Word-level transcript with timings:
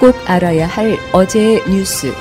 꼭 0.00 0.14
알아야 0.26 0.66
할 0.66 0.98
어제의 1.12 1.62
뉴스. 1.66 2.12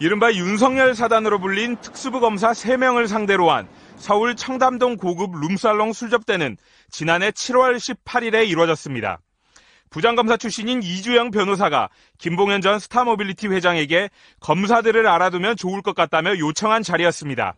이른바 0.00 0.32
윤석열 0.32 0.96
사단으로 0.96 1.38
불린 1.38 1.76
특수부 1.76 2.18
검사 2.18 2.50
3명을 2.50 3.06
상대로 3.06 3.52
한 3.52 3.68
서울 3.96 4.34
청담동 4.34 4.96
고급 4.96 5.30
룸살롱 5.40 5.92
술접대는 5.92 6.56
지난해 6.90 7.30
7월 7.30 7.76
18일에 7.76 8.48
이루어졌습니다. 8.48 9.20
부장검사 9.92 10.38
출신인 10.38 10.82
이주영 10.82 11.30
변호사가 11.30 11.90
김봉현 12.16 12.62
전 12.62 12.78
스타모빌리티 12.78 13.48
회장에게 13.48 14.08
검사들을 14.40 15.06
알아두면 15.06 15.56
좋을 15.56 15.82
것 15.82 15.94
같다며 15.94 16.36
요청한 16.38 16.82
자리였습니다. 16.82 17.54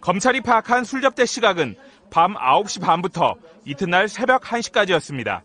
검찰이 0.00 0.40
파악한 0.40 0.84
술접대 0.84 1.26
시각은 1.26 1.76
밤 2.10 2.34
9시 2.34 2.80
반부터 2.80 3.34
이튿날 3.66 4.08
새벽 4.08 4.42
1시까지였습니다. 4.42 5.42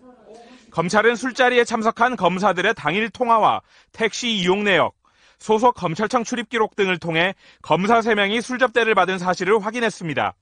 검찰은 0.72 1.18
술자리에 1.18 1.66
참석한 1.66 2.16
검사들의 2.16 2.74
당일 2.76 3.10
통화와 3.10 3.62
택시 3.92 4.30
이용 4.30 4.64
내역, 4.64 4.96
소속 5.40 5.76
검찰청 5.76 6.24
출입 6.24 6.48
기록 6.50 6.78
등을 6.78 7.00
통해 7.00 7.36
검사 7.62 8.00
3명이 8.00 8.42
술접대를 8.42 8.96
받은 8.96 9.20
사실을 9.20 9.64
확인했습니다. 9.64 10.34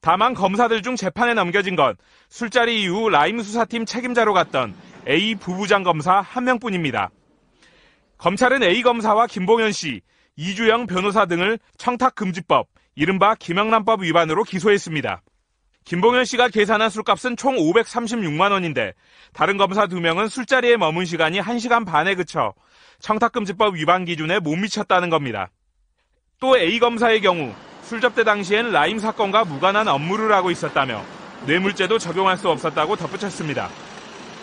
다만 0.00 0.34
검사들 0.34 0.82
중 0.82 0.96
재판에 0.96 1.34
넘겨진 1.34 1.76
건 1.76 1.96
술자리 2.28 2.82
이후 2.82 3.08
라임 3.08 3.40
수사팀 3.40 3.84
책임자로 3.84 4.32
갔던 4.32 4.74
A 5.08 5.34
부부장 5.34 5.82
검사 5.82 6.20
한 6.20 6.44
명뿐입니다. 6.44 7.10
검찰은 8.18 8.62
A 8.62 8.82
검사와 8.82 9.26
김봉현 9.26 9.72
씨, 9.72 10.02
이주영 10.36 10.86
변호사 10.86 11.26
등을 11.26 11.58
청탁금지법, 11.78 12.68
이른바 12.94 13.34
김영란법 13.34 14.02
위반으로 14.02 14.44
기소했습니다. 14.44 15.22
김봉현 15.84 16.24
씨가 16.26 16.48
계산한 16.48 16.90
술값은 16.90 17.36
총 17.36 17.56
536만 17.56 18.50
원인데 18.50 18.92
다른 19.32 19.56
검사 19.56 19.86
2명은 19.86 20.28
술자리에 20.28 20.76
머문 20.76 21.06
시간이 21.06 21.40
1시간 21.40 21.86
반에 21.86 22.14
그쳐 22.14 22.52
청탁금지법 23.00 23.76
위반 23.76 24.04
기준에 24.04 24.38
못 24.38 24.54
미쳤다는 24.56 25.08
겁니다. 25.08 25.48
또 26.40 26.58
A 26.58 26.78
검사의 26.78 27.20
경우 27.22 27.54
술 27.88 28.02
접대 28.02 28.22
당시엔 28.22 28.70
라임 28.70 28.98
사건과 28.98 29.44
무관한 29.44 29.88
업무를 29.88 30.30
하고 30.32 30.50
있었다며 30.50 31.02
뇌물죄도 31.46 31.98
적용할 31.98 32.36
수 32.36 32.50
없었다고 32.50 32.96
덧붙였습니다. 32.96 33.70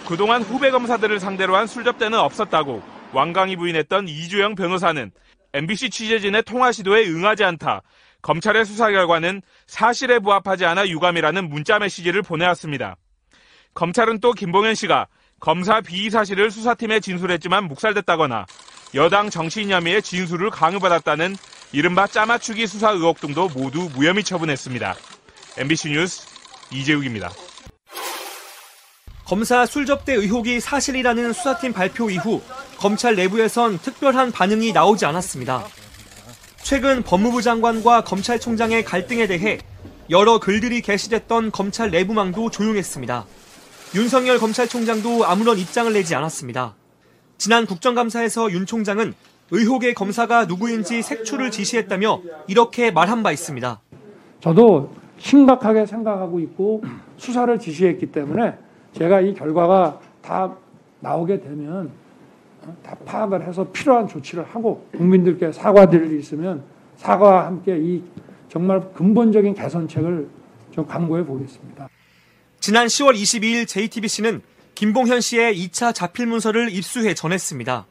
그동안 0.08 0.42
후배 0.42 0.72
검사들을 0.72 1.20
상대로 1.20 1.56
한 1.56 1.68
술 1.68 1.84
접대는 1.84 2.18
없었다고 2.18 2.82
완강히 3.14 3.56
부인했던 3.56 4.08
이주영 4.08 4.56
변호사는 4.56 5.12
MBC 5.54 5.92
취재진의 5.92 6.42
통화 6.42 6.72
시도에 6.72 7.08
응하지 7.08 7.44
않다. 7.44 7.84
검찰의 8.24 8.66
수사 8.66 8.90
결과는 8.90 9.44
사실에 9.68 10.18
부합하지 10.18 10.66
않아 10.66 10.88
유감이라는 10.88 11.48
문자 11.48 11.78
메시지를 11.78 12.24
보내왔습니다. 12.24 12.96
검찰은 13.76 14.22
또 14.22 14.34
김봉현 14.34 14.74
씨가 14.74 15.06
검사 15.40 15.82
비의 15.82 16.10
사실을 16.10 16.50
수사팀에 16.50 17.00
진술했지만 17.00 17.66
묵살됐다거나 17.66 18.48
여당 18.96 19.30
정치인 19.30 19.70
혐의의 19.70 20.02
진술을 20.02 20.50
강요받았다는 20.50 21.36
이른바 21.72 22.08
짜맞추기 22.08 22.68
수사 22.68 22.92
의혹 22.92 23.20
등도 23.20 23.50
모두 23.50 23.90
무혐의 23.94 24.24
처분했습니다. 24.24 24.96
MBC 25.58 25.90
뉴스 25.90 26.28
이재욱입니다. 26.72 27.32
검사 29.26 29.66
술접대 29.66 30.14
의혹이 30.14 30.60
사실이라는 30.60 31.34
수사팀 31.34 31.74
발표 31.74 32.10
이후 32.10 32.42
검찰 32.78 33.16
내부에선 33.16 33.80
특별한 33.80 34.32
반응이 34.32 34.72
나오지 34.72 35.06
않았습니다. 35.06 35.68
최근 36.62 37.04
법무부 37.04 37.42
장관과 37.42 38.04
검찰총장의 38.04 38.86
갈등에 38.86 39.28
대해 39.28 39.60
여러 40.10 40.40
글들이 40.40 40.82
게시됐던 40.82 41.52
검찰 41.52 41.90
내부망도 41.90 42.52
조용했습니다. 42.52 43.26
윤석열 43.96 44.38
검찰총장도 44.40 45.26
아무런 45.26 45.58
입장을 45.58 45.92
내지 45.92 46.14
않았습니다. 46.14 46.76
지난 47.38 47.66
국정감사에서 47.66 48.52
윤 48.52 48.66
총장은 48.66 49.14
의혹의 49.52 49.94
검사가 49.94 50.46
누구인지 50.46 51.02
색출을 51.02 51.52
지시했다며 51.52 52.22
이렇게 52.48 52.92
말한 52.92 53.24
바 53.24 53.32
있습니다. 53.32 53.80
저도 54.40 54.92
심각하게 55.18 55.86
생각하고 55.86 56.40
있고 56.42 56.84
수사를 57.18 57.58
지시했기 57.58 58.08
때문에 58.08 58.58
제가 58.94 59.22
이 59.22 59.34
결과가 59.34 60.00
다 60.22 60.56
나오게 61.00 61.42
되면 61.42 61.92
다 62.84 62.96
파악을 63.06 63.48
해서 63.48 63.68
필요한 63.72 64.08
조치를 64.08 64.44
하고 64.44 64.88
국민들께 64.96 65.52
사과드릴 65.52 66.12
일 66.12 66.20
있으면 66.20 66.64
사과와 66.98 67.46
함께 67.46 67.78
이 67.78 68.04
정말 68.50 68.82
근본적인 68.94 69.54
개선책을 69.54 70.28
좀 70.72 70.88
강구해 70.88 71.26
보겠습니다. 71.26 71.88
지난 72.60 72.88
10월 72.88 73.14
22일 73.14 73.68
JTBC는 73.68 74.42
김봉현 74.74 75.22
씨의 75.22 75.56
2차 75.56 75.94
자필 75.94 76.26
문서를 76.26 76.70
입수해 76.72 77.14
전했습니다. 77.14 77.86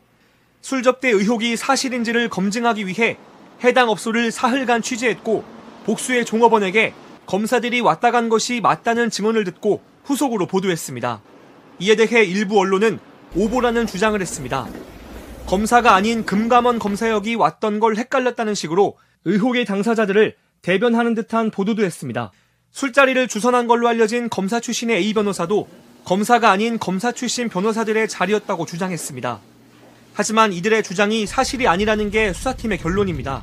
술접대 0.64 1.10
의혹이 1.10 1.58
사실인지를 1.58 2.30
검증하기 2.30 2.86
위해 2.86 3.19
해당 3.62 3.91
업소를 3.91 4.30
사흘간 4.30 4.80
취재했고 4.80 5.44
복수의 5.84 6.25
종업원에게 6.25 6.94
검사들이 7.26 7.82
왔다 7.82 8.10
간 8.10 8.30
것이 8.30 8.62
맞다는 8.62 9.10
증언을 9.10 9.44
듣고 9.44 9.82
후속으로 10.04 10.47
보도했습니다. 10.47 11.20
이에 11.80 11.97
대해 11.97 12.24
일부 12.24 12.58
언론은 12.58 12.98
오보라는 13.36 13.86
주장을 13.86 14.19
했습니다. 14.19 14.66
검사가 15.44 15.94
아닌 15.94 16.24
금감원 16.24 16.78
검사역이 16.78 17.34
왔던 17.34 17.78
걸 17.78 17.98
헷갈렸다는 17.98 18.54
식으로 18.54 18.97
의혹의 19.26 19.66
당사자들을 19.66 20.34
대변하는 20.62 21.14
듯한 21.14 21.50
보도도 21.50 21.84
했습니다. 21.84 22.32
술자리를 22.70 23.28
주선한 23.28 23.66
걸로 23.66 23.86
알려진 23.86 24.30
검사 24.30 24.60
출신의 24.60 24.97
A 24.97 25.12
변호사도 25.12 25.69
검사가 26.06 26.50
아닌 26.50 26.78
검사 26.78 27.12
출신 27.12 27.50
변호사들의 27.50 28.08
자리였다고 28.08 28.64
주장했습니다. 28.64 29.53
하지만 30.14 30.52
이들의 30.52 30.84
주장이 30.84 31.26
사실이 31.26 31.66
아니라는 31.66 32.10
게 32.10 32.32
수사팀의 32.32 32.78
결론입니다. 32.78 33.42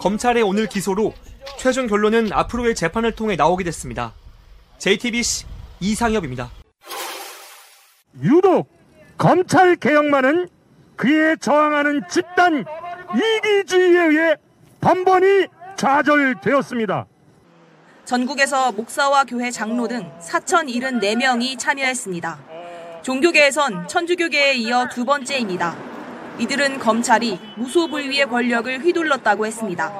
검찰의 0.00 0.42
오늘 0.42 0.66
기소로 0.66 1.14
최종 1.56 1.86
결론은 1.86 2.32
앞으로의 2.32 2.74
재판을 2.74 3.12
통해 3.12 3.36
나오게 3.36 3.62
됐습니다. 3.64 4.12
JTBC 4.78 5.46
이상엽입니다. 5.78 6.50
유독 8.22 8.68
검찰 9.16 9.76
개혁만은 9.76 10.48
그에 10.96 11.36
저항하는 11.36 12.02
집단 12.10 12.64
이기주의에 13.14 14.06
의해 14.06 14.36
번번이 14.80 15.46
좌절되었습니다. 15.76 17.06
전국에서 18.04 18.72
목사와 18.72 19.24
교회 19.24 19.52
장로 19.52 19.86
등 19.86 20.10
4,074명이 20.20 21.56
참여했습니다. 21.56 22.38
종교계에선 23.02 23.86
천주교계에 23.86 24.54
이어 24.54 24.88
두 24.88 25.04
번째입니다. 25.04 25.89
이들은 26.40 26.78
검찰이 26.78 27.38
무소불위의 27.56 28.26
권력을 28.26 28.78
휘둘렀다고 28.80 29.46
했습니다. 29.46 29.92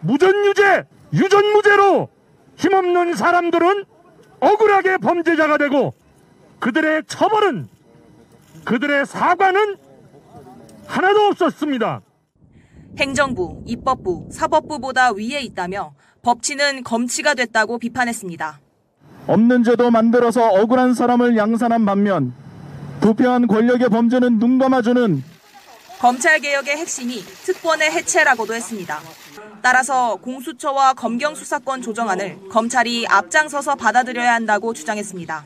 무전유죄, 0.00 0.84
유전무죄로 1.12 2.08
힘없는 2.56 3.14
사람들은 3.14 3.84
억울하게 4.38 4.98
범죄자가 4.98 5.58
되고 5.58 5.92
그들의 6.60 7.02
처벌은 7.08 7.68
그들의 8.64 9.06
사과는 9.06 9.76
하나도 10.86 11.20
없었습니다. 11.26 12.00
행정부, 12.98 13.62
입법부, 13.66 14.28
사법부보다 14.30 15.12
위에 15.12 15.40
있다며 15.40 15.94
법치는 16.22 16.84
검치가 16.84 17.34
됐다고 17.34 17.78
비판했습니다. 17.78 18.60
없는 19.26 19.64
죄도 19.64 19.90
만들어서 19.90 20.46
억울한 20.48 20.94
사람을 20.94 21.36
양산한 21.36 21.84
반면 21.84 22.32
부패한 23.00 23.48
권력의 23.48 23.88
범죄는 23.88 24.38
눈 24.38 24.58
감아주는 24.58 25.31
검찰개혁의 26.02 26.78
핵심이 26.78 27.22
특권의 27.44 27.92
해체라고도 27.92 28.54
했습니다. 28.54 29.00
따라서 29.62 30.16
공수처와 30.16 30.94
검경수사권 30.94 31.80
조정안을 31.80 32.48
검찰이 32.48 33.06
앞장서서 33.06 33.76
받아들여야 33.76 34.34
한다고 34.34 34.74
주장했습니다. 34.74 35.44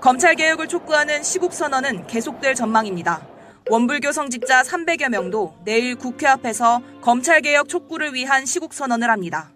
검찰개혁을 0.00 0.68
촉구하는 0.68 1.24
시국선언은 1.24 2.06
계속될 2.06 2.54
전망입니다. 2.54 3.26
원불교 3.70 4.12
성직자 4.12 4.62
300여 4.62 5.08
명도 5.08 5.56
내일 5.64 5.96
국회 5.96 6.28
앞에서 6.28 6.80
검찰개혁 7.00 7.68
촉구를 7.68 8.14
위한 8.14 8.46
시국선언을 8.46 9.10
합니다. 9.10 9.50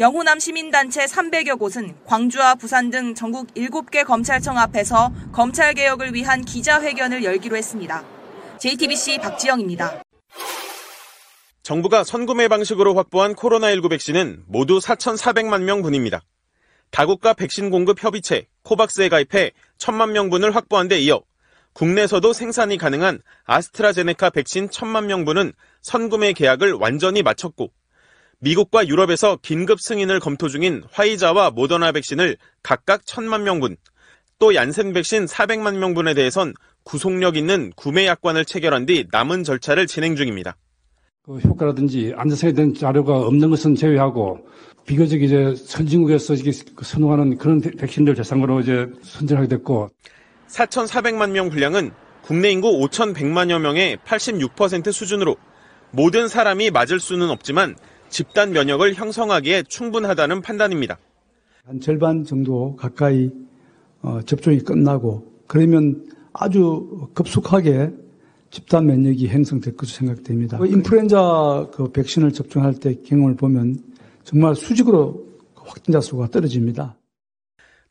영호남 0.00 0.40
시민단체 0.40 1.04
300여 1.04 1.60
곳은 1.60 1.94
광주와 2.06 2.56
부산 2.56 2.90
등 2.90 3.14
전국 3.14 3.54
7개 3.54 4.04
검찰청 4.04 4.58
앞에서 4.58 5.12
검찰개혁을 5.30 6.12
위한 6.12 6.44
기자회견을 6.44 7.22
열기로 7.22 7.56
했습니다. 7.56 8.02
JTBC 8.60 9.18
박지영입니다. 9.20 10.02
정부가 11.62 12.04
선구매 12.04 12.48
방식으로 12.48 12.94
확보한 12.94 13.34
코로나19 13.34 13.88
백신은 13.88 14.44
모두 14.46 14.80
4,400만 14.80 15.62
명분입니다. 15.62 16.20
다국가 16.90 17.32
백신 17.32 17.70
공급 17.70 18.04
협의체 18.04 18.48
코박스에 18.62 19.08
가입해 19.08 19.52
1천만 19.78 20.10
명분을 20.10 20.54
확보한 20.54 20.88
데 20.88 20.98
이어 21.00 21.22
국내에서도 21.72 22.32
생산이 22.34 22.76
가능한 22.76 23.22
아스트라제네카 23.44 24.28
백신 24.28 24.68
1천만 24.68 25.06
명분은 25.06 25.54
선구매 25.80 26.34
계약을 26.34 26.74
완전히 26.74 27.22
마쳤고 27.22 27.72
미국과 28.40 28.88
유럽에서 28.88 29.38
긴급 29.40 29.80
승인을 29.80 30.20
검토 30.20 30.48
중인 30.48 30.84
화이자와 30.92 31.52
모더나 31.52 31.92
백신을 31.92 32.36
각각 32.62 33.04
1천만 33.04 33.42
명분, 33.42 33.78
또 34.38 34.54
얀센 34.54 34.92
백신 34.92 35.26
400만 35.26 35.76
명분에 35.76 36.14
대해선 36.14 36.54
구속력 36.84 37.36
있는 37.36 37.72
구매 37.76 38.06
약관을 38.06 38.44
체결한 38.44 38.86
뒤 38.86 39.06
남은 39.10 39.44
절차를 39.44 39.86
진행 39.86 40.16
중입니다. 40.16 40.56
그 41.22 41.38
효과라든지 41.38 42.12
안전성에 42.16 42.52
대한 42.52 42.74
자료가 42.74 43.18
없는 43.18 43.50
것은 43.50 43.74
제외하고 43.74 44.38
비교적 44.86 45.22
이제 45.22 45.54
선진국에서 45.54 46.34
선호하는 46.82 47.36
그런 47.38 47.60
백신들 47.60 48.14
대상으로 48.14 48.60
이제 48.60 48.88
선정하게 49.02 49.48
됐고 49.48 49.90
4,400만 50.48 51.30
명 51.30 51.50
분량은 51.50 51.92
국내 52.22 52.50
인구 52.50 52.68
5,100만여 52.70 53.60
명의 53.60 53.96
86% 53.98 54.92
수준으로 54.92 55.36
모든 55.92 56.28
사람이 56.28 56.70
맞을 56.70 57.00
수는 57.00 57.30
없지만 57.30 57.76
집단 58.08 58.52
면역을 58.52 58.94
형성하기에 58.94 59.64
충분하다는 59.68 60.42
판단입니다. 60.42 60.98
한 61.64 61.80
절반 61.80 62.24
정도 62.24 62.74
가까이 62.76 63.30
어, 64.02 64.20
접종이 64.22 64.58
끝나고 64.58 65.24
그러면 65.46 66.06
아주 66.32 67.08
급속하게 67.14 67.90
집단 68.50 68.86
면역이 68.86 69.28
형성될 69.28 69.76
것으로 69.76 69.96
생각됩니다. 69.96 70.58
그 70.58 70.66
인플루엔자 70.66 71.68
그 71.72 71.90
백신을 71.92 72.32
접종할 72.32 72.74
때 72.74 72.94
경험을 73.06 73.36
보면 73.36 73.78
정말 74.24 74.54
수직으로 74.54 75.24
확진자 75.54 76.00
수가 76.00 76.28
떨어집니다. 76.28 76.96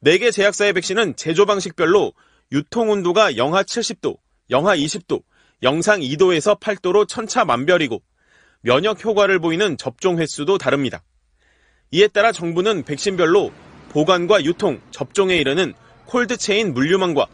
4개 0.03 0.31
제약사의 0.31 0.74
백신은 0.74 1.15
제조 1.15 1.45
방식별로 1.45 2.13
유통 2.51 2.89
온도가 2.89 3.38
영하 3.38 3.63
70도, 3.63 4.18
영하 4.50 4.75
20도, 4.75 5.21
영상 5.63 6.00
2도에서 6.00 6.59
8도로 6.59 7.07
천차만별이고 7.07 8.01
면역 8.62 9.03
효과를 9.03 9.39
보이는 9.39 9.77
접종 9.77 10.19
횟수도 10.19 10.57
다릅니다. 10.57 11.03
이에 11.92 12.07
따라 12.07 12.31
정부는 12.31 12.83
백신별로 12.83 13.51
보관과 13.89 14.44
유통, 14.44 14.80
접종에 14.92 15.38
이르는 15.38 15.74
콜드체인 16.06 16.74
물류망과 16.74 17.27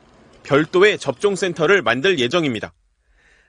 별도의 0.45 0.97
접종센터를 0.97 1.81
만들 1.81 2.19
예정입니다. 2.19 2.73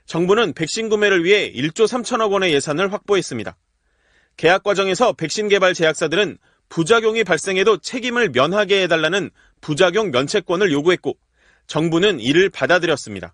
정부는 0.05 0.53
백신 0.53 0.89
구매를 0.89 1.23
위해 1.23 1.51
1조 1.51 1.85
3천억 1.85 2.31
원의 2.31 2.53
예산을 2.53 2.91
확보했습니다. 2.91 3.55
계약 4.35 4.63
과정에서 4.63 5.13
백신 5.13 5.49
개발 5.49 5.73
제약사들은 5.73 6.37
부작용이 6.69 7.23
발생해도 7.23 7.77
책임을 7.77 8.29
면하게 8.29 8.83
해달라는 8.83 9.29
부작용 9.61 10.11
면책권을 10.11 10.71
요구했고 10.71 11.17
정부는 11.67 12.19
이를 12.19 12.49
받아들였습니다. 12.49 13.33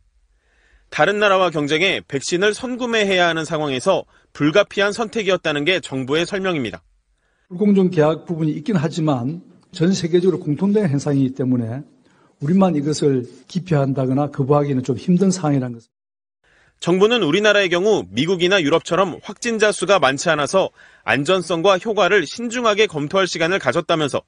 다른 0.89 1.19
나라와 1.19 1.49
경쟁해 1.49 2.01
백신을 2.07 2.53
선구매해야 2.53 3.27
하는 3.27 3.45
상황에서 3.45 4.05
불가피한 4.33 4.93
선택이었다는 4.93 5.65
게 5.65 5.79
정부의 5.79 6.25
설명입니다. 6.25 6.83
불공정 7.49 7.89
계약 7.89 8.25
부분이 8.25 8.51
있긴 8.51 8.75
하지만 8.75 9.41
전 9.71 9.91
세계적으로 9.91 10.39
공통된 10.39 10.89
현상이기 10.89 11.33
때문에 11.33 11.81
우리만 12.43 12.75
이것을 12.75 13.25
기피한다거나 13.47 14.31
거부하기는 14.31 14.83
좀 14.83 14.97
힘든 14.97 15.31
상황이라는 15.31 15.73
것입니다. 15.73 15.93
정부는 16.79 17.23
우리나라의 17.23 17.69
경우 17.69 18.03
미국이나 18.09 18.61
유럽처럼 18.61 19.19
확진자 19.23 19.71
수가 19.71 19.99
많지 19.99 20.29
않아서 20.29 20.69
안전성과 21.05 21.77
효과를 21.77 22.25
신중하게 22.25 22.87
검토할 22.87 23.25
시간을 23.25 23.59
가졌다면서 23.59 24.21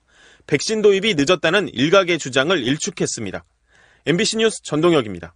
백신 0.47 0.81
도입이 0.81 1.15
늦었다는 1.15 1.67
일각의 1.73 2.17
주장을 2.17 2.57
일축했습니다. 2.57 3.43
MBC 4.05 4.37
뉴스 4.37 4.63
전동혁입니다. 4.63 5.35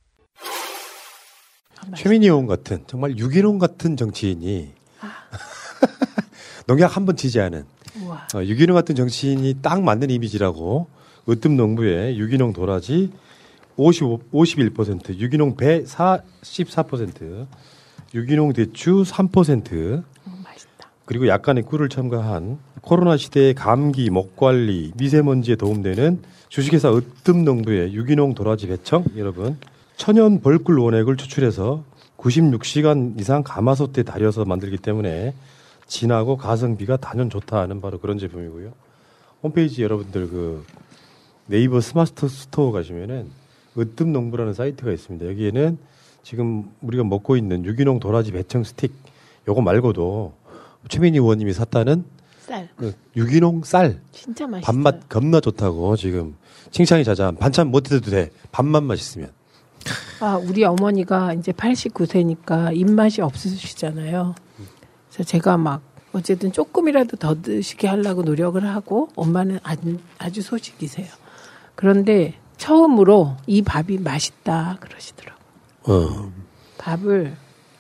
최민희 1.98 2.28
의원 2.28 2.48
같은 2.48 2.84
정말 2.88 3.18
유기농 3.18 3.58
같은 3.58 3.98
정치인이 3.98 4.72
농약 6.68 6.96
한번 6.96 7.18
치지 7.18 7.42
않은 7.42 7.66
어, 8.36 8.44
유기농 8.44 8.76
같은 8.76 8.96
정치인이 8.96 9.56
딱 9.62 9.82
맞는 9.82 10.10
이미지라고 10.10 10.88
으뜸 11.28 11.58
농부의 11.58 12.18
유기농 12.18 12.54
도라지 12.54 13.12
55, 13.76 14.20
51%, 14.32 15.18
유기농 15.18 15.56
배 15.56 15.84
44%, 15.84 17.48
유기농 18.14 18.54
대추 18.54 19.04
3%, 19.04 20.04
그리고 21.06 21.28
약간의 21.28 21.64
꿀을 21.64 21.90
첨가한 21.90 22.60
코로나 22.82 23.18
시대의 23.18 23.56
감기, 23.56 24.10
목 24.10 24.36
관리, 24.36 24.92
미세먼지에 24.96 25.56
도움되는 25.56 26.22
주식회사 26.50 26.92
으뜸 26.94 27.46
농부의 27.46 27.94
유기농 27.94 28.36
도라지 28.36 28.68
배청. 28.68 29.06
여러분 29.18 29.58
천연 29.98 30.42
벌꿀 30.42 30.78
원액을 30.78 31.18
추출해서 31.18 31.84
96시간 32.18 33.20
이상 33.20 33.44
가마솥에 33.44 34.04
달여서 34.04 34.46
만들기 34.46 34.78
때문에 34.78 35.34
진하고 35.88 36.38
가성비가 36.38 36.98
단연 36.98 37.30
좋다 37.30 37.60
하는 37.60 37.82
바로 37.82 38.00
그런 38.00 38.20
제품이고요. 38.20 38.72
홈페이지 39.42 39.82
여러분들 39.82 40.30
그 40.30 40.66
네이버 41.50 41.82
스마트 41.82 42.28
스토어 42.28 42.72
가시면은 42.72 43.32
으뜸 43.76 44.14
농부라는 44.14 44.54
사이트가 44.54 44.92
있습니다. 44.92 45.26
여기에는 45.26 45.80
지금 46.22 46.70
우리가 46.82 47.04
먹고 47.04 47.38
있는 47.38 47.66
유기농 47.66 48.00
도라지 48.00 48.32
배청 48.32 48.64
스틱 48.64 48.94
요거 49.48 49.62
말고도 49.62 50.34
최민희 50.90 51.18
의원님이 51.18 51.54
샀다는 51.54 52.06
쌀. 52.42 52.70
그 52.76 52.94
유기농 53.16 53.64
쌀 53.64 54.00
진짜 54.12 54.46
맛있어요. 54.46 54.62
밥맛 54.62 55.10
겁나 55.10 55.40
좋다고 55.40 55.96
지금 55.96 56.36
칭찬이 56.70 57.04
자자한 57.04 57.38
반찬 57.38 57.72
못 57.72 57.92
해도 57.92 58.12
돼 58.12 58.30
밥만 58.52 58.84
맛있으면 58.84 59.32
아, 60.20 60.36
우리 60.36 60.64
어머니가 60.64 61.34
이제 61.34 61.52
89세니까 61.52 62.76
입맛이 62.76 63.22
없으시잖아요. 63.22 64.36
그래서 65.10 65.24
제가 65.24 65.58
막 65.58 65.82
어쨌든 66.12 66.52
조금이라도 66.52 67.18
더 67.18 67.42
드시게 67.42 67.88
하려고 67.88 68.22
노력을 68.22 68.64
하고 68.66 69.10
엄마는 69.16 69.60
아주, 69.64 69.98
아주 70.18 70.42
소식이세요. 70.42 71.08
그런데 71.80 72.34
처음으로 72.58 73.38
이 73.48 73.62
밥이 73.62 74.00
맛있다 74.00 74.80
그러시더라고요. 74.82 75.46
어. 75.84 76.32
밥을 76.78 77.38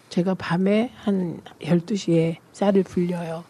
제가 0.07 0.35
밤에 0.35 0.93
한 0.95 1.41
12시에 1.61 2.37
쌀을 2.53 2.83
불려요. 2.83 3.43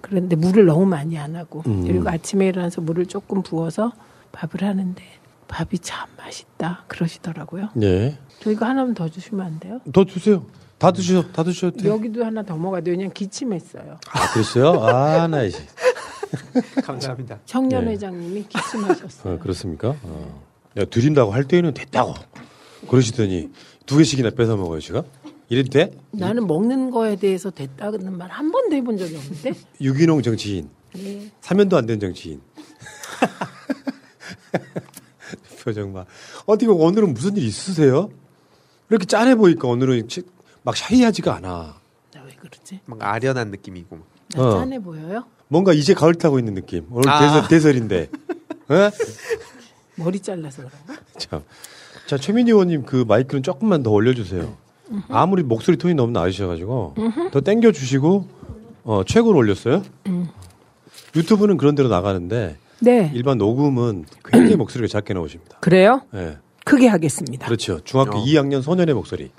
그런데 0.00 0.36
물을 0.36 0.64
너무 0.64 0.86
많이 0.86 1.18
안 1.18 1.36
하고 1.36 1.62
음. 1.66 1.86
그리고 1.86 2.08
아침에 2.08 2.46
일어나서 2.48 2.80
물을 2.80 3.04
조금 3.04 3.42
부어서 3.42 3.92
밥을 4.32 4.66
하는데 4.66 5.04
밥이 5.48 5.80
참 5.82 6.08
맛있다 6.16 6.84
그러시더라고요. 6.88 7.68
네. 7.74 8.18
저 8.40 8.50
이거 8.50 8.64
하나만 8.64 8.94
더 8.94 9.10
주시면 9.10 9.44
안 9.44 9.60
돼요? 9.60 9.82
더 9.92 10.04
주세요. 10.06 10.46
다 10.78 10.92
드셔, 10.92 11.30
다 11.30 11.44
드셔도 11.44 11.76
돼요. 11.76 11.92
여기도 11.92 12.24
하나 12.24 12.42
더 12.42 12.56
먹어야 12.56 12.80
돼요. 12.80 12.94
왜냐면 12.94 13.12
기침했어요. 13.12 13.98
아, 14.12 14.32
그랬어요? 14.32 14.82
아, 14.82 15.28
나 15.28 15.42
이제. 15.42 15.58
감사합니다. 16.84 17.40
청년 17.44 17.84
네. 17.86 17.92
회장님이 17.92 18.46
기침하셨어요. 18.48 19.34
어, 19.34 19.38
그렇습니까? 19.38 19.96
어. 20.02 20.42
야, 20.78 20.84
드린다고 20.84 21.32
할 21.32 21.44
때에는 21.44 21.74
됐다고. 21.74 22.14
그러시더니 22.88 23.50
두 23.86 23.96
개씩이나 23.98 24.30
뺏어 24.30 24.56
먹어요, 24.56 24.80
제가? 24.80 25.04
이래도 25.48 25.70
돼? 25.70 25.90
나는 26.10 26.46
먹는 26.46 26.90
거에 26.90 27.16
대해서 27.16 27.50
됐다는 27.50 28.16
말 28.16 28.30
한 28.30 28.50
번도 28.50 28.74
해본 28.76 28.96
적이 28.96 29.16
없는데. 29.16 29.52
유기농 29.80 30.22
정치인. 30.22 30.70
네. 30.94 31.30
사면도 31.40 31.76
안 31.76 31.86
된 31.86 32.00
정치인. 32.00 32.40
표정 35.62 35.92
봐. 35.92 36.04
어떻게 36.46 36.70
오늘은 36.70 37.14
무슨 37.14 37.36
일 37.36 37.44
있으세요? 37.44 38.10
이렇게 38.90 39.06
짠해 39.06 39.34
보니까 39.34 39.68
오늘은 39.68 40.08
치- 40.08 40.22
막 40.62 40.76
샤이하지가 40.76 41.36
않아. 41.36 41.80
나 42.12 42.22
왜 42.24 42.32
그러지? 42.34 42.80
뭔가 42.86 43.12
아련한 43.12 43.50
느낌이고. 43.50 43.98
나 44.34 44.42
어. 44.42 44.58
짠해 44.58 44.78
보여요? 44.80 45.24
뭔가 45.48 45.72
이제 45.72 45.94
가을 45.94 46.14
타고 46.14 46.38
있는 46.38 46.54
느낌. 46.54 46.86
오늘 46.90 47.08
아. 47.08 47.20
대설, 47.20 47.48
대설인데. 47.48 47.98
에? 48.70 48.90
머리 49.96 50.20
잘라서 50.20 50.62
그런가? 50.64 51.02
참. 51.18 51.42
자, 52.06 52.18
최민희 52.18 52.50
의원님 52.50 52.84
그 52.84 53.04
마이크는 53.06 53.42
조금만 53.42 53.82
더 53.82 53.90
올려주세요. 53.90 54.56
아무리 55.08 55.42
목소리 55.42 55.76
톤이 55.76 55.94
너무 55.94 56.12
낮으셔가지고 56.12 56.94
음흠. 56.98 57.30
더 57.30 57.40
땡겨주시고 57.40 58.28
어, 58.84 59.02
최고로 59.06 59.38
올렸어요. 59.38 59.82
음. 60.06 60.28
유튜브는 61.16 61.56
그런 61.56 61.74
대로 61.74 61.88
나가는데 61.88 62.56
네. 62.80 63.10
일반 63.14 63.38
녹음은 63.38 64.04
굉장히 64.24 64.56
목소리가 64.56 64.88
작게 64.88 65.14
나오십니다. 65.14 65.58
그래요? 65.60 66.02
예. 66.14 66.36
크게 66.64 66.86
하겠습니다. 66.88 67.46
그렇죠. 67.46 67.80
중학교 67.84 68.18
어. 68.18 68.24
2학년 68.24 68.62
소년의 68.62 68.94
목소리. 68.94 69.30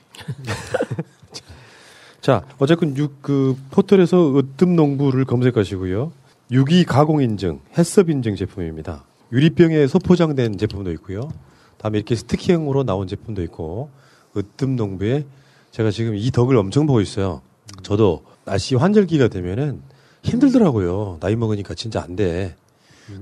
자, 2.25 2.43
어쨌든 2.57 2.97
육, 2.97 3.21
그 3.21 3.55
포털에서 3.69 4.35
으뜸 4.35 4.75
농부를 4.75 5.25
검색하시고요. 5.25 6.11
유기 6.49 6.83
가공 6.83 7.21
인증, 7.21 7.59
해썹 7.77 8.09
인증 8.09 8.35
제품입니다. 8.35 9.03
유리병에 9.31 9.85
소포장된 9.85 10.57
제품도 10.57 10.91
있고요. 10.93 11.29
다음에 11.77 11.99
이렇게 11.99 12.15
스티키형으로 12.15 12.83
나온 12.83 13.07
제품도 13.07 13.43
있고, 13.43 13.91
으뜸 14.35 14.75
농부에 14.75 15.27
제가 15.69 15.91
지금 15.91 16.15
이 16.15 16.31
덕을 16.31 16.57
엄청 16.57 16.87
보고 16.87 16.99
있어요. 16.99 17.43
저도 17.83 18.23
날씨 18.43 18.73
환절기가 18.73 19.27
되면은 19.27 19.81
힘들더라고요. 20.23 21.19
나이 21.19 21.35
먹으니까 21.35 21.75
진짜 21.75 22.01
안 22.01 22.15
돼. 22.15 22.55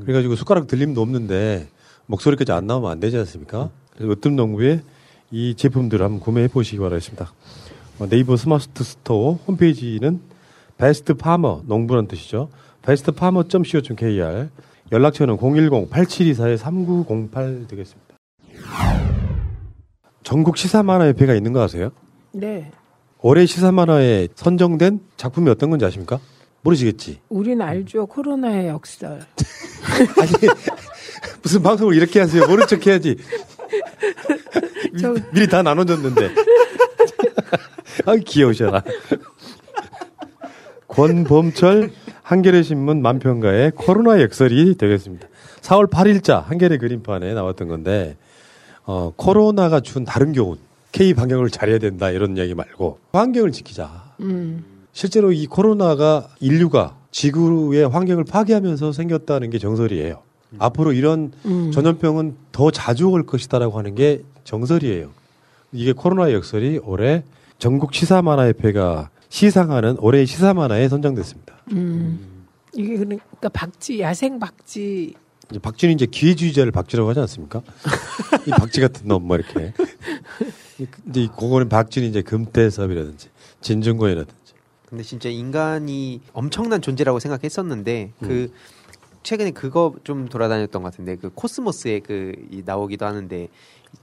그래가지고 0.06 0.38
숟가락 0.38 0.68
들 0.68 0.83
힘도 0.83 1.02
없는데 1.02 1.68
목소리까지 2.06 2.54
안 2.54 2.68
나오면 2.68 2.90
안 2.90 3.02
되지 3.02 3.18
않습니까? 3.18 3.70
그래서 3.98 4.14
으뜸 4.14 4.38
농부의 4.38 4.82
이 5.32 5.56
제품들을 5.56 6.06
한번 6.06 6.22
구매해 6.22 6.48
보시기 6.48 6.78
바라겠습니다. 6.78 7.34
어, 8.00 8.08
네이버 8.10 8.36
스마트 8.38 8.84
스토어 8.84 9.34
홈페이지는 9.48 10.20
best 10.78 11.14
farmer 11.14 11.62
농부란 11.66 12.08
뜻이죠. 12.08 12.50
best 12.82 13.12
farmer 13.12 13.44
.co.kr 13.44 14.50
연락처는 14.92 15.38
010-8724-3908 15.38 17.68
되겠습니다. 17.70 18.16
전국 20.24 20.58
시사만화협회가 20.58 21.34
있는 21.36 21.54
거 21.54 21.62
아세요? 21.62 21.92
네. 22.32 22.72
올해 23.22 23.46
시사만화에 23.46 24.30
선정된 24.36 25.00
작품이 25.18 25.50
어떤 25.50 25.70
건지 25.70 25.86
아십니까? 25.86 26.20
모르시겠지? 26.62 27.20
우린 27.30 27.62
알죠. 27.62 28.06
코로나의 28.08 28.68
역설. 28.70 29.20
아니, 30.20 30.32
무슨 31.42 31.62
방송을 31.64 31.96
이렇게 31.96 32.20
하세요? 32.22 32.46
모른 32.48 32.66
척 32.68 32.86
해야지. 32.88 33.18
저- 35.00 35.14
미리 35.34 35.48
다 35.48 35.62
나눠줬는데. 35.62 36.32
아 38.06 38.16
귀여우셔라. 38.16 38.84
권범철 40.88 41.92
한겨레 42.22 42.64
신문 42.64 43.02
만평가의 43.02 43.72
코로나 43.76 44.22
역설이 44.22 44.76
되겠습니다. 44.78 45.28
4월 45.62 45.90
8일자 45.90 46.44
한겨레 46.44 46.78
그림판에 46.78 47.34
나왔던 47.34 47.68
건데 47.68 48.18
어, 48.86 49.12
코로나가 49.16 49.80
준 49.80 50.06
다른 50.06 50.34
교훈. 50.34 50.58
K 50.92 51.16
방역을 51.16 51.50
잘해야 51.50 51.80
된다 51.80 52.12
이런 52.12 52.38
이야기 52.38 52.54
말고 52.54 53.00
환경을 53.14 53.52
지키자. 53.52 54.14
음. 54.20 54.64
실제로 54.92 55.32
이 55.32 55.48
코로나가 55.48 56.28
인류가 56.40 56.96
지구의 57.10 57.88
환경을 57.90 58.26
파괴하면서 58.26 58.92
생겼다는 58.92 59.50
게 59.50 59.58
정설이에요. 59.58 60.22
앞으로 60.60 60.94
이런 60.94 61.32
음. 61.46 61.72
전염병은 61.72 62.36
더 62.52 62.70
자주 62.70 63.08
올 63.08 63.26
것이다라고 63.26 63.78
하는 63.78 63.96
게 63.96 64.22
정설이에요. 64.44 65.10
이게 65.74 65.92
코로나 65.92 66.32
역설이 66.32 66.80
올해 66.84 67.24
전국 67.58 67.94
시사 67.94 68.22
만화협회가 68.22 69.10
시상하는 69.30 69.98
올해의 70.00 70.28
시사 70.28 70.54
만화에 70.54 70.88
선정됐습니다. 70.88 71.56
음. 71.72 72.46
이게 72.74 72.98
그러니까 72.98 73.50
박쥐 73.50 74.00
야생 74.00 74.40
박쥐 74.40 75.16
이제 75.50 75.60
박쥐는 75.60 75.96
이제 75.96 76.06
기회주의자를 76.06 76.72
박쥐라고 76.72 77.10
하지 77.10 77.20
않습니까? 77.22 77.62
이 78.48 78.52
박쥐 78.52 78.82
같은 78.82 79.08
놈, 79.08 79.28
뭐 79.28 79.36
이렇게. 79.38 79.74
근데 80.78 81.22
이 81.22 81.28
그거는 81.28 81.70
박쥐는 81.70 82.10
이제 82.10 82.22
금태섭이라든지 82.22 83.30
진중권이라든지. 83.62 84.54
근데 84.90 85.04
진짜 85.04 85.30
인간이 85.30 86.22
엄청난 86.34 86.82
존재라고 86.82 87.20
생각했었는데 87.20 88.12
음. 88.22 88.28
그 88.28 88.52
최근에 89.24 89.52
그거 89.52 89.96
좀 90.04 90.28
돌아다녔던 90.28 90.82
것 90.82 90.92
같은데 90.92 91.16
그 91.16 91.30
코스모스에 91.34 92.00
그이 92.00 92.64
나오기도 92.66 93.06
하는데 93.06 93.48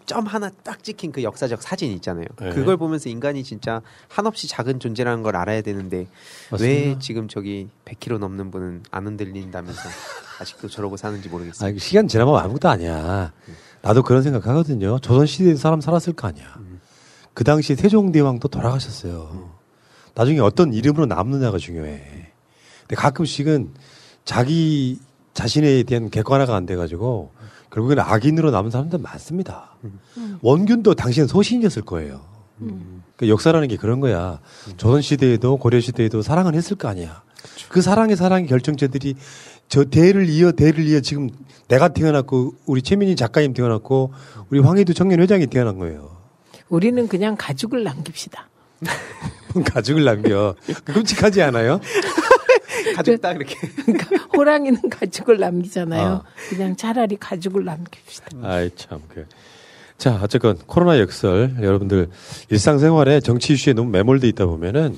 점 0.07 0.27
하나 0.27 0.51
딱 0.65 0.83
찍힌 0.83 1.13
그 1.13 1.23
역사적 1.23 1.63
사진 1.63 1.93
있잖아요. 1.93 2.27
네. 2.41 2.51
그걸 2.51 2.77
보면서 2.77 3.09
인간이 3.09 3.45
진짜 3.45 3.81
한없이 4.09 4.49
작은 4.49 4.81
존재라는 4.81 5.23
걸 5.23 5.37
알아야 5.37 5.63
되는데 5.63 5.99
왜 5.99 6.07
맞습니다. 6.51 6.99
지금 7.01 7.29
저기 7.29 7.69
100kg 7.85 8.19
넘는 8.19 8.51
분은 8.51 8.83
안 8.91 9.07
흔들린다면서 9.07 9.81
아직도 10.41 10.69
저러고 10.69 10.97
사는지 10.97 11.29
모르겠어요. 11.29 11.75
아, 11.75 11.79
시간 11.79 12.09
지나면 12.09 12.37
아무것도 12.37 12.69
아니야. 12.69 13.33
나도 13.83 14.03
그런 14.03 14.23
생각 14.23 14.47
하거든요. 14.47 14.99
조선 14.99 15.27
시대에 15.27 15.55
사람 15.55 15.81
살았을 15.81 16.15
거 16.15 16.29
아니야. 16.29 16.57
그 17.35 17.45
당시 17.45 17.75
세종대왕도 17.75 18.49
돌아가셨어요. 18.49 19.51
나중에 20.15 20.41
어떤 20.41 20.73
이름으로 20.73 21.07
남느냐가 21.07 21.59
중요해. 21.59 22.33
근데 22.81 22.97
가끔씩은 22.97 23.73
자기 24.25 24.99
자신에 25.35 25.83
대한 25.85 26.11
객관화가 26.11 26.55
안 26.55 26.67
돼가지고 26.67 27.33
결국에는 27.71 28.03
악인으로 28.03 28.51
남은 28.51 28.71
사람들 28.71 28.99
많습니다. 28.99 29.77
원균도 30.43 30.95
당시엔 30.95 31.27
소신이었을 31.27 31.83
거예요. 31.83 32.21
그 33.17 33.29
역사라는 33.29 33.69
게 33.69 33.77
그런 33.77 34.01
거야. 34.01 34.41
조선 34.77 35.03
시대에도 35.03 35.57
고려 35.57 35.81
시대에도 35.81 36.23
사랑은 36.23 36.55
했을 36.55 36.77
거 36.77 36.89
아니야. 36.89 37.23
그 37.69 37.81
사랑의 37.81 38.17
사랑의 38.17 38.47
결정체들이 38.49 39.15
저 39.69 39.85
대를 39.85 40.29
이어 40.29 40.53
대를 40.53 40.87
이어 40.87 41.01
지금 41.01 41.31
내가 41.69 41.89
태어났고 41.89 42.55
우리 42.67 42.83
최민희 42.83 43.15
작가님 43.17 43.55
태어났고 43.55 44.13
우리 44.51 44.59
황희두 44.61 44.95
청년 44.95 45.21
회장이 45.21 45.47
태어난 45.47 45.79
거예요. 45.79 46.17
우리는 46.69 47.07
그냥 47.09 47.37
가죽을 47.39 47.85
남깁시다. 47.85 48.49
가죽을 49.73 50.05
남겨. 50.05 50.55
끔찍하지 50.85 51.43
않아요? 51.43 51.81
가죽 52.97 53.21
딱 53.21 53.37
이렇게. 53.37 53.55
그러니까 53.85 54.17
호랑이는 54.37 54.89
가죽을 54.91 55.39
남기잖아요. 55.39 56.07
아. 56.07 56.23
그냥 56.49 56.77
차라리 56.77 57.17
가죽을 57.17 57.65
남깁시다. 57.65 58.27
아이 58.43 58.71
참 58.77 59.01
그. 59.09 59.27
자 59.99 60.19
어쨌건 60.23 60.57
코로나 60.67 60.99
역설 60.99 61.57
여러분들 61.61 62.09
일상생활에 62.49 63.21
정치 63.21 63.53
이슈에 63.53 63.75
너무 63.75 63.91
매몰돼 63.91 64.29
있다 64.29 64.47
보면은 64.47 64.97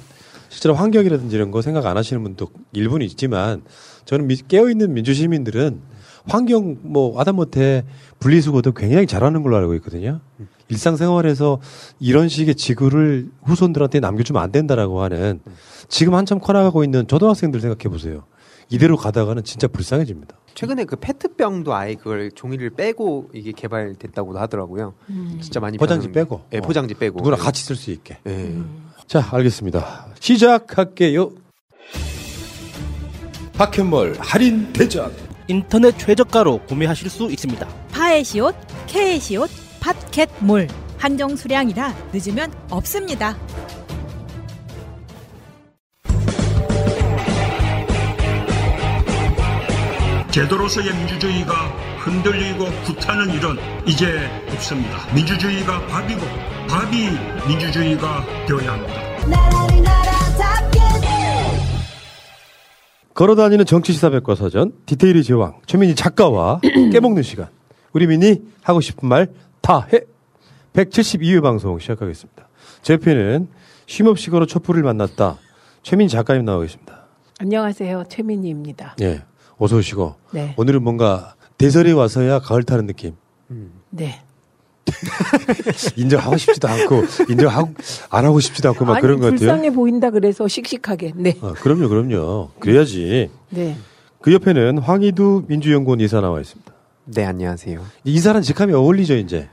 실제로 0.49 0.75
환경이라든지 0.75 1.35
이런 1.35 1.51
거 1.51 1.61
생각 1.62 1.87
안 1.87 1.97
하시는 1.97 2.23
분도 2.23 2.49
일부는 2.73 3.05
있지만 3.07 3.62
저는 4.05 4.27
미- 4.29 4.37
깨어 4.37 4.69
있는 4.71 4.95
민주 4.95 5.12
시민들은 5.15 5.81
환경 6.29 6.77
뭐 6.83 7.19
하다못해 7.19 7.85
분리수거도 8.23 8.73
굉장히 8.73 9.07
잘하는 9.07 9.43
걸로 9.43 9.57
알고 9.57 9.75
있거든요. 9.76 10.21
일상생활에서 10.69 11.61
이런 11.99 12.29
식의 12.29 12.55
지구를 12.55 13.29
후손들한테 13.43 14.00
남겨주면 14.00 14.41
안 14.41 14.52
된다라고 14.52 15.02
하는 15.02 15.41
지금 15.88 16.14
한참 16.14 16.38
커나가고 16.38 16.85
있는 16.85 17.07
초등학생들 17.07 17.61
생각해 17.61 17.91
보세요. 17.93 18.25
이대로 18.71 18.97
가다가는 18.97 19.43
진짜 19.45 19.67
불쌍해집니다. 19.67 20.37
최근에 20.55 20.85
그 20.85 20.97
페트병도 20.97 21.75
아예 21.75 21.95
그걸 21.95 22.31
종이를 22.31 22.71
빼고 22.71 23.31
이게 23.35 23.52
개발됐다고도 23.52 24.38
하더라고요. 24.38 24.95
음. 25.11 25.38
진짜 25.43 25.61
많이 25.61 25.76
포장지 25.76 26.12
빼고. 26.12 26.43
네, 26.50 26.61
포장지 26.61 26.95
빼고. 26.95 27.19
누구나 27.19 27.37
네. 27.37 27.43
같이 27.43 27.64
쓸 27.64 27.76
수 27.76 27.91
있게. 27.91 28.19
네. 28.25 28.57
자, 29.07 29.26
알겠습니다. 29.33 30.07
시작할게요. 30.21 31.33
박현몰 33.55 34.17
할인 34.19 34.73
대전. 34.73 35.12
인터넷 35.49 35.99
최저가로 35.99 36.61
구매하실 36.67 37.11
수 37.11 37.31
있습니다. 37.31 37.82
파에시옷, 38.03 38.57
케에시옷, 38.89 39.49
팟캣몰 39.79 40.67
한정 40.99 41.37
수량이라 41.37 41.95
늦으면 42.13 42.53
없습니다. 42.69 43.37
제도로서의 50.33 50.93
민주주의가 50.97 51.53
흔들리고 51.99 52.65
구타는 52.87 53.35
일은 53.35 53.57
이제 53.87 54.29
없습니다. 54.53 55.15
민주주의가 55.15 55.87
밥이고 55.87 56.23
밥이 56.69 57.09
민주주의가 57.47 58.27
되어야 58.49 58.73
합니다. 58.73 58.95
걸어다니는 63.15 63.65
정치시사 63.65 64.11
백과사전 64.11 64.73
디테일의 64.87 65.23
제왕 65.23 65.61
최민희 65.67 65.95
작가와 65.95 66.59
깨먹는 66.91 67.23
시간. 67.23 67.49
우리 67.93 68.07
민이 68.07 68.43
하고 68.63 68.81
싶은 68.81 69.09
말 69.09 69.27
다 69.63 69.87
해. 69.93 70.01
172회 70.73 71.41
방송 71.41 71.79
시작하겠습니다. 71.79 72.49
제 72.83 72.97
편은 72.97 73.47
쉼없이 73.87 74.29
걸어 74.31 74.45
촛불을 74.45 74.83
만났다. 74.83 75.39
최민희 75.85 76.09
작가님 76.09 76.45
나와 76.45 76.63
계십니다. 76.63 77.05
안녕하세요. 77.39 78.05
최민희입니다. 78.09 78.97
예. 79.03 79.23
어서 79.59 79.77
오시고. 79.77 80.17
네. 80.33 80.55
오늘은 80.57 80.83
뭔가 80.83 81.37
대설에 81.59 81.93
와서야 81.93 82.41
가을 82.41 82.65
타는 82.65 82.87
느낌. 82.89 83.15
네. 83.91 84.21
인정하고 85.97 86.37
싶지도 86.39 86.67
않고 86.67 87.05
인정하고 87.29 87.73
안 88.11 88.25
하고 88.25 88.41
싶지도 88.41 88.71
않고 88.71 88.85
막 88.85 88.95
아니, 88.95 89.03
그런 89.03 89.19
것 89.21 89.27
같아요. 89.27 89.39
불쌍해 89.39 89.71
보인다 89.73 90.11
그래서 90.11 90.49
씩씩하게. 90.49 91.13
네. 91.15 91.37
아, 91.41 91.53
그럼요, 91.53 91.89
그럼요. 91.89 92.51
그래야지. 92.59 93.31
네. 93.51 93.77
그 94.21 94.33
옆에는 94.33 94.79
황희두 94.79 95.45
민주연구원 95.47 96.01
이사 96.01 96.21
나와 96.21 96.41
있습니다. 96.41 96.72
네, 97.05 97.25
안녕하세요. 97.25 97.85
이사는 98.05 98.43
직함이 98.43 98.73
어울리죠, 98.73 99.17
이제. 99.17 99.49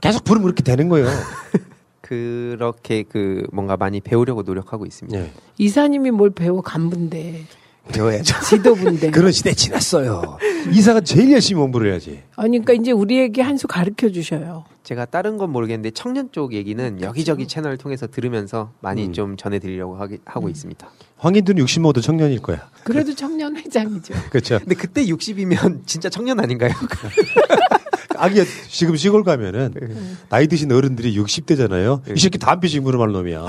계속 0.00 0.24
부르면 0.24 0.44
그렇게 0.44 0.62
되는 0.62 0.88
거예요. 0.88 1.06
그렇게 2.00 3.02
그 3.02 3.46
뭔가 3.52 3.76
많이 3.76 4.00
배우려고 4.00 4.42
노력하고 4.42 4.86
있습니다. 4.86 5.18
네. 5.18 5.32
이사님이 5.58 6.12
뭘 6.12 6.30
배워 6.30 6.62
간분데. 6.62 7.44
배워야죠. 7.92 8.40
지도부인데. 8.40 9.10
그런 9.12 9.32
시대 9.32 9.52
지났어요. 9.54 10.38
이사가 10.72 11.00
제일 11.00 11.32
열심히 11.32 11.60
공부를 11.60 11.90
해야지. 11.90 12.22
아니, 12.36 12.58
그러니까 12.58 12.72
이제 12.74 12.92
우리에게 12.92 13.42
한 13.42 13.56
수 13.56 13.66
가르쳐 13.66 14.10
주셔요. 14.10 14.64
제가 14.82 15.06
다른 15.06 15.36
건 15.38 15.50
모르겠는데 15.50 15.90
청년 15.92 16.28
쪽 16.30 16.52
얘기는 16.52 17.00
여기저기. 17.00 17.46
채널을 17.48 17.78
통해서 17.78 18.06
들으면서 18.06 18.72
많이 18.80 19.06
음. 19.06 19.12
좀 19.12 19.36
전해드리려고 19.36 19.96
하기, 19.96 20.14
음. 20.14 20.18
하고 20.26 20.48
있습니다. 20.48 20.86
황인두는 21.18 21.62
60 21.62 21.80
먹어도 21.82 22.00
청년일 22.02 22.40
거야. 22.40 22.68
그래도 22.84 23.14
청년 23.14 23.56
회장이죠. 23.56 24.14
그렇죠. 24.30 24.58
근데 24.58 24.74
그때 24.74 25.04
60이면 25.06 25.86
진짜 25.86 26.08
청년 26.10 26.38
아닌가요? 26.40 26.70
아기 28.18 28.42
지금 28.68 28.96
시골 28.96 29.24
가면은 29.24 29.72
네. 29.78 29.88
나이 30.28 30.46
드신 30.46 30.70
어른들이 30.72 31.16
60대잖아요. 31.18 32.16
이 32.16 32.20
새끼 32.20 32.38
담배 32.38 32.68
지문을 32.68 32.98
말 32.98 33.12
놈이야. 33.12 33.46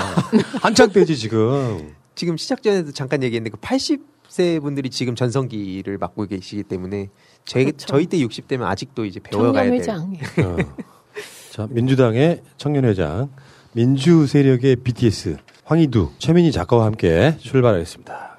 한창 0.61 0.91
때지 0.91 1.17
지금. 1.17 1.93
지금 2.15 2.35
시작 2.35 2.63
전에도 2.63 2.91
잠깐 2.91 3.21
얘기했는데 3.23 3.51
그 3.51 3.57
80 3.61 4.01
세 4.37 4.59
분들이 4.59 4.91
지금 4.91 5.15
전성기를 5.15 5.97
맡고 5.97 6.27
계시기 6.27 6.61
때문에 6.61 7.09
저희 7.43 7.65
그렇죠. 7.65 7.87
저희 7.87 8.05
때 8.05 8.19
60대면 8.19 8.65
아직도 8.65 9.05
이제 9.05 9.19
배워가야 9.19 9.71
될. 9.71 9.81
청년회장. 9.81 10.13
어. 10.45 10.57
자 11.51 11.67
민주당의 11.71 12.43
청년회장, 12.57 13.31
민주 13.73 14.27
세력의 14.27 14.75
BTS 14.77 15.37
황희두, 15.63 16.11
최민희 16.19 16.51
작가와 16.51 16.85
함께 16.85 17.35
출발하겠습니다. 17.39 18.37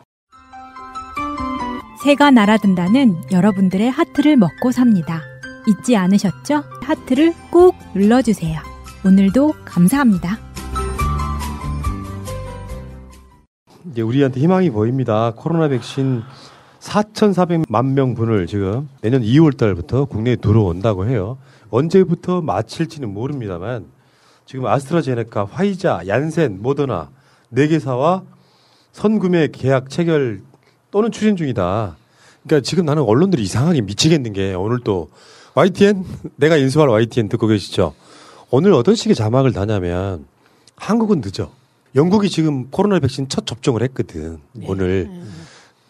새가 2.05 2.31
날아든다는 2.31 3.33
여러분들의 3.33 3.91
하트를 3.91 4.37
먹고 4.37 4.71
삽니다. 4.71 5.23
잊지 5.67 5.97
않으셨죠? 5.97 6.63
하트를 6.81 7.35
꾹 7.51 7.75
눌러주세요. 7.93 8.61
오늘도 9.05 9.53
감사합니다. 9.65 10.48
이제 13.91 14.03
우리한테 14.03 14.41
희망이 14.41 14.71
보입니다. 14.71 15.33
코로나 15.35 15.69
백신 15.69 16.23
4,400만 16.81 17.93
명분을 17.93 18.47
지금 18.47 18.89
내년 19.01 19.23
2월 19.23 19.57
달부터 19.57 20.05
국내에 20.07 20.37
들어온다고 20.37 21.07
해요. 21.07 21.39
언제부터 21.71 22.41
마칠지는 22.41 23.13
모릅니다만 23.13 23.87
지금 24.47 24.67
아스트라제네카, 24.67 25.45
화이자, 25.45 26.03
얀센, 26.07 26.63
모더나 26.63 27.11
4개사와 27.53 28.23
선구매 28.93 29.49
계약 29.53 29.91
체결 29.91 30.41
또는 30.91 31.11
추진 31.11 31.37
중이다. 31.37 31.97
그러니까 32.45 32.65
지금 32.65 32.87
나는 32.87 33.03
언론들이 33.03 33.43
이상하게 33.43 33.83
미치겠는 33.83 34.33
게 34.33 34.55
오늘 34.55 34.79
또 34.85 35.11
YTN 35.55 36.05
내가 36.37 36.57
인수할 36.57 36.89
YTN 36.89 37.29
듣고 37.29 37.47
계시죠? 37.47 37.95
오늘 38.51 38.73
어떤 38.73 38.95
식의 38.95 39.15
자막을 39.15 39.53
다냐면 39.53 40.27
한국은 40.77 41.21
늦어. 41.23 41.58
영국이 41.95 42.29
지금 42.29 42.69
코로나 42.71 42.99
백신 42.99 43.29
첫 43.29 43.47
접종을 43.47 43.83
했거든. 43.83 44.39
오늘. 44.65 45.11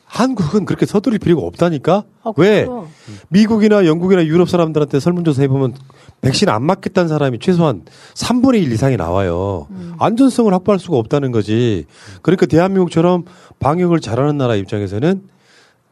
한국은 0.05 0.65
그렇게 0.65 0.87
서두를 0.87 1.19
필요가 1.19 1.47
없다니까? 1.47 2.03
왜? 2.37 2.65
그렇죠. 2.65 2.89
미국이나 3.29 3.85
영국이나 3.85 4.25
유럽 4.25 4.49
사람들한테 4.49 5.01
설문조사 5.01 5.43
해보면 5.43 5.75
백신 6.23 6.49
안 6.49 6.65
맞겠다는 6.65 7.09
사람이 7.09 7.39
최소한 7.41 7.83
3분의 8.15 8.63
1 8.63 8.73
이상이 8.73 8.97
나와요. 8.97 9.69
안전성을 9.99 10.53
확보할 10.53 10.79
수가 10.79 10.97
없다는 10.97 11.31
거지. 11.31 11.85
그러니까 12.23 12.47
대한민국처럼 12.47 13.27
방역을 13.61 14.01
잘하는 14.01 14.39
나라 14.39 14.55
입장에서는 14.57 15.23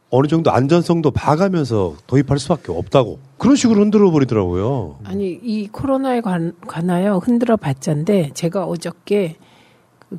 어느 0.09 0.27
정도 0.27 0.51
안전성도 0.51 1.11
봐가면서 1.11 1.95
도입할 2.07 2.39
수밖에 2.39 2.71
없다고. 2.71 3.19
그런 3.37 3.55
식으로 3.55 3.81
흔들어 3.81 4.09
버리더라고요. 4.09 4.97
아니 5.03 5.39
이 5.43 5.67
코로나에 5.67 6.21
관, 6.21 6.53
관하여 6.65 7.17
흔들어 7.17 7.55
봤자인데 7.55 8.31
제가 8.33 8.65
어저께 8.65 9.35
그 9.37 9.46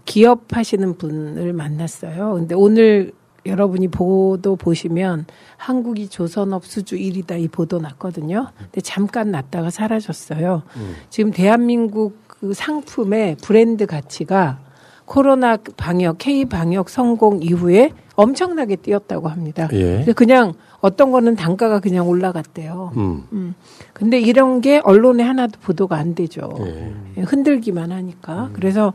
기업 0.04 0.56
하시는 0.56 0.96
분을 0.96 1.52
만났어요. 1.52 2.34
근데 2.34 2.54
오늘 2.54 3.12
여러분이 3.46 3.88
보도 3.88 4.56
보시면 4.56 5.26
한국이 5.56 6.08
조선업 6.08 6.66
수주 6.66 6.96
1위다 6.96 7.40
이 7.40 7.48
보도 7.48 7.78
났거든요. 7.78 8.48
근데 8.58 8.80
잠깐 8.80 9.30
났다가 9.30 9.70
사라졌어요. 9.70 10.62
지금 11.08 11.30
대한민국 11.30 12.18
그 12.26 12.52
상품의 12.52 13.36
브랜드 13.42 13.86
가치가 13.86 14.58
코로나 15.06 15.56
방역, 15.76 16.18
K 16.18 16.44
방역 16.44 16.90
성공 16.90 17.42
이후에 17.42 17.92
엄청나게 18.14 18.76
뛰었다고 18.76 19.28
합니다. 19.28 19.68
예. 19.72 20.04
그냥 20.14 20.52
어떤 20.80 21.10
거는 21.10 21.34
단가가 21.34 21.80
그냥 21.80 22.08
올라갔대요. 22.08 22.92
음. 22.96 23.24
음. 23.32 23.54
근데 23.94 24.20
이런 24.20 24.60
게 24.60 24.80
언론에 24.84 25.22
하나도 25.22 25.60
보도가 25.60 25.96
안 25.96 26.14
되죠. 26.14 26.50
예. 26.60 26.94
예, 27.16 27.20
흔들기만 27.22 27.90
하니까. 27.90 28.50
그래서 28.52 28.92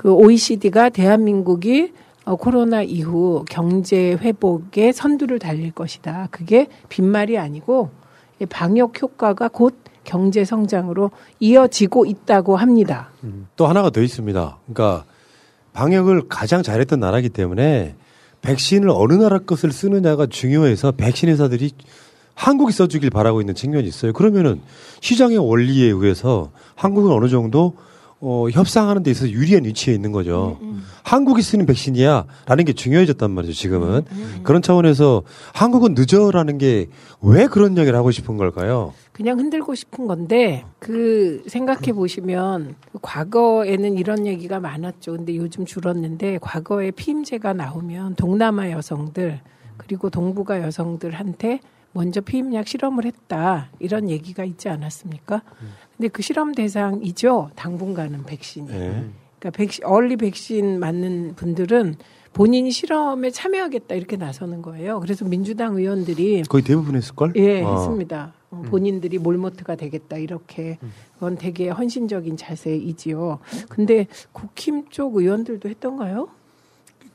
그 0.00 0.14
OECD가 0.14 0.88
대한민국이 0.88 1.92
어, 2.24 2.34
코로나 2.34 2.80
이후 2.80 3.44
경제 3.50 4.12
회복에 4.12 4.92
선두를 4.92 5.38
달릴 5.38 5.72
것이다. 5.72 6.28
그게 6.30 6.68
빈말이 6.88 7.36
아니고 7.36 7.90
이 8.40 8.46
방역 8.46 9.02
효과가 9.02 9.48
곧 9.48 9.76
경제 10.04 10.42
성장으로 10.46 11.10
이어지고 11.38 12.06
있다고 12.06 12.56
합니다. 12.56 13.10
또 13.56 13.66
하나가 13.66 13.90
더 13.90 14.00
있습니다. 14.00 14.58
그러니까 14.72 15.04
방역을 15.74 16.28
가장 16.30 16.62
잘했던 16.62 16.98
나라이기 16.98 17.28
때문에 17.28 17.94
백신을 18.40 18.88
어느 18.88 19.12
나라 19.12 19.38
것을 19.40 19.70
쓰느냐가 19.70 20.24
중요해서 20.24 20.92
백신 20.92 21.28
회사들이 21.28 21.72
한국이 22.34 22.72
써주길 22.72 23.10
바라고 23.10 23.42
있는 23.42 23.54
측면이 23.54 23.86
있어요. 23.86 24.14
그러면은 24.14 24.62
시장의 25.02 25.36
원리에 25.36 25.88
의해서 25.88 26.52
한국은 26.74 27.12
어느 27.12 27.28
정도 27.28 27.74
어, 28.22 28.48
협상하는 28.50 29.02
데 29.02 29.10
있어서 29.10 29.30
유리한 29.30 29.64
위치에 29.64 29.94
있는 29.94 30.12
거죠. 30.12 30.58
한국이 31.02 31.40
쓰는 31.42 31.64
백신이야 31.64 32.26
라는 32.46 32.64
게 32.66 32.72
중요해졌단 32.74 33.30
말이죠, 33.30 33.54
지금은. 33.54 34.02
그런 34.42 34.60
차원에서 34.62 35.22
한국은 35.54 35.94
늦어라는 35.96 36.58
게 36.58 36.86
왜 37.22 37.46
그런 37.46 37.76
얘기를 37.76 37.98
하고 37.98 38.10
싶은 38.10 38.36
걸까요? 38.38 38.94
그냥 39.12 39.38
흔들고 39.38 39.74
싶은 39.74 40.06
건데 40.06 40.64
그 40.78 41.42
생각해 41.46 41.92
보시면 41.92 42.76
과거에는 43.02 43.98
이런 43.98 44.26
얘기가 44.26 44.58
많았죠. 44.60 45.12
근데 45.12 45.36
요즘 45.36 45.66
줄었는데 45.66 46.38
과거에 46.40 46.90
피임제가 46.90 47.52
나오면 47.52 48.14
동남아 48.14 48.70
여성들 48.70 49.40
그리고 49.76 50.08
동북아 50.08 50.62
여성들한테 50.62 51.60
먼저 51.92 52.20
피임약 52.22 52.66
실험을 52.68 53.04
했다 53.04 53.68
이런 53.80 54.08
얘기가 54.08 54.44
있지 54.44 54.68
않았습니까? 54.70 55.42
근데 56.00 56.08
그 56.08 56.22
실험 56.22 56.52
대상이죠. 56.52 57.50
당분간은 57.56 58.24
백신이. 58.24 58.68
그러니까 58.68 59.50
백신 59.52 59.84
얼리 59.84 60.16
백신 60.16 60.80
맞는 60.80 61.34
분들은 61.36 61.96
본인이 62.32 62.70
실험에 62.70 63.30
참여하겠다 63.30 63.94
이렇게 63.96 64.16
나서는 64.16 64.62
거예요. 64.62 64.98
그래서 65.00 65.26
민주당 65.26 65.76
의원들이 65.76 66.44
거의 66.48 66.64
대부분 66.64 66.96
했을걸? 66.96 67.34
예, 67.36 67.60
어. 67.62 67.74
했습니다. 67.76 68.32
어, 68.50 68.62
본인들이 68.70 69.18
몰모트가 69.18 69.74
되겠다 69.76 70.16
이렇게 70.16 70.78
그건 71.14 71.36
되게 71.36 71.68
헌신적인 71.68 72.38
자세이지요. 72.38 73.40
근데 73.68 74.06
국힘 74.32 74.88
쪽 74.88 75.16
의원들도 75.16 75.68
했던가요? 75.68 76.28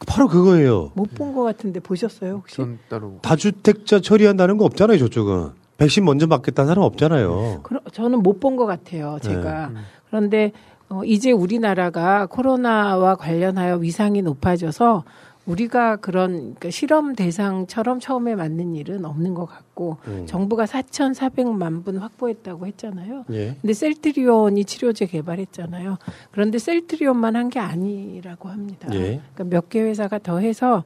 바로 0.06 0.28
그거예요. 0.28 0.91
못 0.93 1.15
본 1.15 1.34
것 1.34 1.41
같은데 1.41 1.80
보셨어요 1.80 2.34
혹시? 2.34 2.58
전 2.58 2.78
따로 2.88 3.17
다주택자 3.24 4.02
처리한다는 4.02 4.58
거 4.58 4.65
없잖아요, 4.65 5.00
저쪽은. 5.00 5.64
백신 5.78 6.06
먼저 6.06 6.26
맞겠다는 6.28 6.68
사람 6.70 6.84
없잖아요. 6.84 7.60
그러, 7.64 7.80
저는 7.92 8.24
못 8.24 8.40
본 8.40 8.56
것 8.56 8.66
같아요, 8.66 9.18
제가. 9.22 9.72
그런데 10.10 10.52
어, 10.88 11.04
이제 11.04 11.32
우리나라가 11.32 12.28
코로나와 12.28 13.16
관련하여 13.16 13.78
위상이 13.78 14.22
높아져서 14.22 15.04
우리가 15.46 15.98
그런 15.98 16.38
그러니까 16.56 16.70
실험 16.72 17.14
대상처럼 17.16 18.00
처음에 18.00 18.36
맞는 18.36 18.74
일은 18.76 19.06
없는 19.06 19.34
것 19.36 19.46
같고 19.46 19.98
음. 20.08 20.26
정부가 20.28 20.66
4,400만 20.66 21.84
분 21.86 21.98
확보했다고 21.98 22.66
했잖아요. 22.68 23.26
예. 23.32 23.56
근데 23.62 23.74
셀트리온이 23.74 24.66
치료제 24.66 25.06
개발했잖아요. 25.06 25.98
그런데 26.32 26.58
셀트리온만 26.58 27.36
한 27.36 27.50
게 27.50 27.60
아니라고 27.60 28.50
합니다. 28.50 28.88
예. 28.94 29.22
그러니까 29.36 29.44
몇 29.56 29.70
개 29.70 29.82
회사가 29.82 30.18
더 30.20 30.40
해서 30.40 30.84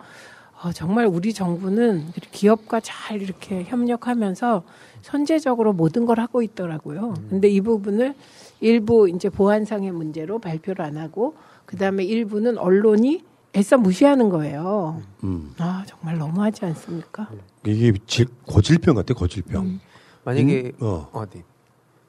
어, 0.61 0.73
정말 0.73 1.05
우리 1.05 1.33
정부는 1.33 2.11
기업과 2.31 2.81
잘 2.81 3.21
이렇게 3.21 3.63
협력하면서 3.63 4.63
선제적으로 5.01 5.71
모든 5.71 6.05
걸 6.05 6.19
하고 6.19 6.41
있더라고요. 6.41 7.13
근데 7.29 7.47
이 7.47 7.61
부분을 7.61 8.13
일부 8.59 9.09
이제 9.09 9.29
보안상의 9.29 9.91
문제로 9.91 10.39
발표를 10.39 10.83
안 10.83 10.97
하고 10.97 11.35
그다음에 11.65 12.03
일부는 12.03 12.57
언론이 12.57 13.23
애써 13.55 13.77
무시하는 13.77 14.29
거예요. 14.29 15.01
음. 15.23 15.53
아, 15.59 15.83
정말 15.87 16.17
너무하지 16.17 16.65
않습니까? 16.65 17.29
이게 17.65 17.93
질, 18.05 18.27
고질병 18.45 18.95
같아, 18.95 19.13
고질병. 19.13 19.65
음. 19.65 19.81
만약에 20.25 20.73
음, 20.81 20.85
어. 20.85 21.09
어, 21.13 21.25
네. 21.25 21.43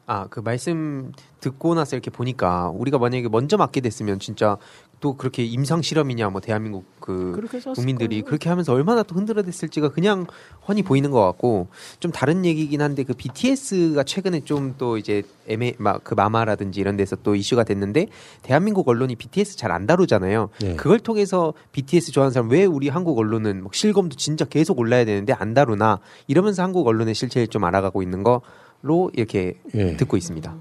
아, 0.07 0.27
그 0.29 0.41
말씀 0.41 1.13
듣고 1.39 1.75
나서 1.77 1.95
이렇게 1.95 2.11
보니까 2.11 2.69
우리가 2.71 2.99
만약에 2.99 3.29
먼저 3.29 3.57
맞게 3.57 3.81
됐으면 3.81 4.19
진짜 4.19 4.57
또 5.01 5.17
그렇게 5.17 5.45
임상 5.45 5.83
실험이냐 5.83 6.29
뭐 6.29 6.41
대한민국 6.41 6.85
그 7.01 7.33
그렇게 7.35 7.59
국민들이. 7.59 8.23
그렇게 8.23 8.49
하면서 8.49 8.73
얼마나 8.73 9.03
또 9.03 9.17
흔들어댔을지가 9.17 9.89
그냥 9.89 10.27
훤히 10.69 10.83
보이는 10.83 11.11
것 11.11 11.25
같고 11.25 11.69
좀 11.99 12.13
다른 12.13 12.45
얘기긴 12.45 12.83
한데 12.83 13.03
그 13.05 13.15
BTS가 13.15 14.05
최근에 14.05 14.41
좀 14.41 14.75
또 14.79 14.99
이제 14.99 15.23
애매 15.49 15.75
막그 15.79 16.15
마마라든지 16.15 16.81
이런 16.81 16.97
데서 16.97 17.17
또 17.23 17.35
이슈가 17.35 17.65
됐는데 17.65 18.07
대한민국 18.43 18.89
언론이 18.89 19.17
BTS 19.17 19.57
잘 19.57 19.71
안 19.71 19.87
다루잖아요. 19.87 20.49
예. 20.65 20.75
그걸 20.75 20.99
통해서 20.99 21.55
BTS 21.73 22.13
좋아하는 22.13 22.33
사람 22.33 22.51
왜 22.51 22.65
우리 22.65 22.89
한국 22.89 23.19
언론은 23.19 23.63
막 23.63 23.75
실검도 23.75 24.17
진짜 24.17 24.45
계속 24.45 24.79
올라야 24.79 25.05
되는데 25.05 25.33
안 25.33 25.55
다루나 25.55 26.01
이러면서 26.27 26.63
한국 26.63 26.87
언론의 26.87 27.15
실체를 27.15 27.49
좀 27.49 27.65
알아가고 27.65 28.03
있는 28.03 28.23
거로 28.23 29.11
이렇게 29.15 29.61
예. 29.75 29.97
듣고 29.97 30.17
있습니다. 30.17 30.57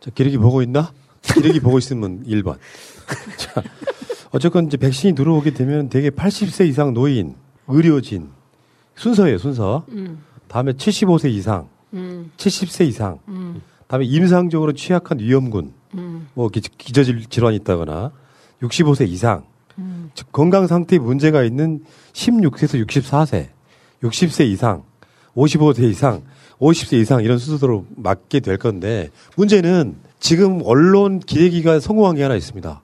자, 0.00 0.10
기레기 0.14 0.38
보고 0.38 0.62
있나? 0.62 0.92
기레기 1.34 1.60
보고 1.60 1.78
있으면 1.78 2.24
1번. 2.24 2.58
자, 3.36 3.62
어쨌건 4.30 4.66
이제 4.66 4.76
백신이 4.76 5.14
들어오게 5.14 5.52
되면 5.52 5.88
되게 5.88 6.10
80세 6.10 6.66
이상 6.68 6.94
노인, 6.94 7.34
의료진, 7.68 8.28
순서예요, 8.96 9.38
순서. 9.38 9.84
음. 9.90 10.22
다음에 10.48 10.72
75세 10.72 11.30
이상, 11.30 11.68
음. 11.94 12.30
70세 12.36 12.86
이상, 12.86 13.18
음. 13.28 13.62
다음에 13.86 14.04
임상적으로 14.04 14.72
취약한 14.72 15.18
위험군, 15.18 15.72
음. 15.94 16.28
뭐 16.34 16.48
기, 16.48 16.60
기저질 16.60 17.26
질환이 17.28 17.56
있다거나 17.56 18.12
65세 18.62 19.08
이상, 19.08 19.44
음. 19.78 20.10
즉 20.14 20.30
건강 20.32 20.66
상태에 20.66 20.98
문제가 20.98 21.42
있는 21.42 21.84
16세에서 22.12 22.86
64세, 22.86 23.48
60세 24.02 24.46
이상, 24.46 24.84
55세 25.34 25.90
이상, 25.90 26.22
50세 26.60 27.00
이상 27.00 27.22
이런 27.22 27.38
순서대로 27.38 27.86
맞게 27.96 28.40
될 28.40 28.58
건데 28.58 29.10
문제는 29.36 29.96
지금 30.20 30.60
언론 30.64 31.18
기레기가 31.18 31.80
성공한 31.80 32.14
게 32.16 32.22
하나 32.22 32.36
있습니다. 32.36 32.80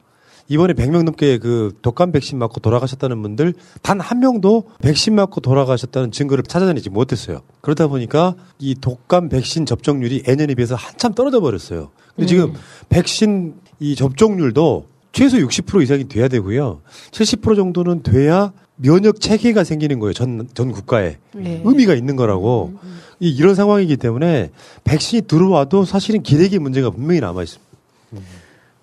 이번에 0.51 0.75
100명 0.75 1.05
넘게 1.05 1.39
그 1.39 1.73
독감 1.81 2.11
백신 2.11 2.37
맞고 2.37 2.59
돌아가셨다는 2.61 3.23
분들 3.23 3.55
단 3.83 4.01
한 4.01 4.19
명도 4.19 4.65
백신 4.83 5.15
맞고 5.15 5.41
돌아가셨다는 5.41 6.11
증거를 6.11 6.43
찾아내지 6.43 6.91
못했어요. 6.91 7.43
그러다 7.61 7.87
보니까 7.87 8.35
이 8.59 8.75
독감 8.75 9.29
백신 9.29 9.65
접종률이 9.65 10.25
예년에 10.27 10.55
비해서 10.57 10.75
한참 10.75 11.15
떨어져 11.15 11.41
버렸어요. 11.41 11.91
근데 12.17 12.27
지금 12.27 12.55
백신 12.89 13.55
이 13.79 13.95
접종률도 13.95 14.87
최소 15.13 15.37
60% 15.39 15.83
이상이 15.83 16.09
돼야 16.09 16.27
되고요. 16.27 16.81
70% 17.13 17.55
정도는 17.57 18.03
돼야 18.03 18.53
면역 18.77 19.21
체계가 19.21 19.63
생기는 19.63 20.01
거예요. 20.01 20.13
전, 20.15 20.49
전 20.55 20.73
국가에. 20.73 21.19
네. 21.35 21.63
의미가 21.65 21.95
있는 21.95 22.17
거라고. 22.17 22.75
이, 23.21 23.31
이런 23.31 23.55
상황이기 23.55 23.97
때문에 23.99 24.51
백신이 24.83 25.23
들어와도 25.23 25.85
사실은 25.85 26.23
기대기 26.23 26.59
문제가 26.59 26.91
분명히 26.91 27.21
남아 27.21 27.43
있습니다. 27.43 27.71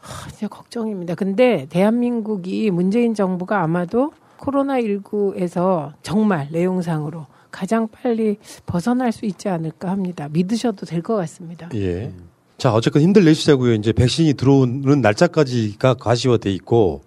아, 0.07 0.29
진짜 0.29 0.47
걱정입니다. 0.47 1.15
근데 1.15 1.65
대한민국이 1.69 2.71
문재인 2.71 3.13
정부가 3.13 3.61
아마도 3.61 4.11
코로나19에서 4.39 5.93
정말 6.03 6.47
내용상으로 6.51 7.25
가장 7.51 7.87
빨리 7.87 8.37
벗어날 8.65 9.11
수 9.11 9.25
있지 9.25 9.49
않을까 9.49 9.89
합니다. 9.89 10.27
믿으셔도 10.31 10.85
될 10.85 11.01
것 11.01 11.15
같습니다. 11.15 11.69
예. 11.75 12.11
자, 12.57 12.73
어쨌건 12.73 13.01
힘들 13.01 13.23
내시자고요. 13.25 13.73
이제 13.73 13.91
백신이 13.93 14.33
들어오는 14.33 15.01
날짜까지가 15.01 15.95
가시화돼 15.95 16.51
있고 16.53 17.01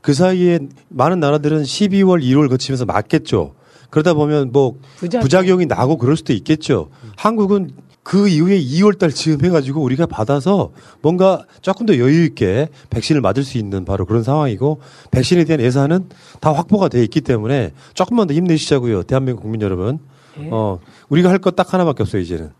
그 0.00 0.12
사이에 0.14 0.58
많은 0.88 1.20
나라들은 1.20 1.62
12월, 1.62 2.22
1월 2.22 2.48
거치면서 2.48 2.84
맞겠죠. 2.84 3.54
그러다 3.90 4.14
보면 4.14 4.50
뭐 4.52 4.76
부작용. 4.96 5.22
부작용이 5.22 5.66
나고 5.66 5.96
그럴 5.98 6.16
수도 6.16 6.32
있겠죠. 6.32 6.90
한국은 7.16 7.70
그 8.04 8.28
이후에 8.28 8.60
2월 8.60 8.98
달 8.98 9.10
즈음 9.10 9.44
해가지고 9.44 9.82
우리가 9.82 10.06
받아서 10.06 10.70
뭔가 11.02 11.44
조금 11.62 11.86
더 11.86 11.98
여유 11.98 12.22
있게 12.24 12.68
백신을 12.90 13.20
맞을 13.22 13.42
수 13.42 13.58
있는 13.58 13.84
바로 13.84 14.04
그런 14.06 14.22
상황이고 14.22 14.80
백신에 15.10 15.44
대한 15.44 15.60
예산은 15.60 16.10
다 16.40 16.52
확보가 16.52 16.88
돼 16.88 17.02
있기 17.02 17.22
때문에 17.22 17.72
조금만 17.94 18.26
더 18.28 18.34
힘내시자고요. 18.34 19.02
대한민국 19.04 19.42
국민 19.42 19.62
여러분. 19.62 19.98
네. 20.36 20.48
어, 20.52 20.78
우리가 21.08 21.30
할 21.30 21.38
것 21.38 21.56
딱 21.56 21.72
하나밖에 21.72 22.02
없어요, 22.02 22.20
이제는. 22.22 22.50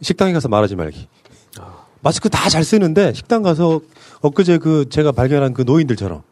식당에 0.00 0.32
가서 0.32 0.48
말하지 0.48 0.76
말기. 0.76 1.08
마스크 2.00 2.28
다 2.28 2.48
잘 2.48 2.62
쓰는데 2.64 3.14
식당 3.14 3.42
가서 3.42 3.80
엊그제 4.20 4.58
그 4.58 4.86
제가 4.90 5.10
발견한 5.12 5.54
그 5.54 5.62
노인들처럼 5.62 6.22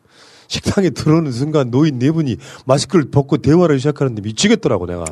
식당에 0.46 0.90
들어오는 0.90 1.32
순간 1.32 1.70
노인 1.70 1.98
네 1.98 2.10
분이 2.12 2.36
마스크를 2.66 3.10
벗고 3.10 3.38
대화를 3.38 3.78
시작하는데 3.78 4.20
미치겠더라고 4.20 4.84
내가 4.86 5.04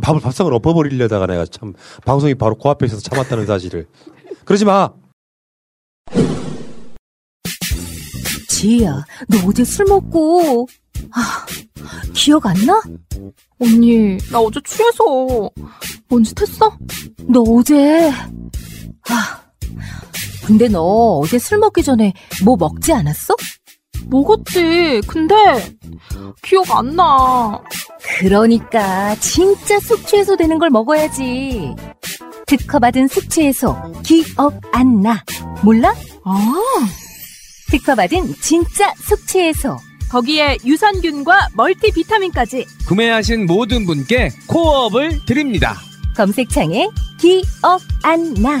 밥을 0.00 0.20
밥상을 0.20 0.52
엎어버리려다가 0.54 1.26
내가 1.26 1.44
참 1.46 1.74
방송이 2.04 2.34
바로 2.34 2.56
코앞에 2.56 2.86
있어서 2.86 3.02
참았다는 3.02 3.46
사실을 3.46 3.86
그러지 4.44 4.64
마 4.64 4.90
지희야, 8.48 9.04
너 9.28 9.48
어제 9.48 9.64
술 9.64 9.86
먹고, 9.86 10.68
아, 11.10 11.46
기억 12.14 12.46
안 12.46 12.54
나? 12.64 12.80
언니, 13.58 14.16
나 14.30 14.38
어제 14.38 14.60
취해서 14.64 15.50
뭔짓 16.08 16.40
했어? 16.40 16.76
너 17.28 17.40
어제, 17.42 18.08
아, 19.08 19.42
근데 20.46 20.68
너 20.68 20.80
어제 21.18 21.40
술 21.40 21.58
먹기 21.58 21.82
전에 21.82 22.12
뭐 22.44 22.56
먹지 22.56 22.92
않았어? 22.92 23.34
먹었지. 24.08 25.00
근데 25.06 25.34
기억 26.42 26.70
안 26.70 26.96
나. 26.96 27.62
그러니까 28.18 29.14
진짜 29.16 29.78
숙취해소 29.80 30.36
되는 30.36 30.58
걸 30.58 30.70
먹어야지. 30.70 31.74
특허받은 32.46 33.08
숙취해소 33.08 33.76
기억 34.02 34.60
안 34.72 35.02
나. 35.02 35.22
몰라? 35.62 35.94
아. 36.24 36.54
특허받은 37.70 38.34
진짜 38.40 38.92
숙취해소. 39.02 39.76
거기에 40.10 40.58
유산균과 40.64 41.48
멀티비타민까지. 41.54 42.66
구매하신 42.86 43.46
모든 43.46 43.86
분께 43.86 44.28
코어업을 44.46 45.24
드립니다. 45.24 45.74
검색창에 46.16 46.90
기억 47.18 47.80
안 48.02 48.34
나. 48.34 48.60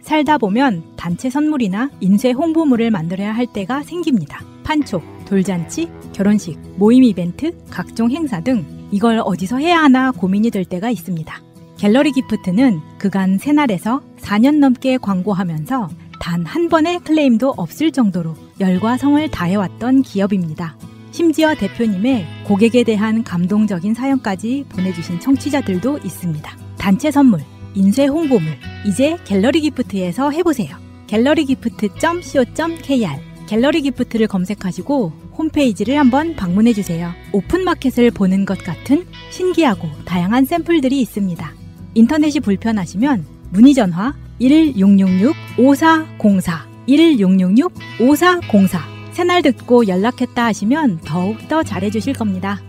살다 0.00 0.38
보면 0.38 0.82
단체 0.96 1.28
선물이나 1.30 1.90
인쇄 2.00 2.30
홍보물을 2.30 2.90
만들어야 2.90 3.32
할 3.34 3.46
때가 3.46 3.82
생깁니다. 3.82 4.40
판촉, 4.64 5.02
돌잔치, 5.26 5.90
결혼식, 6.12 6.58
모임 6.76 7.04
이벤트, 7.04 7.52
각종 7.70 8.10
행사 8.10 8.40
등 8.40 8.64
이걸 8.90 9.20
어디서 9.24 9.58
해야 9.58 9.82
하나 9.82 10.10
고민이 10.12 10.50
될 10.50 10.64
때가 10.64 10.90
있습니다. 10.90 11.34
갤러리 11.76 12.12
기프트는 12.12 12.80
그간 12.98 13.38
새날에서 13.38 14.00
4년 14.20 14.58
넘게 14.58 14.98
광고하면서 14.98 15.88
단 16.20 16.44
한 16.46 16.68
번의 16.68 17.00
클레임도 17.00 17.54
없을 17.56 17.90
정도로 17.92 18.34
열과 18.60 18.96
성을 18.96 19.28
다해왔던 19.30 20.02
기업입니다. 20.02 20.76
심지어 21.16 21.54
대표님의 21.54 22.26
고객에 22.44 22.84
대한 22.84 23.24
감동적인 23.24 23.94
사연까지 23.94 24.66
보내주신 24.68 25.18
청취자들도 25.18 26.00
있습니다. 26.04 26.58
단체 26.76 27.10
선물, 27.10 27.40
인쇄 27.74 28.04
홍보물, 28.04 28.58
이제 28.84 29.16
갤러리 29.24 29.62
기프트에서 29.62 30.30
해보세요. 30.30 30.76
갤러리 31.06 31.46
기프트 31.46 32.39
.co.kr 32.39 33.08
갤러리 33.46 33.80
기프트를 33.80 34.26
검색하시고 34.26 35.12
홈페이지를 35.38 35.98
한번 35.98 36.36
방문해 36.36 36.74
주세요. 36.74 37.14
오픈마켓을 37.32 38.10
보는 38.10 38.44
것 38.44 38.58
같은 38.58 39.06
신기하고 39.30 39.88
다양한 40.04 40.44
샘플들이 40.44 41.00
있습니다. 41.00 41.50
인터넷이 41.94 42.40
불편하시면 42.40 43.24
문의 43.52 43.72
전화 43.72 44.12
1666-5404 44.38 46.66
1666-5404 46.86 48.95
새날 49.16 49.40
듣고 49.40 49.88
연락했다 49.88 50.44
하시면 50.44 50.98
더욱더 50.98 51.62
잘해주실 51.62 52.12
겁니다. 52.12 52.60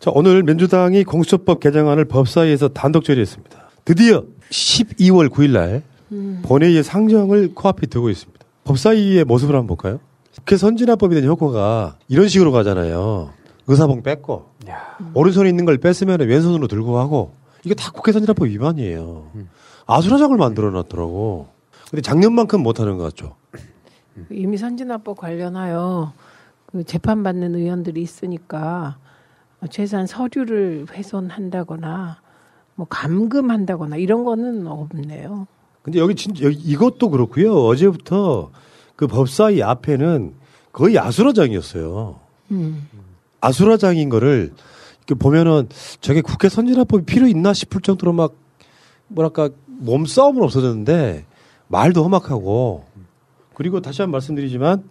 자, 0.00 0.10
오늘 0.14 0.42
민주당이 0.42 1.04
공수처법 1.04 1.60
개정안을 1.60 2.06
법사위에서 2.06 2.68
단독 2.68 3.04
처리했습니다. 3.04 3.68
드디어 3.84 4.24
12월 4.48 5.28
9일 5.28 5.50
날 5.50 5.82
음. 6.12 6.40
본회의의 6.46 6.82
상정을 6.82 7.54
코앞에 7.54 7.88
두고 7.88 8.08
있습니다. 8.08 8.40
법사위의 8.64 9.26
모습을 9.26 9.54
한번 9.54 9.66
볼까요? 9.66 10.00
국회 10.38 10.56
선진화법에 10.56 11.14
대한 11.16 11.28
효과가 11.28 11.98
이런 12.08 12.26
식으로 12.26 12.52
가잖아요. 12.52 13.34
의사봉 13.66 14.02
뺐고 14.02 14.46
오른손에 15.12 15.50
있는 15.50 15.66
걸 15.66 15.76
뺐으면 15.76 16.20
왼손으로 16.20 16.68
들고 16.68 16.98
하고 16.98 17.34
이게 17.64 17.74
다 17.74 17.90
국회 17.92 18.12
선진화법 18.12 18.48
위반이에요. 18.48 19.26
아수라장을 19.86 20.34
만들어 20.38 20.70
놨더라고. 20.70 21.51
근데 21.92 22.00
작년만큼 22.00 22.62
못하는 22.62 22.96
것 22.96 23.04
같죠. 23.04 23.36
이미 24.30 24.56
선진화법 24.56 25.18
관련하여 25.18 26.14
그 26.64 26.84
재판받는 26.84 27.54
의원들이 27.54 28.00
있으니까 28.00 28.96
최소한 29.68 30.06
서류를 30.06 30.86
훼손한다거나 30.90 32.18
뭐 32.76 32.86
감금한다거나 32.88 33.96
이런 33.96 34.24
거는 34.24 34.66
없네요. 34.66 35.46
근데 35.82 35.98
여기 35.98 36.14
진짜 36.14 36.44
여기 36.44 36.56
이것도 36.56 37.10
그렇고요. 37.10 37.54
어제부터 37.66 38.50
그 38.96 39.06
법사위 39.06 39.62
앞에는 39.62 40.32
거의 40.72 40.98
아수라장이었어요. 40.98 42.18
음. 42.52 42.88
아수라장인 43.42 44.08
거를 44.08 44.54
이렇게 44.96 45.14
보면은 45.14 45.68
저게 46.00 46.22
국회 46.22 46.48
선진화법이 46.48 47.04
필요 47.04 47.26
있나 47.26 47.52
싶을 47.52 47.82
정도로 47.82 48.14
막 48.14 48.32
뭐랄까 49.08 49.50
몸싸움은 49.66 50.42
없어졌는데 50.42 51.26
말도 51.68 52.04
험악하고 52.04 52.84
그리고 53.54 53.80
다시 53.80 54.02
한 54.02 54.08
번 54.08 54.12
말씀드리지만 54.12 54.84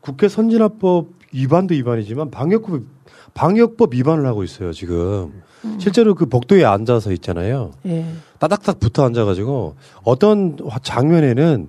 국회 0.00 0.28
선진화법 0.28 1.08
위반도 1.32 1.74
위반이지만 1.74 2.30
방역법 2.30 2.82
방역법 3.34 3.94
위반을 3.94 4.26
하고 4.26 4.44
있어요 4.44 4.72
지금 4.72 5.42
실제로 5.78 6.14
그 6.14 6.26
복도에 6.26 6.62
앉아서 6.64 7.10
있잖아요. 7.12 7.72
예. 7.86 8.04
따닥딱 8.38 8.78
붙어 8.80 9.02
앉아가지고 9.06 9.76
어떤 10.04 10.58
화- 10.68 10.78
장면에는 10.78 11.68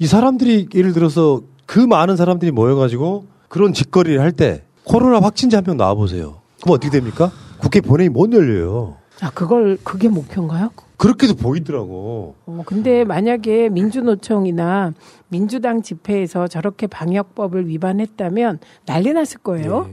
이 0.00 0.06
사람들이 0.08 0.68
예를 0.74 0.92
들어서 0.92 1.40
그 1.64 1.78
많은 1.78 2.16
사람들이 2.16 2.50
모여가지고 2.50 3.26
그런 3.48 3.72
짓거리를 3.72 4.20
할 4.20 4.32
때 4.32 4.64
코로나 4.84 5.20
확진자 5.20 5.58
한 5.58 5.64
명 5.64 5.76
나와보세요. 5.76 6.40
그럼 6.62 6.74
어떻게 6.74 6.90
됩니까? 6.90 7.30
국회 7.60 7.80
본회의 7.80 8.08
못 8.08 8.32
열려요. 8.32 8.96
아 9.20 9.30
그걸 9.30 9.78
그게 9.84 10.08
목표인가요? 10.08 10.70
그렇게도 11.02 11.34
보이더라고. 11.34 12.36
어, 12.46 12.62
근데 12.66 13.04
만약에 13.04 13.68
민주노총이나 13.68 14.92
민주당 15.28 15.82
집회에서 15.82 16.46
저렇게 16.48 16.86
방역법을 16.86 17.66
위반했다면 17.68 18.60
난리 18.86 19.12
났을 19.12 19.38
거예요. 19.40 19.90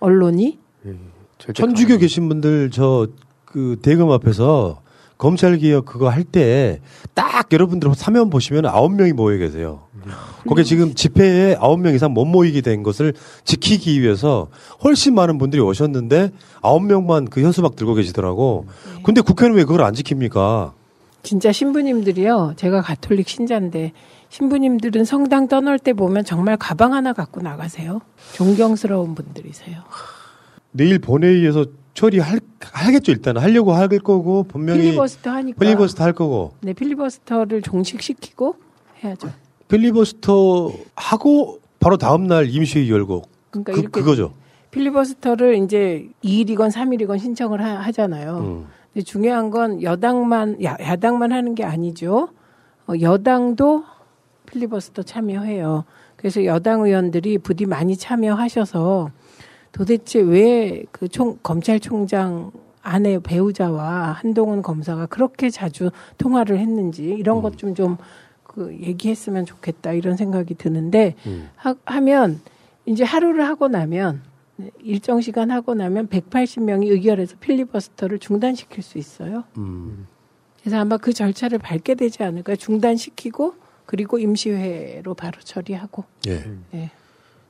언론이. 0.00 0.58
천주교 1.54 1.98
계신 1.98 2.28
분들 2.28 2.70
저 2.70 3.08
그 3.50 3.76
대검 3.82 4.10
앞에서 4.12 4.80
검찰 5.20 5.58
개혁 5.58 5.84
그거 5.84 6.08
할 6.08 6.24
때 6.24 6.80
딱 7.14 7.52
여러분들 7.52 7.94
사면 7.94 8.30
보시면 8.30 8.66
아홉 8.66 8.92
명이 8.94 9.12
모여 9.12 9.36
계세요. 9.36 9.82
거기 10.48 10.64
지금 10.64 10.94
집회에 10.94 11.56
아홉 11.60 11.78
명 11.80 11.94
이상 11.94 12.12
못 12.14 12.24
모이게 12.24 12.62
된 12.62 12.82
것을 12.82 13.12
지키기 13.44 14.00
위해서 14.00 14.48
훨씬 14.82 15.14
많은 15.14 15.36
분들이 15.36 15.60
오셨는데 15.60 16.30
아홉 16.62 16.84
명만 16.84 17.26
그 17.26 17.42
현수막 17.42 17.76
들고 17.76 17.94
계시더라고. 17.94 18.66
근데 19.04 19.20
국회는 19.20 19.56
왜 19.56 19.64
그걸 19.64 19.82
안 19.82 19.92
지킵니까? 19.92 20.72
진짜 21.22 21.52
신부님들이요. 21.52 22.54
제가 22.56 22.80
가톨릭 22.80 23.28
신자인데 23.28 23.92
신부님들은 24.30 25.04
성당 25.04 25.48
떠날 25.48 25.78
때 25.78 25.92
보면 25.92 26.24
정말 26.24 26.56
가방 26.56 26.94
하나 26.94 27.12
갖고 27.12 27.42
나가세요. 27.42 28.00
존경스러운 28.32 29.14
분들이세요. 29.14 29.76
내일 30.72 30.98
본회의에서 30.98 31.66
처리할 31.94 32.40
하겠죠 32.60 33.12
일단 33.12 33.36
하려고 33.36 33.72
할 33.72 33.88
거고 33.88 34.44
분명히 34.44 34.82
필리버스터 34.82 35.30
하니까. 35.30 35.58
필리버스터 35.58 36.04
할 36.04 36.12
거고 36.12 36.52
네, 36.60 36.72
필리버스터를 36.72 37.62
종식시키고 37.62 38.56
해야죠. 39.02 39.30
필리버스터 39.68 40.72
하고 40.96 41.60
바로 41.78 41.96
다음 41.96 42.26
날 42.26 42.48
임시회의 42.48 42.90
열고 42.90 43.22
그러니까 43.50 43.72
그, 43.72 43.80
이렇게 43.80 44.00
그거죠. 44.00 44.34
필리버스터를 44.70 45.56
이제 45.56 46.08
2일이건 46.22 46.70
3일이건 46.70 47.18
신청을 47.18 47.62
하, 47.62 47.90
잖아요 47.90 48.38
음. 48.38 48.66
근데 48.92 49.04
중요한 49.04 49.50
건 49.50 49.82
여당만 49.82 50.62
야, 50.62 50.76
야당만 50.80 51.32
하는 51.32 51.54
게 51.54 51.64
아니죠. 51.64 52.28
어, 52.86 52.92
여당도 53.00 53.84
필리버스터 54.46 55.02
참여해요. 55.02 55.84
그래서 56.16 56.44
여당 56.44 56.82
의원들이 56.82 57.38
부디 57.38 57.66
많이 57.66 57.96
참여하셔서 57.96 59.10
도대체 59.72 60.20
왜 60.20 60.84
그 60.92 61.08
총 61.08 61.38
검찰총장 61.42 62.50
아내 62.82 63.18
배우자와 63.18 64.12
한동훈 64.12 64.62
검사가 64.62 65.06
그렇게 65.06 65.50
자주 65.50 65.90
통화를 66.18 66.58
했는지 66.58 67.04
이런 67.04 67.42
것 67.42 67.56
좀 67.56 67.74
좀 67.74 67.96
그 68.44 68.76
얘기했으면 68.80 69.46
좋겠다 69.46 69.92
이런 69.92 70.16
생각이 70.16 70.54
드는데 70.56 71.14
하, 71.54 71.76
하면 71.84 72.40
이제 72.84 73.04
하루를 73.04 73.46
하고 73.46 73.68
나면 73.68 74.22
일정 74.82 75.20
시간 75.20 75.52
하고 75.52 75.74
나면 75.74 76.08
180명이 76.08 76.90
의결해서 76.90 77.36
필리버스터를 77.38 78.18
중단시킬 78.18 78.82
수 78.82 78.98
있어요. 78.98 79.44
음. 79.56 80.08
그래서 80.60 80.78
아마 80.78 80.96
그 80.96 81.12
절차를 81.12 81.58
밟게 81.60 81.94
되지 81.94 82.24
않을까 82.24 82.56
중단시키고 82.56 83.54
그리고 83.86 84.18
임시회로 84.18 85.14
바로 85.14 85.38
처리하고. 85.40 86.04
예. 86.26 86.44
예. 86.74 86.90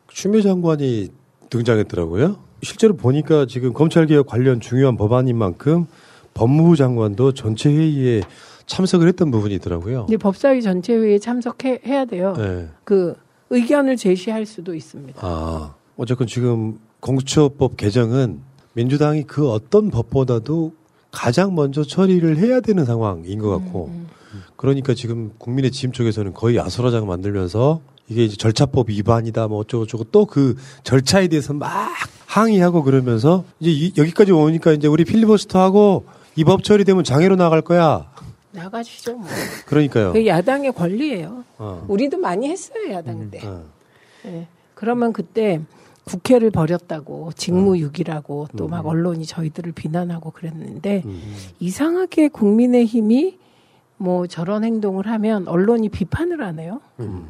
추미애 0.09 0.43
장관이 0.43 1.09
등장했더라고요. 1.51 2.37
실제로 2.63 2.95
보니까 2.95 3.47
지금 3.47 3.73
검찰개혁 3.73 4.27
관련 4.27 4.61
중요한 4.61 4.97
법안인 4.97 5.37
만큼 5.37 5.87
법무부 6.35 6.77
장관도 6.77 7.33
전체 7.33 7.71
회의에 7.71 8.23
참석을 8.67 9.09
했던 9.09 9.31
부분이 9.31 9.55
있더라고요. 9.57 10.07
근데 10.07 10.17
법사위 10.17 10.63
전체 10.63 10.95
회의에 10.95 11.19
참석해야 11.19 12.05
돼요. 12.05 12.35
네. 12.37 12.69
그 12.85 13.15
의견을 13.51 13.97
제시할 13.97 14.47
수도 14.47 14.75
있습니다. 14.75 15.19
아, 15.21 15.75
어쨌건 15.97 16.29
지금 16.29 16.79
공수처법 17.01 17.77
개정은 17.77 18.41
민주당이 18.75 19.25
그 19.25 19.51
어떤 19.51 19.91
법보다도 19.91 20.73
가장 21.11 21.57
먼저 21.57 21.83
처리를 21.83 22.37
해야 22.39 22.61
되는 22.61 22.85
상황인 22.85 23.41
것 23.41 23.49
같고, 23.51 23.91
그러니까 24.55 24.95
지금 24.95 25.33
국민의 25.39 25.73
지임 25.73 25.91
쪽에서는 25.91 26.33
거의 26.35 26.61
아수라장 26.61 27.09
만들면서 27.09 27.81
이게 28.11 28.25
이제 28.25 28.37
절차법 28.37 28.91
위반이다, 28.91 29.49
뭐 29.49 29.59
어쩌고저쩌고 29.61 30.05
또 30.11 30.27
그 30.27 30.57
절차에 30.85 31.29
대해서 31.29 31.53
막 31.55 31.71
항의하고 32.27 32.83
그러면서 32.83 33.45
이제 33.61 33.71
이- 33.71 33.93
여기까지 33.97 34.33
오니까 34.33 34.73
이제 34.73 34.87
우리 34.89 35.05
필리버스터 35.05 35.59
하고 35.61 36.05
이 36.37 36.45
법 36.45 36.63
처리되면 36.65 37.05
장애로 37.05 37.37
나갈 37.37 37.63
거야. 37.63 38.11
나가시죠. 38.53 39.17
뭐. 39.17 39.27
그러니까요. 39.67 40.13
그 40.13 40.27
야당의 40.27 40.73
권리예요. 40.73 41.45
어. 41.59 41.85
우리도 41.89 42.19
많이 42.19 42.49
했어요 42.49 42.93
야당 42.93 43.31
때. 43.31 43.41
어. 43.47 43.63
예. 44.27 44.47
그러면 44.75 45.13
그때 45.13 45.61
국회를 46.05 46.51
버렸다고 46.51 47.31
직무유기라고 47.37 48.49
또막 48.57 48.85
음. 48.85 48.91
언론이 48.91 49.25
저희들을 49.27 49.71
비난하고 49.73 50.31
그랬는데 50.33 51.05
이상하게 51.61 52.29
국민의힘이 52.29 53.39
뭐 53.99 54.27
저런 54.27 54.65
행동을 54.65 55.07
하면 55.07 55.47
언론이 55.47 55.89
비판을 55.91 56.43
하네요. 56.47 56.81
음. 57.01 57.27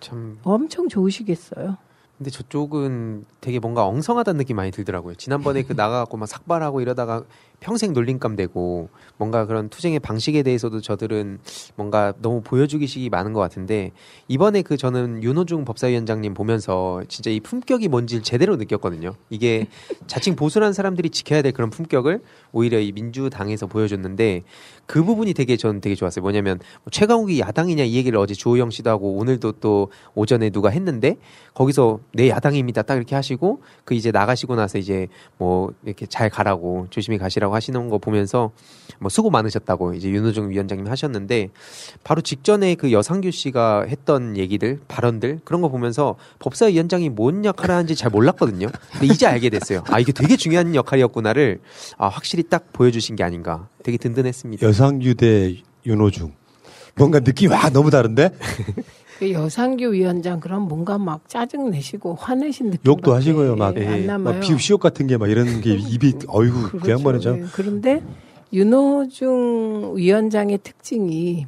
참 0.00 0.38
엄청 0.42 0.88
좋으시겠어요. 0.88 1.76
근데 2.18 2.30
저쪽은 2.30 3.26
되게 3.40 3.60
뭔가 3.60 3.86
엉성하다는 3.86 4.38
느낌 4.38 4.56
많이 4.56 4.72
들더라고요. 4.72 5.14
지난번에 5.14 5.62
그 5.62 5.72
나가갖고 5.72 6.16
막 6.16 6.26
삭발하고 6.26 6.80
이러다가 6.80 7.22
평생 7.60 7.92
놀림감 7.92 8.36
되고 8.36 8.88
뭔가 9.16 9.46
그런 9.46 9.68
투쟁의 9.68 9.98
방식에 9.98 10.42
대해서도 10.42 10.80
저들은 10.80 11.38
뭔가 11.74 12.12
너무 12.20 12.40
보여주기식이 12.40 13.10
많은 13.10 13.32
것 13.32 13.40
같은데 13.40 13.90
이번에 14.28 14.62
그 14.62 14.76
저는 14.76 15.22
윤호중 15.22 15.64
법사위원장님 15.64 16.34
보면서 16.34 17.02
진짜 17.08 17.30
이 17.30 17.40
품격이 17.40 17.88
뭔지를 17.88 18.22
제대로 18.22 18.56
느꼈거든요. 18.56 19.14
이게 19.30 19.66
자칭 20.06 20.36
보수란 20.36 20.72
사람들이 20.72 21.10
지켜야 21.10 21.42
될 21.42 21.52
그런 21.52 21.70
품격을 21.70 22.22
오히려 22.52 22.78
이 22.78 22.92
민주당에서 22.92 23.66
보여줬는데 23.66 24.42
그 24.86 25.04
부분이 25.04 25.34
되게 25.34 25.56
전 25.56 25.80
되게 25.80 25.94
좋았어요. 25.94 26.22
뭐냐면 26.22 26.58
뭐 26.84 26.90
최강욱이 26.90 27.40
야당이냐 27.40 27.84
이 27.84 27.94
얘기를 27.94 28.18
어제 28.18 28.34
조호영 28.34 28.70
씨도 28.70 28.88
하고 28.88 29.16
오늘도 29.16 29.52
또 29.60 29.90
오전에 30.14 30.50
누가 30.50 30.70
했는데 30.70 31.16
거기서 31.54 31.98
내 32.12 32.28
야당입니다 32.28 32.82
딱 32.82 32.96
이렇게 32.96 33.14
하시고 33.14 33.62
그 33.84 33.94
이제 33.94 34.12
나가시고 34.12 34.54
나서 34.54 34.78
이제 34.78 35.08
뭐 35.36 35.72
이렇게 35.84 36.06
잘 36.06 36.30
가라고 36.30 36.86
조심히 36.90 37.18
가시라고 37.18 37.47
하시는 37.54 37.88
거 37.88 37.98
보면서 37.98 38.52
뭐 38.98 39.08
수고 39.08 39.30
많으셨다고 39.30 39.94
이제 39.94 40.08
윤호중 40.08 40.50
위원장님 40.50 40.88
하셨는데 40.88 41.50
바로 42.04 42.20
직전에 42.20 42.74
그 42.74 42.92
여상규 42.92 43.30
씨가 43.30 43.84
했던 43.88 44.36
얘기들 44.36 44.80
발언들 44.88 45.40
그런 45.44 45.60
거 45.60 45.68
보면서 45.68 46.16
법사위원장이 46.40 47.08
뭔 47.10 47.44
역할을 47.44 47.74
하는지 47.74 47.94
잘 47.94 48.10
몰랐거든요. 48.10 48.68
근데 48.92 49.06
이제 49.06 49.26
알게 49.26 49.50
됐어요. 49.50 49.84
아 49.88 50.00
이게 50.00 50.12
되게 50.12 50.36
중요한 50.36 50.74
역할이었구나를 50.74 51.60
아 51.96 52.08
확실히 52.08 52.42
딱 52.44 52.72
보여주신 52.72 53.16
게 53.16 53.22
아닌가. 53.24 53.68
되게 53.82 53.96
든든했습니다. 53.98 54.66
여상규 54.66 55.14
대 55.14 55.56
윤호중. 55.86 56.32
뭔가 56.96 57.20
느낌이 57.20 57.52
와 57.52 57.70
너무 57.70 57.90
다른데? 57.90 58.30
그 59.18 59.32
여상규 59.32 59.92
위원장 59.92 60.38
그럼 60.40 60.62
뭔가 60.68 60.96
막 60.98 61.28
짜증 61.28 61.70
내시고 61.70 62.14
화내신 62.14 62.70
느낌 62.70 62.90
욕도 62.90 63.14
하시고요. 63.14 63.56
막, 63.56 63.76
예, 63.76 63.86
안 63.86 64.06
남아요. 64.06 64.34
막 64.34 64.40
비읍시옷 64.40 64.78
같은 64.80 65.06
게 65.08 65.16
막 65.18 65.28
이런 65.28 65.60
게 65.60 65.74
입이 65.76 66.14
어이구 66.28 66.78
그 66.78 66.90
양반은 66.90 67.20
참. 67.20 67.40
네, 67.40 67.46
그런데 67.52 68.02
윤호중 68.52 69.94
위원장의 69.96 70.58
특징이 70.62 71.46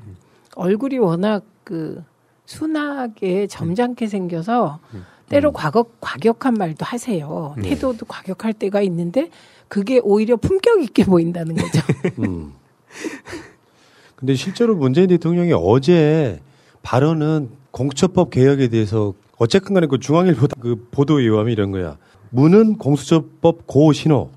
얼굴이 0.57 0.99
워낙 0.99 1.45
그 1.65 2.03
순하게 2.47 3.47
점잖게 3.47 4.09
생겨서 4.09 4.81
때로 5.29 5.53
과거 5.53 5.85
과격한 6.01 6.55
말도 6.55 6.85
하세요. 6.85 7.55
네. 7.57 7.69
태도도 7.71 8.05
과격할 8.07 8.53
때가 8.55 8.83
있는데 8.83 9.31
그게 9.69 10.01
오히려 10.03 10.35
품격 10.37 10.83
있게 10.83 11.05
보인다는 11.05 11.55
거죠. 11.55 11.81
음. 12.19 12.53
근데 14.17 14.35
실제로 14.35 14.75
문재인 14.75 15.07
대통령이 15.07 15.53
어제 15.55 16.41
발언은 16.83 17.51
공수처법 17.71 18.31
개혁에 18.31 18.69
대해서 18.69 19.15
어쨌든 19.39 19.75
간에 19.75 19.87
그 19.87 19.99
중앙일보 19.99 20.49
그 20.61 20.89
보도 20.91 21.25
요함이 21.25 21.53
이런 21.53 21.71
거야. 21.71 21.97
문은 22.31 22.77
공수처법 22.79 23.67
고 23.67 23.93
신호, 23.93 24.31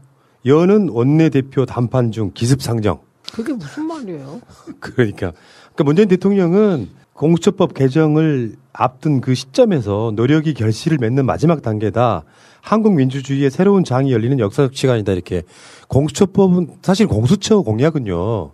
여는 0.46 0.89
원내대표 0.89 1.65
담판 1.65 2.12
중 2.12 2.32
기습상정. 2.34 3.00
그게 3.34 3.54
무슨 3.54 3.86
말이에요? 3.86 4.41
그러니까 4.80 5.34
그러니까 5.74 5.84
문재인 5.84 6.08
대통령은 6.08 6.89
공수처법 7.13 7.74
개정을 7.74 8.56
앞둔 8.74 9.22
그 9.22 9.36
시점에서 9.36 10.13
노력이 10.15 10.54
결실을 10.54 10.98
맺는 11.00 11.26
마지막 11.26 11.62
단계다. 11.62 12.24
한국 12.62 12.93
민주주의의 12.93 13.52
새로운 13.52 13.84
장이 13.84 14.12
열리는 14.12 14.39
역사적 14.39 14.76
시간이다. 14.76 15.12
이렇게 15.12 15.43
공수처법은 15.89 16.78
사실 16.82 17.08
공수처 17.08 17.62
공약은요. 17.62 18.52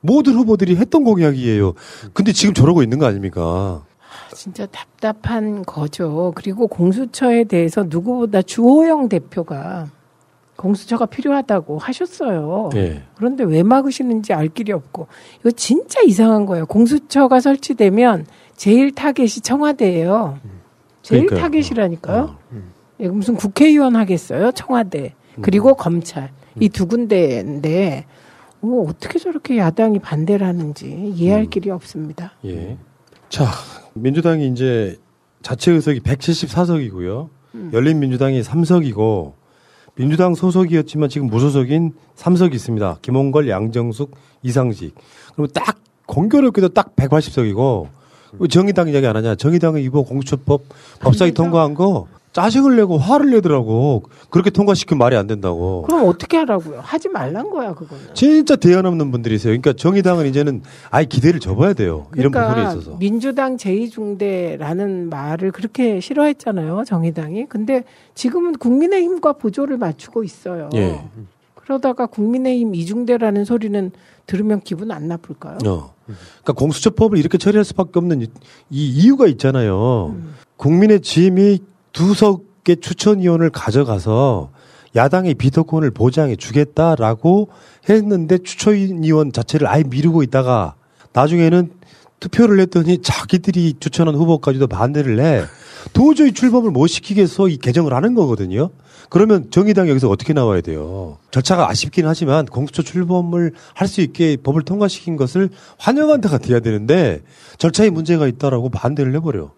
모든 0.00 0.34
후보들이 0.34 0.76
했던 0.76 1.04
공약이에요. 1.04 1.74
근데 2.12 2.32
지금 2.32 2.54
저러고 2.54 2.82
있는 2.82 2.98
거 2.98 3.06
아닙니까? 3.06 3.84
진짜 4.34 4.66
답답한 4.66 5.62
거죠. 5.64 6.32
그리고 6.34 6.66
공수처에 6.66 7.44
대해서 7.44 7.84
누구보다 7.88 8.42
주호영 8.42 9.08
대표가 9.08 9.86
공수처가 10.56 11.06
필요하다고 11.06 11.78
하셨어요. 11.78 12.70
예. 12.76 13.02
그런데 13.14 13.44
왜 13.44 13.62
막으시는지 13.62 14.32
알 14.32 14.48
길이 14.48 14.72
없고 14.72 15.06
이거 15.40 15.50
진짜 15.50 16.00
이상한 16.02 16.46
거예요. 16.46 16.66
공수처가 16.66 17.40
설치되면 17.40 18.26
제일 18.56 18.92
타겟이 18.94 19.28
청와대예요. 19.42 20.38
제일 21.02 21.26
그러니까요. 21.26 21.40
타겟이라니까요. 21.40 22.36
예, 23.00 23.08
무슨 23.08 23.34
국회의원 23.34 23.96
하겠어요? 23.96 24.52
청와대 24.52 25.14
그리고 25.40 25.74
검찰 25.74 26.30
이 26.60 26.68
두 26.68 26.86
군데인데 26.86 28.04
뭐 28.60 28.88
어떻게 28.88 29.18
저렇게 29.18 29.56
야당이 29.58 29.98
반대를 29.98 30.46
하는지 30.46 30.86
이해할 31.14 31.46
길이 31.46 31.70
없습니다. 31.70 32.32
예. 32.44 32.76
자, 33.32 33.50
민주당이 33.94 34.46
이제 34.48 35.00
자체 35.40 35.72
의석이 35.72 36.00
174석이고요. 36.00 37.30
음. 37.54 37.70
열린 37.72 37.98
민주당이 37.98 38.42
3석이고 38.42 39.32
민주당 39.94 40.34
소속이었지만 40.34 41.08
지금 41.08 41.28
무소속인 41.28 41.94
3석이 42.14 42.52
있습니다. 42.52 42.98
김홍걸, 43.00 43.48
양정숙, 43.48 44.14
이상식. 44.42 44.94
그러면 45.32 45.48
딱 45.54 45.78
공교롭게도 46.04 46.68
딱 46.74 46.94
180석이고 46.94 47.88
왜 48.38 48.48
정의당 48.48 48.90
이야기 48.90 49.06
안 49.06 49.16
하냐? 49.16 49.36
정의당은 49.36 49.80
이번 49.80 50.04
공수처법 50.04 50.64
법사위 51.00 51.32
통과한 51.32 51.72
거 51.72 52.08
짜증을 52.32 52.76
내고 52.76 52.96
화를 52.96 53.30
내더라고. 53.30 54.04
그렇게 54.30 54.50
통과시키면 54.50 54.98
말이 54.98 55.16
안 55.16 55.26
된다고. 55.26 55.82
그럼 55.82 56.08
어떻게 56.08 56.38
하라고요? 56.38 56.80
하지 56.82 57.08
말란 57.08 57.50
거야 57.50 57.74
그거는. 57.74 58.14
진짜 58.14 58.56
대안 58.56 58.86
없는 58.86 59.10
분들이세요. 59.10 59.50
그러니까 59.50 59.74
정의당은 59.74 60.26
이제는 60.26 60.62
아예 60.90 61.04
기대를 61.04 61.40
접어야 61.40 61.74
돼요. 61.74 62.06
이런 62.16 62.32
부분에 62.32 62.48
그러니까 62.54 62.72
있어서. 62.72 62.96
민주당 62.98 63.56
제2중대라는 63.58 65.10
말을 65.10 65.52
그렇게 65.52 66.00
싫어했잖아요, 66.00 66.84
정의당이. 66.86 67.46
근데 67.48 67.84
지금은 68.14 68.54
국민의힘과 68.54 69.34
보조를 69.34 69.76
맞추고 69.76 70.24
있어요. 70.24 70.70
예. 70.74 71.04
그러다가 71.54 72.06
국민의힘 72.06 72.74
이중대라는 72.74 73.44
소리는 73.44 73.92
들으면 74.26 74.60
기분 74.60 74.90
안 74.90 75.06
나쁠까요? 75.08 75.58
어. 75.66 75.94
그러니까 76.06 76.52
공수처법을 76.54 77.18
이렇게 77.18 77.38
처리할 77.38 77.64
수밖에 77.64 77.92
없는 77.98 78.22
이, 78.22 78.26
이 78.70 78.88
이유가 78.88 79.26
있잖아요. 79.26 80.16
국민의 80.56 81.00
짐이 81.00 81.60
두 81.92 82.14
석의 82.14 82.78
추천위원을 82.80 83.50
가져가서 83.50 84.50
야당의 84.94 85.34
비토권을 85.34 85.90
보장해 85.90 86.36
주겠다라고 86.36 87.48
했는데 87.88 88.38
추천위원 88.38 89.32
자체를 89.32 89.66
아예 89.66 89.84
미루고 89.86 90.22
있다가 90.22 90.74
나중에는 91.12 91.72
투표를 92.20 92.60
했더니 92.60 92.98
자기들이 92.98 93.74
추천한 93.80 94.14
후보까지도 94.14 94.68
반대를 94.68 95.18
해. 95.20 95.42
도저히 95.92 96.32
출범을 96.32 96.70
못 96.70 96.86
시키겠어 96.86 97.48
이 97.48 97.56
개정을 97.56 97.92
하는 97.92 98.14
거거든요. 98.14 98.70
그러면 99.08 99.50
정의당 99.50 99.88
여기서 99.88 100.08
어떻게 100.08 100.32
나와야 100.32 100.60
돼요? 100.60 101.18
절차가 101.32 101.68
아쉽긴 101.68 102.06
하지만 102.06 102.46
공수처 102.46 102.82
출범을 102.82 103.52
할 103.74 103.88
수 103.88 104.00
있게 104.00 104.36
법을 104.36 104.62
통과시킨 104.62 105.16
것을 105.16 105.50
환영한 105.78 106.20
데가 106.20 106.38
돼야 106.38 106.60
되는데 106.60 107.22
절차에 107.58 107.90
문제가 107.90 108.28
있다라고 108.28 108.68
반대를 108.70 109.14
해버려. 109.16 109.50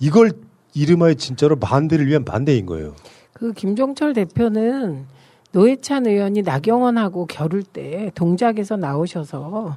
이걸 0.00 0.32
이름하여 0.74 1.14
진짜로 1.14 1.56
반대를 1.56 2.06
위한 2.06 2.24
반대인 2.24 2.66
거예요. 2.66 2.94
그 3.32 3.52
김종철 3.52 4.14
대표는 4.14 5.06
노회찬 5.52 6.06
의원이 6.06 6.42
나경원하고 6.42 7.26
겨룰 7.26 7.62
때 7.62 8.10
동작에서 8.14 8.76
나오셔서 8.76 9.76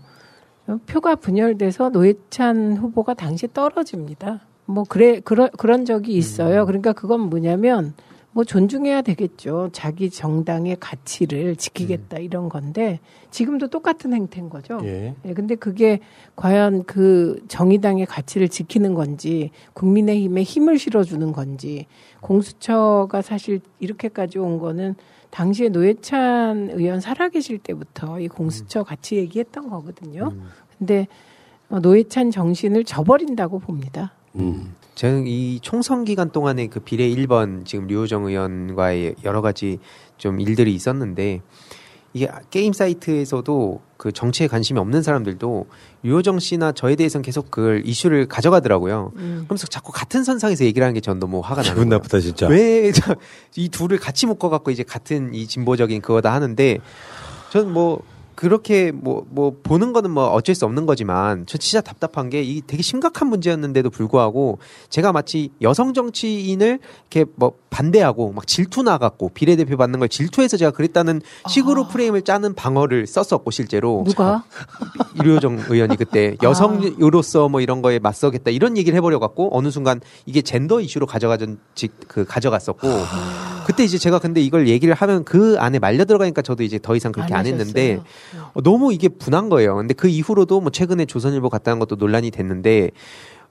표가 0.87 1.15
분열돼서 1.15 1.89
노회찬 1.89 2.77
후보가 2.77 3.13
당시 3.13 3.47
떨어집니다. 3.51 4.41
뭐 4.65 4.83
그래 4.87 5.19
그런 5.19 5.49
그런 5.57 5.85
적이 5.85 6.13
있어요. 6.13 6.65
그러니까 6.65 6.93
그건 6.93 7.21
뭐냐면 7.21 7.93
뭐 8.33 8.45
존중해야 8.45 9.01
되겠죠. 9.01 9.69
자기 9.73 10.09
정당의 10.09 10.77
가치를 10.79 11.57
지키겠다 11.57 12.17
이런 12.17 12.47
건데 12.47 12.99
지금도 13.29 13.67
똑같은 13.67 14.13
행태인 14.13 14.49
거죠. 14.49 14.79
예. 14.83 15.15
예, 15.25 15.33
근데 15.33 15.55
그게 15.55 15.99
과연 16.35 16.85
그 16.85 17.43
정의당의 17.49 18.05
가치를 18.05 18.47
지키는 18.47 18.93
건지 18.93 19.51
국민의힘에 19.73 20.43
힘을 20.43 20.79
실어주는 20.79 21.31
건지 21.33 21.87
공수처가 22.21 23.21
사실 23.21 23.59
이렇게까지 23.79 24.39
온 24.39 24.59
거는 24.59 24.95
당시에 25.29 25.69
노회찬 25.69 26.71
의원 26.73 26.99
살아계실 27.01 27.59
때부터 27.59 28.19
이 28.19 28.27
공수처 28.27 28.83
같이 28.83 29.15
얘기했던 29.17 29.69
거거든요. 29.69 30.33
근데 30.77 31.07
어, 31.69 31.79
노회찬 31.79 32.31
정신을 32.31 32.83
저버린다고 32.83 33.59
봅니다. 33.59 34.13
음. 34.35 34.73
저는 34.95 35.25
이 35.27 35.59
총선 35.61 36.03
기간 36.05 36.31
동안에 36.31 36.67
그 36.67 36.79
비례 36.79 37.07
1번 37.09 37.65
지금 37.65 37.87
류호정 37.87 38.25
의원과의 38.25 39.15
여러 39.23 39.41
가지 39.41 39.79
좀 40.17 40.39
일들이 40.39 40.73
있었는데 40.75 41.41
이게 42.13 42.27
게임 42.49 42.73
사이트에서도 42.73 43.79
그 43.95 44.11
정치에 44.11 44.47
관심이 44.47 44.77
없는 44.79 45.01
사람들도 45.01 45.65
류호정 46.03 46.39
씨나 46.39 46.73
저에 46.73 46.95
대해서는 46.97 47.21
계속 47.23 47.49
그 47.49 47.81
이슈를 47.85 48.27
가져가더라고요. 48.27 49.13
음. 49.15 49.43
그러면서 49.45 49.65
자꾸 49.67 49.93
같은 49.93 50.23
선상에서 50.25 50.65
얘기를 50.65 50.83
하는 50.83 50.93
게 50.93 50.99
전 50.99 51.19
너무 51.19 51.39
화가 51.39 51.61
나는 51.61 51.69
기분 51.71 51.89
거예요. 51.89 51.99
나쁘다 51.99 52.19
진짜. 52.19 52.47
왜 52.47 52.91
이 53.55 53.69
둘을 53.69 53.97
같이 53.97 54.25
묶어 54.25 54.49
갖고 54.49 54.71
이제 54.71 54.83
같은 54.83 55.33
이 55.33 55.47
진보적인 55.47 56.01
그거다 56.01 56.33
하는데 56.33 56.79
저는 57.51 57.71
뭐 57.71 58.01
그렇게 58.41 58.91
뭐, 58.91 59.23
뭐, 59.29 59.55
보는 59.61 59.93
거는 59.93 60.09
뭐 60.09 60.29
어쩔 60.29 60.55
수 60.55 60.65
없는 60.65 60.87
거지만, 60.87 61.45
저 61.45 61.59
진짜 61.59 61.79
답답한 61.79 62.27
게 62.31 62.41
이 62.41 62.63
되게 62.65 62.81
심각한 62.81 63.27
문제였는데도 63.29 63.91
불구하고, 63.91 64.57
제가 64.89 65.11
마치 65.11 65.51
여성 65.61 65.93
정치인을 65.93 66.79
이렇게 67.11 67.31
뭐 67.35 67.53
반대하고 67.71 68.33
막 68.33 68.45
질투 68.45 68.83
나갔고, 68.83 69.29
비례대표 69.29 69.77
받는 69.77 69.97
걸 69.99 70.09
질투해서 70.09 70.57
제가 70.57 70.71
그랬다는 70.71 71.21
식으로 71.47 71.87
프레임을 71.87 72.21
짜는 72.21 72.53
방어를 72.53 73.07
썼었고, 73.07 73.49
실제로. 73.49 74.03
누가? 74.05 74.43
유효정 75.23 75.63
의원이 75.69 75.95
그때 75.95 76.35
여성으로서 76.43 77.47
뭐 77.49 77.61
이런 77.61 77.81
거에 77.81 77.97
맞서겠다 77.97 78.51
이런 78.51 78.77
얘기를 78.77 78.95
해버려 78.97 79.17
갖고, 79.19 79.49
어느 79.57 79.71
순간 79.71 80.01
이게 80.25 80.41
젠더 80.41 80.81
이슈로 80.81 81.05
가져가전, 81.07 81.59
직- 81.73 81.93
그 82.07 82.25
가져갔었고, 82.25 82.87
그때 83.65 83.85
이제 83.85 83.97
제가 83.97 84.19
근데 84.19 84.41
이걸 84.41 84.67
얘기를 84.67 84.93
하면 84.93 85.23
그 85.23 85.55
안에 85.57 85.79
말려 85.79 86.03
들어가니까 86.03 86.41
저도 86.41 86.63
이제 86.63 86.77
더 86.81 86.95
이상 86.95 87.11
그렇게 87.13 87.33
안 87.33 87.41
안, 87.41 87.45
했는데. 87.45 87.99
어, 88.53 88.61
너무 88.61 88.91
이게 88.91 89.07
분한 89.07 89.47
거예요. 89.49 89.77
근데 89.77 89.93
그 89.93 90.07
이후로도 90.09 90.59
뭐 90.59 90.71
최근에 90.71 91.05
조선일보 91.05 91.49
갔다는 91.49 91.79
것도 91.79 91.95
논란이 91.95 92.31
됐는데 92.31 92.91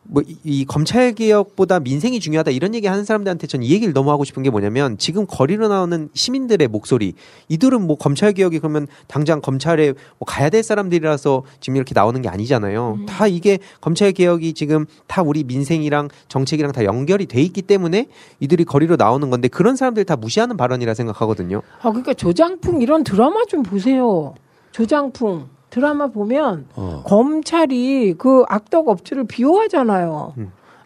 뭐이 0.05 0.65
검찰 0.67 1.13
개혁보다 1.13 1.79
민생이 1.79 2.21
중요하다 2.21 2.51
이런 2.51 2.75
얘기 2.75 2.87
하는 2.87 3.05
사람들한테 3.05 3.47
전 3.47 3.61
이 3.63 3.71
얘기를 3.73 3.93
너무 3.93 4.11
하고 4.11 4.25
싶은 4.25 4.43
게 4.43 4.49
뭐냐면 4.49 4.97
지금 4.97 5.27
거리로 5.27 5.69
나오는 5.69 6.09
시민들의 6.15 6.67
목소리 6.69 7.13
이들은 7.49 7.87
뭐 7.87 7.97
검찰 7.97 8.33
개혁이 8.33 8.59
그러면 8.59 8.87
당장 9.07 9.41
검찰에 9.43 9.93
뭐 10.19 10.27
가야 10.27 10.49
될 10.49 10.63
사람들이라서 10.63 11.43
지금 11.61 11.77
이렇게 11.77 11.93
나오는 11.95 12.21
게 12.23 12.29
아니잖아요. 12.31 13.01
다 13.07 13.27
이게 13.27 13.59
검찰 13.83 14.13
개혁이 14.13 14.55
지금 14.55 14.87
다 15.07 15.23
우리 15.23 15.45
민생이랑 15.45 16.09
정책이랑 16.29 16.73
다 16.73 16.85
연결이 16.85 17.27
돼 17.27 17.43
있기 17.43 17.61
때문에 17.63 18.07
이들이 18.41 18.65
거리로 18.65 18.97
나오는 18.97 19.29
건데 19.29 19.49
그런 19.49 19.77
사람들 19.77 20.05
다 20.07 20.17
무시하는 20.17 20.57
발언이라 20.57 20.95
생각하거든요. 20.95 21.61
아, 21.83 21.91
그러니까 21.91 22.15
조장풍 22.15 22.81
이런 22.81 23.05
드라마 23.05 23.45
좀 23.45 23.63
보세요. 23.63 24.35
조장풍 24.73 25.49
드라마 25.71 26.09
보면 26.09 26.67
어. 26.75 27.03
검찰이 27.07 28.15
그 28.19 28.45
악덕 28.49 28.89
업주를 28.89 29.25
비호하잖아요. 29.25 30.35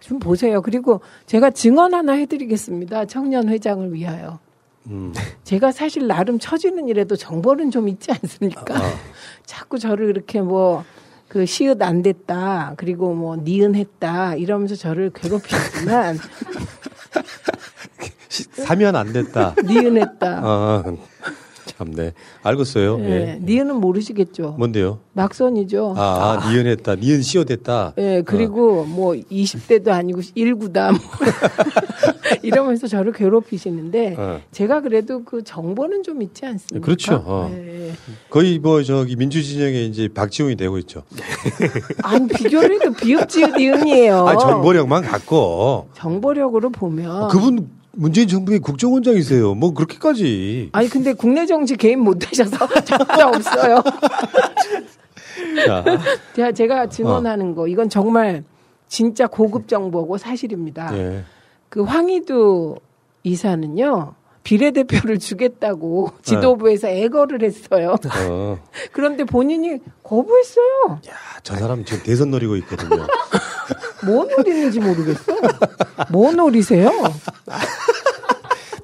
좀 0.00 0.18
보세요. 0.18 0.60
그리고 0.62 1.00
제가 1.26 1.50
증언 1.50 1.94
하나 1.94 2.12
해드리겠습니다. 2.12 3.06
청년 3.06 3.48
회장을 3.48 3.92
위하여. 3.92 4.38
음. 4.88 5.14
제가 5.44 5.72
사실 5.72 6.06
나름 6.06 6.38
처지는 6.38 6.88
일에도 6.88 7.16
정보는 7.16 7.70
좀 7.70 7.88
있지 7.88 8.12
않습니까? 8.12 8.74
자꾸 9.46 9.78
저를 9.78 10.10
이렇게 10.10 10.40
뭐 10.42 10.84
그 11.34 11.46
시읒 11.46 11.82
안 11.82 12.02
됐다 12.02 12.74
그리고 12.76 13.12
뭐 13.12 13.34
니은 13.36 13.74
했다 13.74 14.36
이러면서 14.36 14.76
저를 14.76 15.10
괴롭히지만 15.12 16.16
사면 18.52 18.94
안 18.94 19.12
됐다. 19.12 19.56
니은 19.64 19.96
했다. 20.00 20.40
아, 20.44 20.84
참네. 21.78 22.12
알겠어요. 22.42 23.00
예, 23.00 23.04
예. 23.04 23.38
니은은 23.42 23.76
모르시겠죠. 23.76 24.54
뭔데요? 24.58 25.00
낙선이죠. 25.12 25.94
아, 25.96 26.38
아 26.42 26.50
니은 26.50 26.66
했다. 26.66 26.94
니은 26.94 27.22
씌어됐다. 27.22 27.94
예, 27.98 28.22
그리고 28.24 28.84
뭐 28.84 29.14
20대도 29.14 29.88
아니고 29.88 30.20
19다 30.20 30.92
뭐 30.92 31.00
이러면서 32.42 32.86
저를 32.86 33.12
괴롭히시는데 33.12 34.14
어. 34.16 34.40
제가 34.52 34.82
그래도 34.82 35.24
그 35.24 35.42
정보는 35.42 36.02
좀 36.02 36.22
있지 36.22 36.46
않습니까? 36.46 36.84
그렇죠. 36.84 37.22
어. 37.26 37.50
예, 37.52 37.88
예. 37.88 37.92
거의 38.30 38.58
뭐 38.58 38.82
저기 38.82 39.16
민주진영에 39.16 39.84
이제 39.84 40.08
박지웅이 40.12 40.56
되고 40.56 40.78
있죠. 40.78 41.02
아니 42.04 42.28
비교를 42.28 42.80
해도 42.80 42.92
비읍지읒 42.92 43.56
니은이에요. 43.56 44.28
아, 44.28 44.36
정보력만 44.36 45.02
갖고. 45.02 45.88
정보력으로 45.94 46.70
보면 46.70 47.28
그분 47.28 47.68
문재인 47.96 48.28
정부의 48.28 48.58
국정원장이세요. 48.60 49.54
뭐 49.54 49.72
그렇게까지. 49.72 50.70
아니 50.72 50.88
근데 50.88 51.12
국내 51.12 51.46
정치 51.46 51.76
개입 51.76 51.98
못 51.98 52.26
하셔서 52.26 52.66
진짜 52.82 52.96
없어요. 53.28 53.82
자, 55.66 55.84
제가, 56.34 56.52
제가 56.52 56.88
증언하는 56.88 57.54
거 57.54 57.66
이건 57.68 57.88
정말 57.88 58.44
진짜 58.88 59.26
고급 59.26 59.68
정보고 59.68 60.18
사실입니다. 60.18 60.96
예. 60.96 61.24
그 61.68 61.82
황희두 61.82 62.76
이사는요 63.24 64.14
비례대표를 64.42 65.18
주겠다고 65.18 66.10
지도부에서 66.22 66.88
애거를 66.88 67.42
했어요. 67.42 67.96
어. 68.28 68.58
그런데 68.92 69.24
본인이 69.24 69.78
거부했어요. 70.02 71.00
저 71.42 71.56
사람 71.56 71.84
지금 71.84 72.02
대선 72.04 72.30
노리고 72.30 72.56
있거든요. 72.56 73.06
뭐 74.04 74.24
노리는지 74.26 74.80
모르겠어. 74.80 75.20
뭐 76.10 76.32
노리세요? 76.32 76.90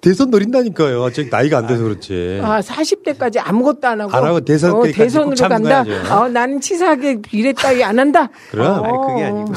대선 0.01 0.31
노린다니까요. 0.31 1.11
저 1.13 1.23
나이가 1.31 1.59
안 1.59 1.67
돼서 1.67 1.83
그렇지. 1.83 2.41
아 2.43 2.61
40대까지 2.61 3.39
아무것도 3.45 3.87
안 3.87 4.01
하고, 4.01 4.13
안 4.17 4.25
하고 4.25 4.41
대선 4.41 4.73
어, 4.73 4.83
때까지 4.83 4.99
대선으로. 4.99 5.49
간다. 5.49 5.85
어, 6.17 6.29
나는 6.29 6.61
치사하게 6.61 7.21
비례 7.21 7.53
따위 7.53 7.85
안 7.85 7.99
한다. 7.99 8.31
그럼. 8.51 8.83
아니, 8.85 8.93
그게 9.07 9.25
아니고. 9.25 9.53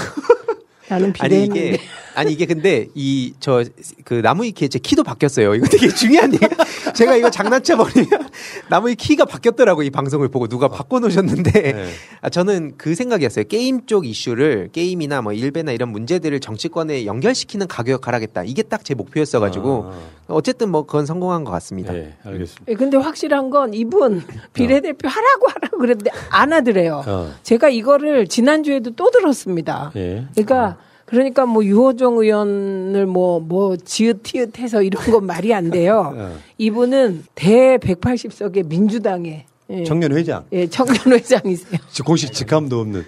나는 0.89 1.05
아니 1.05 1.13
비례했는데. 1.13 1.59
이게 1.69 1.79
아니 2.15 2.31
이게 2.31 2.45
근데 2.45 2.87
이 2.95 3.33
저 3.39 3.63
그 4.05 4.15
나무위키에 4.15 4.67
제 4.67 4.79
키도 4.79 5.03
바뀌었어요. 5.03 5.55
이거 5.55 5.65
되게 5.67 5.87
중요한 5.87 6.33
얘기. 6.33 6.45
제가 6.95 7.15
이거 7.15 7.29
장난쳐 7.29 7.75
버리면 7.77 8.29
나무위 8.69 8.95
키가 8.95 9.25
바뀌었더라고 9.25 9.83
이 9.83 9.89
방송을 9.89 10.27
보고 10.29 10.47
누가 10.47 10.67
바꿔 10.67 10.99
놓으셨는데 10.99 11.51
네. 11.51 11.89
아, 12.21 12.29
저는 12.29 12.73
그 12.77 12.93
생각이었어요. 12.95 13.45
게임 13.45 13.85
쪽 13.85 14.05
이슈를 14.05 14.69
게임이나 14.71 15.21
뭐 15.21 15.33
일베나 15.33 15.71
이런 15.71 15.89
문제들을 15.89 16.39
정치권에 16.39 17.05
연결시키는 17.05 17.67
가격 17.67 18.07
하라겠다. 18.07 18.43
이게 18.43 18.61
딱 18.61 18.83
제 18.83 18.93
목표였어 18.95 19.39
가지고 19.39 19.93
어쨌든 20.27 20.69
뭐 20.69 20.85
그건 20.85 21.05
성공한 21.05 21.45
것 21.45 21.51
같습니다. 21.51 21.93
네, 21.93 22.15
알겠습니다. 22.25 22.65
예, 22.67 22.73
근데 22.75 22.97
확실한 22.97 23.49
건 23.49 23.73
이분 23.73 24.21
비례대표 24.51 25.07
하라고 25.07 25.47
하라고 25.47 25.77
그랬는데 25.77 26.11
안 26.29 26.51
하더래요. 26.51 27.01
어. 27.07 27.33
제가 27.43 27.69
이거를 27.69 28.27
지난주에도 28.27 28.91
또 28.91 29.09
들었습니다. 29.09 29.91
예. 29.95 30.25
그러니까 30.33 30.77
그러니까 31.13 31.45
뭐 31.45 31.63
유호정 31.63 32.17
의원을 32.17 33.05
뭐뭐 33.05 33.77
지읒티읒해서 33.77 34.81
이런 34.81 35.11
건 35.11 35.27
말이 35.27 35.53
안 35.53 35.69
돼요. 35.69 36.11
어. 36.15 36.39
이분은 36.57 37.25
대 37.35 37.77
180석의 37.77 38.65
민주당의 38.65 39.45
예. 39.69 39.83
청년 39.83 40.11
회장. 40.13 40.43
예, 40.51 40.65
청년 40.65 40.97
회장이세요. 41.13 41.79
공식 42.03 42.33
직함도 42.33 42.79
없는. 42.79 43.05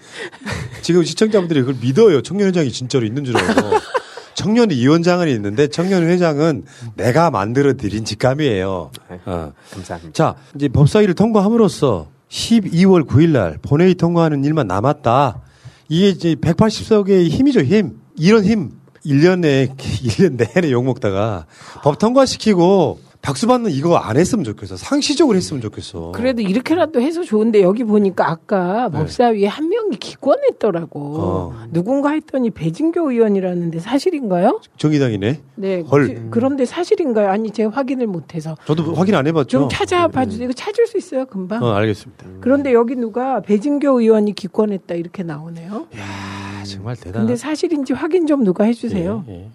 지금 0.83 1.03
시청자분들이 1.03 1.61
그걸 1.61 1.77
믿어요. 1.81 2.21
청년 2.21 2.49
회장이 2.49 2.71
진짜로 2.71 3.07
있는 3.07 3.25
줄 3.25 3.35
알고. 3.37 3.61
청년 4.35 4.69
위원장은 4.69 5.27
있는데 5.29 5.67
청년 5.67 6.03
회장은 6.03 6.65
내가 6.93 7.31
만들어 7.31 7.73
드린 7.73 8.05
직감이에요. 8.05 8.91
어. 9.25 9.51
감사합니다. 9.71 10.13
자, 10.13 10.35
이제 10.53 10.67
법사위를 10.67 11.15
통과함으로써 11.15 12.07
12월 12.29 13.07
9일 13.07 13.29
날 13.29 13.57
본회의 13.63 13.95
통과하는 13.95 14.43
일만 14.43 14.67
남았다. 14.67 15.41
이게 15.87 16.09
이제 16.09 16.35
180석의 16.35 17.29
힘이죠, 17.29 17.61
힘. 17.61 17.99
이런 18.17 18.43
힘. 18.43 18.71
1년에, 19.05 19.77
1년 19.77 20.35
내내 20.55 20.71
욕먹다가 20.71 21.45
법 21.83 21.99
통과시키고 21.99 22.99
박수 23.25 23.47
받는 23.47 23.71
이거 23.71 23.97
안 23.97 24.17
했으면 24.17 24.43
좋겠어. 24.45 24.77
상시적으로 24.77 25.35
했으면 25.35 25.59
좋겠어. 25.59 26.11
그래도 26.13 26.43
이렇게라도 26.43 27.01
해서 27.01 27.23
좋은데 27.23 27.63
여기 27.63 27.83
보니까 27.83 28.29
아까 28.29 28.87
네. 28.91 28.99
법사위에 28.99 29.47
한 29.47 29.67
명이 29.69 29.97
기권했더라고. 29.97 30.99
어. 31.17 31.63
누군가 31.71 32.11
했더니 32.11 32.51
배진교 32.51 33.09
의원이라는데 33.09 33.79
사실인가요? 33.79 34.61
정의당이네. 34.77 35.41
네. 35.55 35.81
헐. 35.81 36.29
그, 36.29 36.37
런데 36.37 36.65
사실인가요? 36.65 37.29
아니 37.29 37.49
제가 37.49 37.71
확인을 37.71 38.05
못해서 38.05 38.55
저도 38.65 38.93
확인 38.93 39.15
안 39.15 39.25
해봤죠. 39.25 39.47
좀 39.47 39.69
찾아봐 39.69 40.25
주세요. 40.27 40.45
이거 40.45 40.53
찾을 40.53 40.85
수 40.85 40.99
있어요 40.99 41.25
금방. 41.25 41.63
어, 41.63 41.71
알겠습니다. 41.73 42.27
그런데 42.41 42.73
여기 42.73 42.95
누가 42.95 43.41
배진교 43.41 44.01
의원이 44.01 44.35
기권했다 44.35 44.93
이렇게 44.93 45.23
나오네요. 45.23 45.87
아, 45.97 46.63
정말 46.63 46.95
대단하다. 46.95 47.19
근데 47.21 47.35
사실인지 47.35 47.93
확인 47.93 48.27
좀 48.27 48.43
누가 48.43 48.65
해주세요. 48.65 49.25
예, 49.29 49.33
예. 49.33 49.49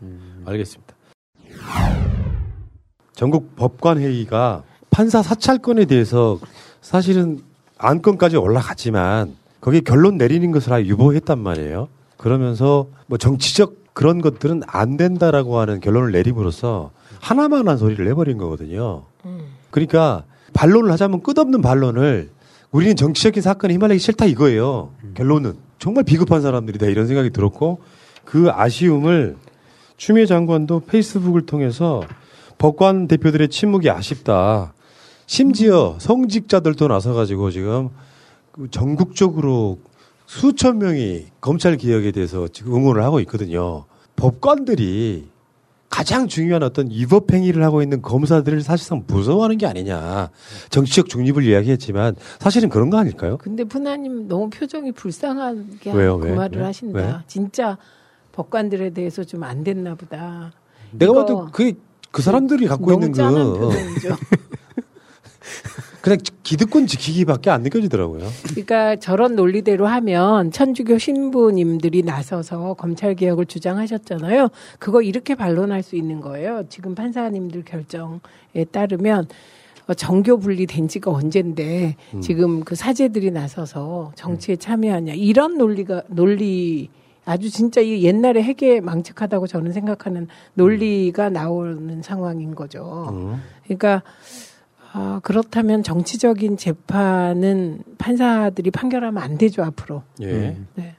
알겠습니다. 0.44 0.94
전국 3.20 3.54
법관 3.54 3.98
회의가 3.98 4.62
판사 4.88 5.20
사찰권에 5.22 5.84
대해서 5.84 6.38
사실은 6.80 7.42
안건까지 7.76 8.38
올라갔지만 8.38 9.36
거기에 9.60 9.80
결론 9.80 10.16
내리는 10.16 10.50
것을 10.52 10.72
아예 10.72 10.86
유보했단 10.86 11.38
말이에요. 11.38 11.88
그러면서 12.16 12.86
뭐 13.08 13.18
정치적 13.18 13.92
그런 13.92 14.22
것들은 14.22 14.62
안 14.66 14.96
된다라고 14.96 15.58
하는 15.58 15.80
결론을 15.80 16.12
내림으로써 16.12 16.92
하나만 17.20 17.68
한 17.68 17.76
소리를 17.76 18.02
내버린 18.06 18.38
거거든요. 18.38 19.02
그러니까 19.70 20.24
반론을 20.54 20.90
하자면 20.90 21.22
끝없는 21.22 21.60
반론을 21.60 22.30
우리는 22.70 22.96
정치적인 22.96 23.42
사건에 23.42 23.74
휘말리기 23.74 23.98
싫다 23.98 24.24
이거예요. 24.24 24.92
결론은 25.12 25.56
정말 25.78 26.04
비겁한 26.04 26.40
사람들이다 26.40 26.86
이런 26.86 27.06
생각이 27.06 27.28
들었고 27.28 27.82
그 28.24 28.48
아쉬움을 28.50 29.36
추미애 29.98 30.24
장관도 30.24 30.84
페이스북을 30.86 31.44
통해서 31.44 32.02
법관 32.64 33.08
대표들의 33.08 33.48
침묵이 33.48 33.88
아쉽다. 33.88 34.74
심지어 35.24 35.96
성직자들도 35.98 36.88
나서가지고 36.88 37.50
지금 37.50 37.88
그 38.52 38.70
전국적으로 38.70 39.78
수천 40.26 40.78
명이 40.78 41.26
검찰 41.40 41.78
개혁에 41.78 42.12
대해서 42.12 42.48
지금 42.48 42.74
응원을 42.74 43.02
하고 43.02 43.18
있거든요. 43.20 43.86
법관들이 44.16 45.28
가장 45.88 46.28
중요한 46.28 46.62
어떤 46.62 46.90
위법 46.90 47.32
행위를 47.32 47.64
하고 47.64 47.80
있는 47.82 48.02
검사들을 48.02 48.60
사실상 48.60 49.04
무서워하는 49.06 49.56
게 49.56 49.66
아니냐. 49.66 50.28
정치적 50.68 51.08
중립을 51.08 51.42
이야기했지만 51.44 52.14
사실은 52.38 52.68
그런 52.68 52.90
거 52.90 52.98
아닐까요? 52.98 53.38
근데 53.38 53.64
푸나님 53.64 54.28
너무 54.28 54.50
표정이 54.50 54.92
불쌍하게 54.92 55.92
왜요? 55.92 56.18
그 56.18 56.26
왜? 56.26 56.34
말을 56.34 56.58
왜? 56.58 56.64
하신다. 56.64 56.98
왜? 57.00 57.14
진짜 57.26 57.78
법관들에 58.32 58.90
대해서 58.90 59.24
좀 59.24 59.42
안 59.44 59.64
됐나 59.64 59.94
보다. 59.94 60.52
내가 60.92 61.14
봐도 61.14 61.46
그, 61.50 61.72
그 62.10 62.22
사람들이 62.22 62.66
갖고 62.66 62.92
있는 62.92 63.12
그. 63.12 63.70
그냥 66.00 66.18
기득권 66.42 66.86
지키기밖에 66.86 67.50
안 67.50 67.62
느껴지더라고요. 67.62 68.26
그러니까 68.48 68.96
저런 68.96 69.36
논리대로 69.36 69.86
하면 69.86 70.50
천주교 70.50 70.98
신부님들이 70.98 72.02
나서서 72.02 72.74
검찰 72.74 73.14
개혁을 73.14 73.44
주장하셨잖아요. 73.46 74.48
그거 74.78 75.02
이렇게 75.02 75.34
반론할 75.34 75.82
수 75.82 75.96
있는 75.96 76.20
거예요. 76.20 76.64
지금 76.70 76.94
판사님들 76.94 77.64
결정에 77.64 78.64
따르면 78.72 79.28
어, 79.88 79.94
정교 79.94 80.38
분리된 80.38 80.88
지가 80.88 81.10
언젠데 81.10 81.96
음. 82.14 82.20
지금 82.20 82.64
그 82.64 82.74
사제들이 82.74 83.30
나서서 83.30 84.12
정치에 84.14 84.56
참여하냐 84.56 85.14
이런 85.14 85.58
논리가 85.58 86.04
논리 86.08 86.88
아주 87.30 87.48
진짜 87.48 87.80
이 87.80 88.02
옛날에 88.02 88.42
핵에 88.42 88.80
망측하다고 88.80 89.46
저는 89.46 89.72
생각하는 89.72 90.26
논리가 90.54 91.30
나오는 91.30 92.02
상황인 92.02 92.54
거죠. 92.54 93.06
음. 93.10 93.40
그러니까 93.64 94.02
아, 94.92 95.20
그렇다면 95.22 95.84
정치적인 95.84 96.56
재판은 96.56 97.84
판사들이 97.98 98.72
판결하면 98.72 99.22
안 99.22 99.38
되죠 99.38 99.62
앞으로. 99.62 100.02
예. 100.20 100.56
네. 100.74 100.96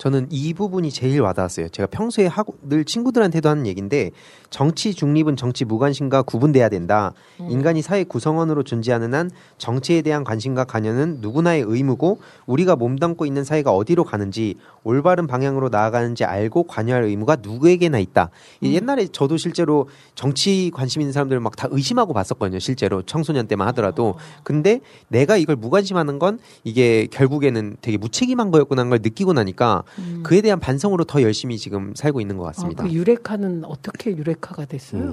저는 0.00 0.28
이 0.30 0.54
부분이 0.54 0.90
제일 0.90 1.20
와닿았어요. 1.20 1.68
제가 1.68 1.86
평소에 1.86 2.26
하고 2.26 2.54
늘 2.62 2.86
친구들한테도 2.86 3.50
하는 3.50 3.66
얘기인데 3.66 4.12
정치 4.48 4.94
중립은 4.94 5.36
정치 5.36 5.66
무관심과 5.66 6.22
구분돼야 6.22 6.70
된다. 6.70 7.12
음. 7.38 7.50
인간이 7.50 7.82
사회 7.82 8.02
구성원으로 8.04 8.62
존재하는 8.62 9.12
한 9.12 9.30
정치에 9.58 10.00
대한 10.00 10.24
관심과 10.24 10.64
관여는 10.64 11.18
누구나의 11.20 11.64
의무고 11.66 12.18
우리가 12.46 12.76
몸담고 12.76 13.26
있는 13.26 13.44
사회가 13.44 13.72
어디로 13.72 14.04
가는지 14.04 14.54
올바른 14.84 15.26
방향으로 15.26 15.68
나아가는지 15.68 16.24
알고 16.24 16.62
관여할 16.62 17.04
의무가 17.04 17.36
누구에게나 17.42 17.98
있다. 17.98 18.30
이 18.62 18.74
옛날에 18.74 19.06
저도 19.06 19.36
실제로 19.36 19.86
정치 20.14 20.70
관심 20.72 21.02
있는 21.02 21.12
사람들을 21.12 21.40
막 21.40 21.50
다 21.60 21.68
의심하고 21.70 22.14
봤었거든요. 22.14 22.58
실제로 22.58 23.02
청소년 23.02 23.46
때만 23.48 23.68
하더라도. 23.68 24.14
근데 24.44 24.80
내가 25.08 25.36
이걸 25.36 25.56
무관심하는 25.56 26.18
건 26.18 26.38
이게 26.64 27.06
결국에는 27.10 27.76
되게 27.82 27.98
무책임한 27.98 28.50
거였구나 28.50 28.84
걸 28.84 29.00
느끼고 29.02 29.34
나니까 29.34 29.82
음. 29.98 30.22
그에 30.22 30.40
대한 30.40 30.60
반성으로 30.60 31.04
더 31.04 31.22
열심히 31.22 31.58
지금 31.58 31.92
살고 31.94 32.20
있는 32.20 32.36
것 32.36 32.44
같습니다. 32.44 32.84
아, 32.84 32.86
그 32.86 32.92
유레카는 32.92 33.64
어떻게 33.64 34.16
유레카가 34.16 34.64
됐어요? 34.66 35.12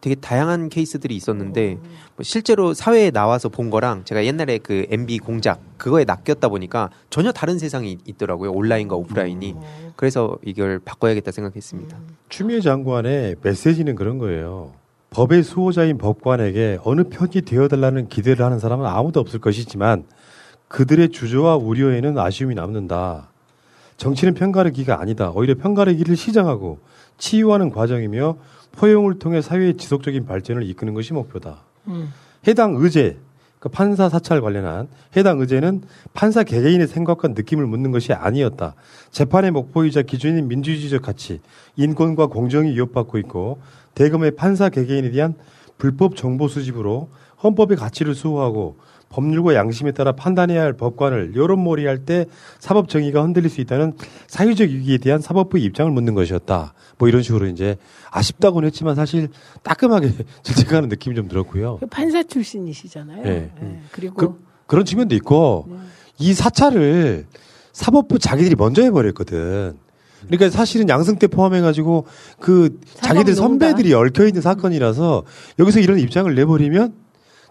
되게 0.00 0.14
다양한 0.14 0.68
케이스들이 0.68 1.16
있었는데 1.16 1.76
뭐 2.16 2.22
실제로 2.22 2.72
사회에 2.72 3.10
나와서 3.10 3.48
본 3.48 3.68
거랑 3.68 4.04
제가 4.04 4.24
옛날에 4.24 4.58
그 4.58 4.86
MB 4.90 5.18
공작 5.18 5.60
그거에 5.76 6.04
낚였다 6.04 6.48
보니까 6.48 6.90
전혀 7.10 7.32
다른 7.32 7.58
세상이 7.58 7.98
있더라고요 8.06 8.52
온라인과 8.52 8.94
오프라인이 8.94 9.56
그래서 9.96 10.38
이걸 10.44 10.78
바꿔야겠다 10.78 11.32
생각했습니다. 11.32 11.96
추미애 12.28 12.60
장관의 12.60 13.36
메시지는 13.42 13.96
그런 13.96 14.18
거예요. 14.18 14.72
법의 15.10 15.42
수호자인 15.42 15.98
법관에게 15.98 16.78
어느 16.84 17.04
편이 17.04 17.42
되어달라는 17.44 18.08
기대를 18.08 18.44
하는 18.44 18.58
사람은 18.58 18.86
아무도 18.86 19.20
없을 19.20 19.40
것이지만 19.40 20.04
그들의 20.68 21.08
주저와 21.08 21.56
우려에는 21.56 22.18
아쉬움이 22.18 22.54
남는다. 22.54 23.27
정치는 23.98 24.34
편가르 24.34 24.70
기가 24.70 25.00
아니다. 25.00 25.30
오히려 25.34 25.54
편가르 25.56 25.94
기를 25.94 26.16
시정하고 26.16 26.78
치유하는 27.18 27.70
과정이며 27.70 28.38
포용을 28.72 29.18
통해 29.18 29.42
사회의 29.42 29.76
지속적인 29.76 30.24
발전을 30.24 30.62
이끄는 30.62 30.94
것이 30.94 31.12
목표다. 31.12 31.64
음. 31.88 32.12
해당 32.46 32.76
의제, 32.76 33.18
그 33.58 33.68
판사 33.68 34.08
사찰 34.08 34.40
관련한 34.40 34.86
해당 35.16 35.40
의제는 35.40 35.82
판사 36.14 36.44
개개인의 36.44 36.86
생각과 36.86 37.28
느낌을 37.28 37.66
묻는 37.66 37.90
것이 37.90 38.12
아니었다. 38.12 38.74
재판의 39.10 39.50
목표이자 39.50 40.02
기준인 40.02 40.46
민주주의적 40.46 41.02
가치, 41.02 41.40
인권과 41.76 42.28
공정이 42.28 42.70
위협받고 42.74 43.18
있고 43.18 43.60
대검의 43.96 44.36
판사 44.36 44.68
개개인에 44.68 45.10
대한 45.10 45.34
불법 45.76 46.14
정보 46.14 46.46
수집으로 46.46 47.08
헌법의 47.42 47.76
가치를 47.76 48.14
수호하고 48.14 48.76
법률과 49.10 49.54
양심에 49.54 49.92
따라 49.92 50.12
판단해야 50.12 50.60
할 50.62 50.72
법관을 50.74 51.34
여론몰이할 51.34 52.04
때 52.04 52.26
사법 52.58 52.88
정의가 52.88 53.22
흔들릴 53.22 53.48
수 53.48 53.60
있다는 53.60 53.94
사회적 54.26 54.68
위기에 54.68 54.98
대한 54.98 55.20
사법부의 55.20 55.64
입장을 55.64 55.90
묻는 55.90 56.14
것이었다. 56.14 56.74
뭐 56.98 57.08
이런 57.08 57.22
식으로 57.22 57.46
이제 57.46 57.76
아쉽다고는 58.10 58.66
했지만 58.66 58.94
사실 58.94 59.28
따끔하게 59.62 60.12
질책하는 60.42 60.88
느낌이 60.88 61.16
좀 61.16 61.28
들었고요. 61.28 61.78
그 61.78 61.86
판사 61.86 62.22
출신이시잖아요. 62.22 63.24
예. 63.26 63.50
예, 63.62 63.80
그리고 63.92 64.14
그, 64.14 64.44
그런 64.66 64.84
측면도 64.84 65.14
있고 65.16 65.68
이 66.18 66.34
사찰을 66.34 67.26
사법부 67.72 68.18
자기들이 68.18 68.56
먼저 68.56 68.82
해버렸거든. 68.82 69.78
그러니까 70.26 70.50
사실은 70.50 70.88
양승태 70.88 71.28
포함해가지고 71.28 72.06
그 72.40 72.80
자기들 72.94 73.34
선배들이 73.34 73.94
얽혀 73.94 74.26
있는 74.26 74.42
사건이라서 74.42 75.22
여기서 75.60 75.78
이런 75.78 76.00
입장을 76.00 76.34
내버리면 76.34 76.92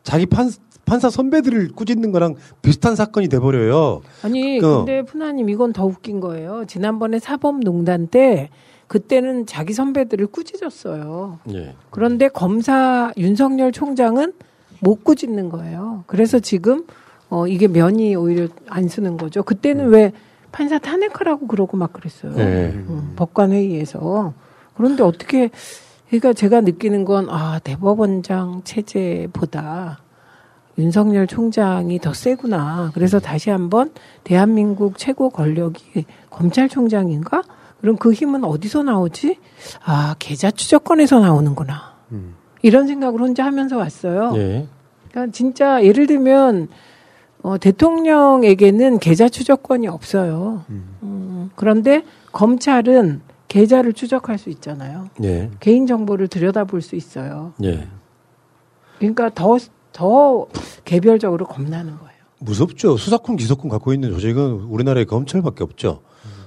자기 0.04 0.26
판 0.26 0.52
판사 0.88 1.10
선배들을 1.10 1.74
꾸짖는 1.76 2.12
거랑 2.14 2.36
비슷한 2.64 2.96
사건이 2.96 3.28
돼버려요. 3.28 4.02
아니 4.24 4.60
그- 4.60 4.78
근데 4.78 5.04
푸나님 5.04 5.50
이건 5.50 5.74
더 5.74 5.86
웃긴 5.86 6.20
거예요. 6.22 6.64
지난번에 6.66 7.20
사법농단 7.20 8.08
때 8.08 8.50
그때는 8.88 9.46
자기 9.46 9.74
선배들을 9.74 10.28
꾸짖었어요. 10.28 11.40
예. 11.54 11.76
그런데 11.92 12.30
검사 12.30 13.12
윤석열 13.18 13.74
총장은 13.74 14.32
못 14.80 15.04
꾸짖는 15.04 15.50
거예요. 15.50 16.06
그래서 16.08 16.40
지금 16.40 16.86
어 17.30 17.46
이게 17.48 17.68
면이 17.68 18.16
오히려 18.16 18.48
안 18.70 18.88
쓰는 18.88 19.18
거죠. 19.18 19.44
그때는 19.44 19.90
왜 19.90 20.14
판사 20.54 20.80
탄핵하라고 20.80 21.48
그러고 21.48 21.76
막 21.76 21.92
그랬어요. 21.92 22.32
네. 22.34 22.72
음, 22.74 23.12
법관 23.18 23.52
회의에서. 23.52 24.34
그런데 24.76 25.04
어떻게 25.04 25.50
그러니까 26.08 26.32
제가 26.32 26.62
느끼는 26.62 27.04
건 27.04 27.28
아, 27.30 27.60
대법원장 27.62 28.62
체제보다 28.64 30.00
윤석열 30.78 31.28
총장이 31.28 32.00
더 32.00 32.14
세구나. 32.14 32.92
그래서 32.94 33.20
다시 33.20 33.50
한번 33.50 33.92
대한민국 34.24 34.98
최고 34.98 35.30
권력이 35.30 36.06
검찰총장인가? 36.30 37.44
그럼 37.82 37.98
그 37.98 38.14
힘은 38.14 38.44
어디서 38.44 38.84
나오지? 38.84 39.38
아, 39.86 40.16
계좌 40.20 40.52
추적권에서 40.52 41.20
나오는구나. 41.20 41.96
이런 42.62 42.88
생각을 42.88 43.20
혼자 43.20 43.46
하면서 43.46 43.78
왔어요. 43.78 44.34
예. 44.36 44.68
그러니까 45.10 45.32
진짜 45.32 45.84
예를 45.84 46.08
들면 46.08 46.68
어, 47.42 47.58
대통령에게는 47.58 49.00
계좌 49.00 49.30
추적권이 49.30 49.88
없어요. 49.88 50.66
음, 50.70 51.50
그런데 51.56 52.04
검찰은 52.32 53.22
계좌를 53.48 53.94
추적할 53.94 54.38
수 54.38 54.50
있잖아요. 54.50 55.10
예. 55.24 55.50
개인 55.60 55.88
정보를 55.88 56.28
들여다볼 56.28 56.82
수 56.82 56.96
있어요. 56.96 57.54
예. 57.64 57.88
그러니까 59.00 59.30
더, 59.30 59.58
더 59.98 60.46
개별적으로 60.86 61.48
겁나는 61.48 61.98
거예요. 61.98 62.18
무섭죠. 62.40 62.98
수사권, 62.98 63.36
기소권 63.36 63.68
갖고 63.68 63.94
있는 63.94 64.12
조직은 64.12 64.68
우리나라에 64.70 65.06
검찰밖에 65.06 65.64
없죠. 65.64 66.02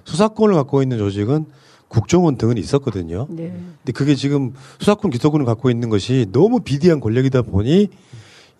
수사권을 0.04 0.54
갖고 0.54 0.82
있는 0.82 0.98
조직은 0.98 1.46
국정원 1.88 2.36
등은 2.36 2.56
있었거든요. 2.58 3.26
네. 3.28 3.52
근데 3.82 3.92
그게 3.92 4.14
지금 4.14 4.54
수사권, 4.78 5.10
기소권을 5.10 5.44
갖고 5.46 5.68
있는 5.68 5.88
것이 5.88 6.26
너무 6.30 6.60
비대한 6.60 7.00
권력이다 7.00 7.42
보니 7.42 7.88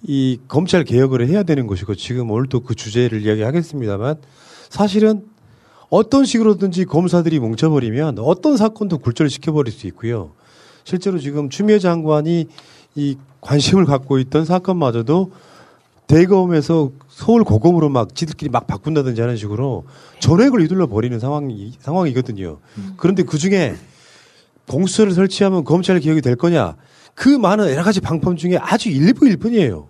이 0.02 0.40
검찰 0.48 0.82
개혁을 0.82 1.28
해야 1.28 1.44
되는 1.44 1.68
것이고 1.68 1.94
지금 1.94 2.28
오늘 2.32 2.48
또 2.48 2.58
그 2.60 2.74
주제를 2.74 3.22
이야기하겠습니다만 3.24 4.16
사실은 4.70 5.24
어떤 5.88 6.24
식으로든지 6.24 6.84
검사들이 6.84 7.38
뭉쳐버리면 7.38 8.18
어떤 8.18 8.56
사건도 8.56 8.98
굴절시켜버릴 8.98 9.72
수 9.72 9.86
있고요. 9.88 10.32
실제로 10.82 11.20
지금 11.20 11.48
추미애 11.48 11.78
장관이 11.78 12.48
이 12.94 13.16
관심을 13.40 13.84
갖고 13.84 14.18
있던 14.18 14.44
사건마저도 14.44 15.32
대검에서 16.06 16.90
서울 17.08 17.44
고검으로 17.44 17.88
막 17.88 18.14
지들끼리 18.14 18.50
막 18.50 18.66
바꾼다든지 18.66 19.20
하는 19.20 19.36
식으로 19.36 19.84
전획을 20.18 20.60
휘둘러 20.62 20.88
버리는 20.88 21.16
상황이 21.20 21.72
상황이거든요. 21.78 22.58
그런데 22.96 23.22
그 23.22 23.38
중에 23.38 23.76
공수처를 24.68 25.12
설치하면 25.12 25.64
검찰 25.64 26.00
개혁이 26.00 26.20
될 26.20 26.36
거냐? 26.36 26.76
그 27.14 27.28
많은 27.28 27.70
여러 27.70 27.82
가지 27.82 28.00
방법 28.00 28.36
중에 28.36 28.56
아주 28.56 28.88
일부일 28.88 29.36
뿐이에요. 29.36 29.88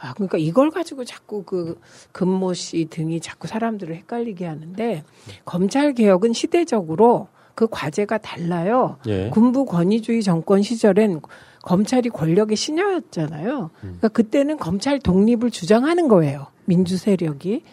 아, 0.00 0.12
그러니까 0.14 0.38
이걸 0.38 0.70
가지고 0.70 1.04
자꾸 1.04 1.42
그 1.44 1.80
금모 2.12 2.54
씨 2.54 2.86
등이 2.88 3.20
자꾸 3.20 3.48
사람들을 3.48 3.94
헷갈리게 3.96 4.46
하는데 4.46 5.02
검찰 5.44 5.92
개혁은 5.92 6.32
시대적으로 6.34 7.28
그 7.58 7.66
과제가 7.68 8.18
달라요. 8.18 8.98
예. 9.08 9.30
군부 9.30 9.64
권위주의 9.64 10.22
정권 10.22 10.62
시절엔 10.62 11.22
검찰이 11.62 12.08
권력의 12.08 12.56
신여였잖아요. 12.56 13.70
그러니까 13.80 14.06
그때는 14.06 14.58
검찰 14.58 15.00
독립을 15.00 15.50
주장하는 15.50 16.06
거예요. 16.06 16.46
민주 16.66 16.96
세력이. 16.96 17.64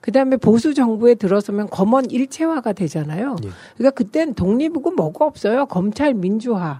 그다음에 0.00 0.38
보수 0.38 0.72
정부에 0.72 1.14
들어서면 1.14 1.68
검언 1.68 2.10
일체화가 2.10 2.72
되잖아요. 2.72 3.36
그러니까 3.76 3.90
그때는 3.90 4.32
독립이고 4.32 4.92
뭐가 4.92 5.26
없어요. 5.26 5.66
검찰 5.66 6.14
민주화에 6.14 6.78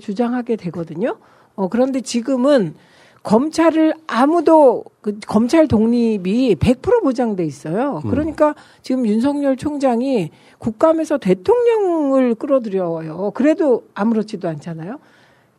주장하게 0.00 0.56
되거든요. 0.56 1.18
어 1.54 1.68
그런데 1.68 2.00
지금은 2.00 2.74
검찰을 3.26 3.94
아무도 4.06 4.84
그 5.00 5.18
검찰 5.26 5.66
독립이 5.66 6.54
100% 6.54 7.02
보장돼 7.02 7.44
있어요. 7.44 8.00
음. 8.04 8.10
그러니까 8.10 8.54
지금 8.82 9.04
윤석열 9.04 9.56
총장이 9.56 10.30
국감에서 10.58 11.18
대통령을 11.18 12.34
끌어들여요. 12.34 13.32
그래도 13.34 13.84
아무렇지도 13.94 14.48
않잖아요. 14.48 14.98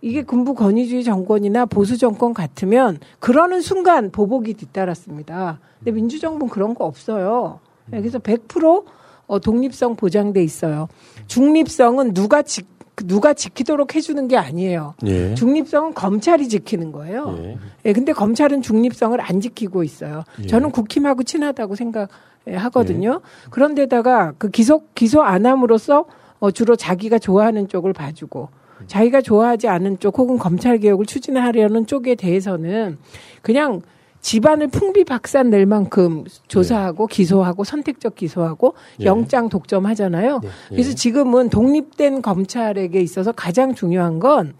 이게 0.01 0.23
군부 0.23 0.53
권위주의 0.53 1.03
정권이나 1.03 1.65
보수 1.65 1.97
정권 1.97 2.33
같으면 2.33 2.99
그러는 3.19 3.61
순간 3.61 4.11
보복이 4.11 4.53
뒤따랐습니다. 4.53 5.59
근데 5.79 5.91
민주정부는 5.91 6.49
그런 6.49 6.75
거 6.75 6.85
없어요. 6.85 7.59
그래서 7.89 8.19
100% 8.19 8.85
어, 9.27 9.39
독립성 9.39 9.95
보장돼 9.95 10.43
있어요. 10.43 10.87
중립성은 11.27 12.13
누가 12.13 12.41
지, 12.41 12.63
누가 13.05 13.33
지키도록 13.33 13.95
해주는 13.95 14.27
게 14.27 14.37
아니에요. 14.37 14.95
예. 15.05 15.35
중립성은 15.35 15.93
검찰이 15.93 16.47
지키는 16.47 16.91
거예요. 16.91 17.57
예. 17.85 17.93
근데 17.93 18.13
검찰은 18.13 18.61
중립성을 18.61 19.19
안 19.19 19.41
지키고 19.41 19.83
있어요. 19.83 20.23
예. 20.43 20.47
저는 20.47 20.71
국힘하고 20.71 21.23
친하다고 21.23 21.75
생각 21.75 22.09
하거든요. 22.55 23.21
그런데다가 23.49 24.33
그 24.37 24.49
기소 24.49 24.83
기소 24.95 25.21
안 25.21 25.45
함으로써 25.45 26.05
어, 26.39 26.51
주로 26.51 26.75
자기가 26.75 27.19
좋아하는 27.19 27.67
쪽을 27.67 27.93
봐주고 27.93 28.49
자기가 28.85 29.21
좋아하지 29.21 29.67
않은 29.67 29.99
쪽 29.99 30.19
혹은 30.19 30.37
검찰 30.37 30.77
개혁을 30.77 31.05
추진하려는 31.05 31.87
쪽에 31.87 32.15
대해서는 32.15 32.97
그냥 33.41 33.81
집안을 34.21 34.67
풍비박산 34.67 35.49
낼 35.49 35.65
만큼 35.65 36.25
조사하고 36.47 37.07
기소하고 37.07 37.63
선택적 37.63 38.15
기소하고 38.15 38.73
예. 38.99 39.05
영장 39.05 39.47
독점하잖아요. 39.47 40.41
예. 40.43 40.49
그래서 40.69 40.93
지금은 40.93 41.49
독립된 41.49 42.21
검찰에게 42.21 42.99
있어서 42.99 43.31
가장 43.31 43.73
중요한 43.73 44.19
건 44.19 44.53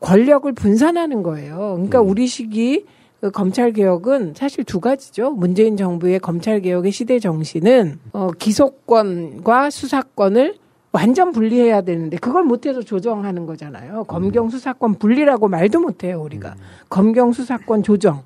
권력을 0.00 0.52
분산하는 0.52 1.22
거예요. 1.22 1.56
그러니까 1.76 2.00
음. 2.00 2.08
우리 2.08 2.26
시기 2.26 2.84
그 3.20 3.30
검찰 3.30 3.72
개혁은 3.72 4.34
사실 4.36 4.64
두 4.64 4.80
가지죠. 4.80 5.32
문재인 5.32 5.76
정부의 5.76 6.20
검찰 6.20 6.60
개혁의 6.60 6.92
시대 6.92 7.18
정신은 7.18 7.98
어, 8.12 8.30
기소권과 8.38 9.70
수사권을 9.70 10.54
완전 10.92 11.32
분리해야 11.32 11.82
되는데 11.82 12.16
그걸 12.16 12.44
못해서 12.44 12.80
조정하는 12.80 13.44
거잖아요. 13.46 14.04
검경 14.04 14.50
수사권 14.50 14.94
분리라고 14.94 15.48
말도 15.48 15.80
못해요 15.80 16.22
우리가 16.22 16.54
검경 16.88 17.32
수사권 17.32 17.82
조정. 17.82 18.22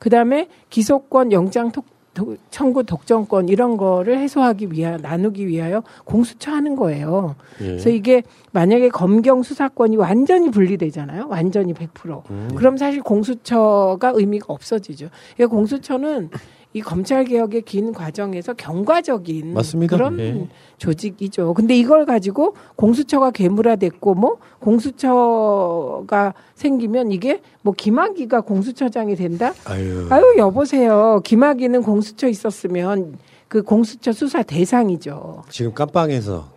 그 0.00 0.10
다음에 0.10 0.48
기소권 0.68 1.30
영장 1.30 1.70
톡, 1.70 1.84
도- 2.14 2.36
청구 2.50 2.84
독점권 2.84 3.48
이런 3.48 3.76
거를 3.76 4.18
해소하기 4.18 4.70
위하 4.72 4.96
나누기 4.98 5.46
위하여 5.46 5.82
공수처 6.04 6.50
하는 6.50 6.76
거예요. 6.76 7.34
예. 7.60 7.64
그래서 7.66 7.88
이게 7.90 8.22
만약에 8.52 8.88
검경 8.90 9.42
수사권이 9.42 9.96
완전히 9.96 10.50
분리되잖아요. 10.50 11.26
완전히 11.28 11.72
100%. 11.72 12.22
음. 12.30 12.50
그럼 12.54 12.76
사실 12.76 13.02
공수처가 13.02 14.12
의미가 14.14 14.46
없어지죠. 14.48 15.08
그러니까 15.36 15.56
공수처는 15.56 16.28
이 16.74 16.80
검찰 16.80 17.24
개혁의 17.24 17.62
긴 17.62 17.92
과정에서 17.92 18.54
경과적인 18.54 19.52
맞습니다. 19.52 19.96
그런 19.96 20.18
예. 20.18 20.48
조직이죠. 20.78 21.52
근데 21.54 21.76
이걸 21.76 22.06
가지고 22.06 22.54
공수처가 22.76 23.30
괴물화됐고 23.30 24.14
뭐 24.14 24.38
공수처가 24.60 26.34
생기면 26.54 27.12
이게 27.12 27.42
뭐 27.60 27.74
김학의가 27.76 28.40
공수처장이 28.40 29.16
된다? 29.16 29.52
아유. 29.66 30.06
아유 30.10 30.34
여보세요. 30.38 31.20
김학의는 31.24 31.82
공수처 31.82 32.26
있었으면 32.28 33.18
그 33.48 33.62
공수처 33.62 34.12
수사 34.12 34.42
대상이죠. 34.42 35.44
지금 35.50 35.74
깜빵에서 35.74 36.48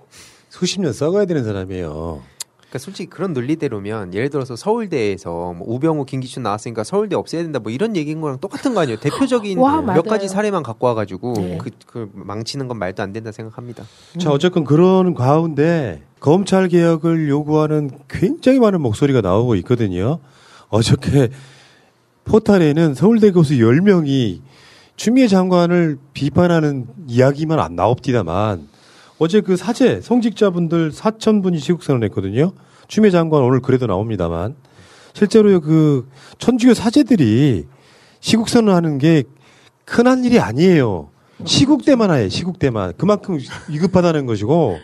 수십 0.50 0.80
년 0.80 0.94
썩어야 0.94 1.26
되는 1.26 1.44
사람이에요. 1.44 2.22
그러니까 2.76 2.80
솔직히 2.80 3.10
그런 3.10 3.34
논리대로면 3.34 4.14
예를 4.14 4.30
들어서 4.30 4.56
서울대에서 4.56 5.54
뭐 5.54 5.66
우병우, 5.66 6.06
김기춘 6.06 6.44
나왔으니까 6.44 6.84
서울대 6.84 7.16
없애야 7.16 7.42
된다 7.42 7.60
뭐 7.60 7.72
이런 7.72 7.96
얘기인 7.96 8.20
거랑 8.22 8.40
똑같은 8.40 8.74
거 8.74 8.82
아니에요? 8.82 9.00
대표적인 9.00 9.58
와, 9.60 9.78
몇 9.78 9.84
맞아요. 9.84 10.02
가지 10.04 10.28
사례만 10.28 10.62
갖고 10.62 10.88
와가지고 10.88 11.34
네. 11.38 11.58
그, 11.58 11.70
그 11.86 12.12
망치는 12.14 12.68
건 12.68 12.78
말도 12.78 13.02
안 13.02 13.14
된다 13.14 13.32
생각합니다. 13.32 13.86
자, 14.20 14.32
어쨌건 14.32 14.66
그런 14.66 15.14
가운데 15.14 16.04
검찰 16.20 16.68
개혁을 16.68 17.30
요구하는 17.30 17.92
굉장히 18.10 18.60
많은 18.60 18.82
목소리가 18.82 19.22
나오고 19.22 19.56
있거든요. 19.56 20.20
어저께 20.70 21.30
포탈에는 22.26 22.94
서울대 22.94 23.32
교수 23.32 23.54
10명이 23.54 24.42
추미애 24.98 25.28
장관을 25.28 25.98
비판하는 26.14 26.88
이야기만 27.08 27.60
안 27.60 27.76
나옵디다만 27.76 28.68
어제 29.20 29.40
그 29.40 29.56
사제 29.56 30.02
성직자분들 30.02 30.92
4천 30.92 31.42
분이 31.42 31.60
시국선언했거든요. 31.60 32.52
추미애 32.88 33.12
장관 33.12 33.44
오늘 33.44 33.62
그래도 33.62 33.88
나옵니다만 33.88 34.56
실제로 35.14 35.60
그 35.62 36.08
천주교 36.38 36.74
사제들이 36.74 37.66
시국선언하는 38.20 38.98
게 38.98 39.24
흔한 39.86 40.24
일이 40.24 40.40
아니에요. 40.40 41.10
시국 41.44 41.86
때만 41.86 42.10
하에 42.10 42.30
시국 42.30 42.60
때만 42.60 42.94
그만큼 42.98 43.38
위급하다는 43.70 44.26
것이고 44.26 44.78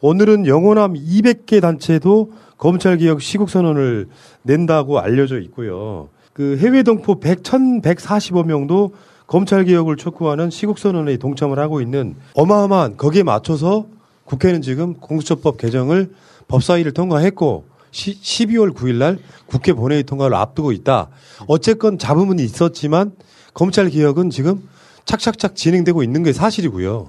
오늘은 0.00 0.46
영호남 0.46 0.94
200개 0.94 1.60
단체도 1.60 2.32
검찰 2.56 2.96
개혁 2.98 3.20
시국 3.20 3.50
선언을 3.50 4.08
낸다고 4.42 4.98
알려져 5.00 5.38
있고요. 5.40 6.08
그 6.32 6.56
해외 6.58 6.82
동포 6.82 7.20
100, 7.20 7.42
1145명도 7.42 8.92
검찰 9.26 9.64
개혁을 9.64 9.96
촉구하는 9.96 10.50
시국 10.50 10.78
선언에 10.78 11.16
동참을 11.18 11.58
하고 11.58 11.80
있는 11.80 12.14
어마어마한 12.34 12.96
거기에 12.96 13.22
맞춰서 13.22 13.86
국회는 14.24 14.62
지금 14.62 14.94
공수처법 14.94 15.58
개정을 15.58 16.10
법사위를 16.48 16.92
통과했고 16.92 17.66
시, 17.90 18.20
12월 18.20 18.74
9일 18.74 18.96
날 18.96 19.18
국회 19.46 19.72
본회의 19.72 20.02
통과를 20.02 20.36
앞두고 20.36 20.72
있다. 20.72 21.08
어쨌건 21.46 21.98
잡음은 21.98 22.38
있었지만 22.38 23.12
검찰 23.54 23.88
개혁은 23.88 24.30
지금 24.30 24.68
착착착 25.04 25.56
진행되고 25.56 26.02
있는 26.02 26.22
게 26.22 26.32
사실이고요. 26.32 27.08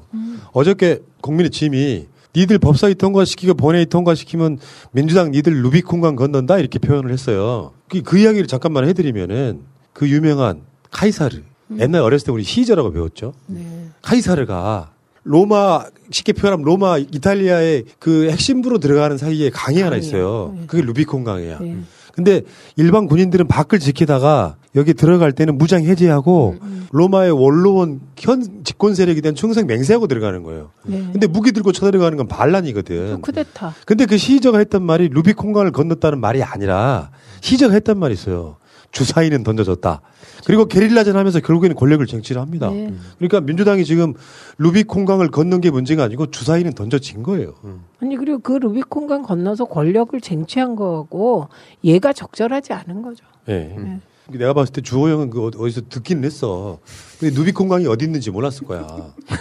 어저께 0.53 1.01
국민의 1.21 1.51
짐이 1.51 2.07
니들 2.35 2.59
법사위 2.59 2.95
통과시키고 2.95 3.55
본회의 3.55 3.85
통과시키면 3.87 4.59
민주당 4.91 5.31
니들 5.31 5.61
루비콘강 5.63 6.15
건넌다 6.15 6.59
이렇게 6.59 6.79
표현을 6.79 7.11
했어요. 7.11 7.73
그, 7.89 8.01
그 8.01 8.17
이야기를 8.17 8.47
잠깐만 8.47 8.87
해드리면은 8.87 9.61
그 9.93 10.07
유명한 10.07 10.61
카이사르 10.91 11.41
옛날 11.79 12.01
어렸을 12.01 12.27
때 12.27 12.31
우리 12.31 12.43
시저라고 12.43 12.91
배웠죠. 12.91 13.33
카이사르가 14.01 14.91
로마 15.29 15.85
쉽게 16.09 16.33
표현하면 16.33 16.65
로마 16.65 16.97
이탈리아의 16.97 17.83
그 17.99 18.29
핵심부로 18.31 18.79
들어가는 18.79 19.19
사이에 19.19 19.51
강이 19.51 19.79
하나 19.79 19.95
있어요. 19.95 20.55
그게 20.65 20.81
루비콘 20.81 21.23
강이야. 21.23 21.59
근데 22.15 22.41
일반 22.75 23.05
군인들은 23.05 23.47
밖을 23.47 23.77
지키다가 23.77 24.55
여기 24.75 24.95
들어갈 24.95 25.31
때는 25.31 25.59
무장 25.59 25.83
해제하고 25.83 26.55
로마의 26.91 27.31
원로원 27.31 28.01
현 28.17 28.63
집권 28.63 28.95
세력에 28.95 29.21
대한 29.21 29.35
충성 29.35 29.67
맹세하고 29.67 30.07
들어가는 30.07 30.41
거예요. 30.41 30.71
네. 30.83 31.07
근데 31.11 31.27
무기 31.27 31.51
들고 31.51 31.73
쳐들어가는 31.73 32.17
건 32.17 32.27
반란이거든. 32.27 33.21
쿠데타. 33.21 33.75
근데 33.85 34.07
그 34.07 34.17
시저가 34.17 34.57
했던 34.57 34.81
말이 34.81 35.09
루비콘강을 35.09 35.71
건넜다는 35.71 36.19
말이 36.19 36.41
아니라 36.41 37.11
시저가 37.41 37.75
했던 37.75 37.99
말이 37.99 38.15
있어요. 38.15 38.57
주사위는 38.91 39.43
던져졌다. 39.43 40.01
그리고 40.45 40.65
게릴라전 40.65 41.15
하면서 41.15 41.39
결국에는 41.39 41.75
권력을 41.75 42.05
쟁취를 42.05 42.41
합니다. 42.41 42.69
네. 42.69 42.93
그러니까 43.17 43.41
민주당이 43.41 43.85
지금 43.85 44.13
루비콘강을 44.57 45.29
건넌 45.31 45.61
게 45.61 45.71
문제가 45.71 46.03
아니고 46.03 46.27
주사위는 46.31 46.73
던져진 46.73 47.23
거예요. 47.23 47.53
아니 48.01 48.15
그리고 48.15 48.39
그 48.39 48.53
루비콘강 48.53 49.23
건너서 49.23 49.65
권력을 49.65 50.19
쟁취한 50.19 50.75
거고 50.75 51.47
얘가 51.83 52.13
적절하지 52.13 52.73
않은 52.73 53.01
거죠. 53.01 53.25
예. 53.49 53.75
내가 54.29 54.53
봤을 54.53 54.73
때 54.73 54.81
주호영은 54.81 55.29
그 55.31 55.43
어디- 55.45 55.57
어디서 55.57 55.81
듣기는 55.89 56.23
했어. 56.23 56.79
근데 57.19 57.35
루비콘강이 57.35 57.87
어디 57.87 58.05
있는지 58.05 58.29
몰랐을 58.31 58.59
거야. 58.65 58.85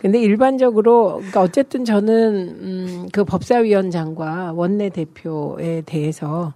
근데 0.00 0.20
일반적으로 0.20 1.16
그러니까 1.16 1.42
어쨌든 1.42 1.84
저는 1.84 2.34
음, 2.60 3.08
그 3.12 3.24
법사위원장과 3.24 4.52
원내 4.54 4.90
대표에 4.90 5.82
대해서 5.84 6.54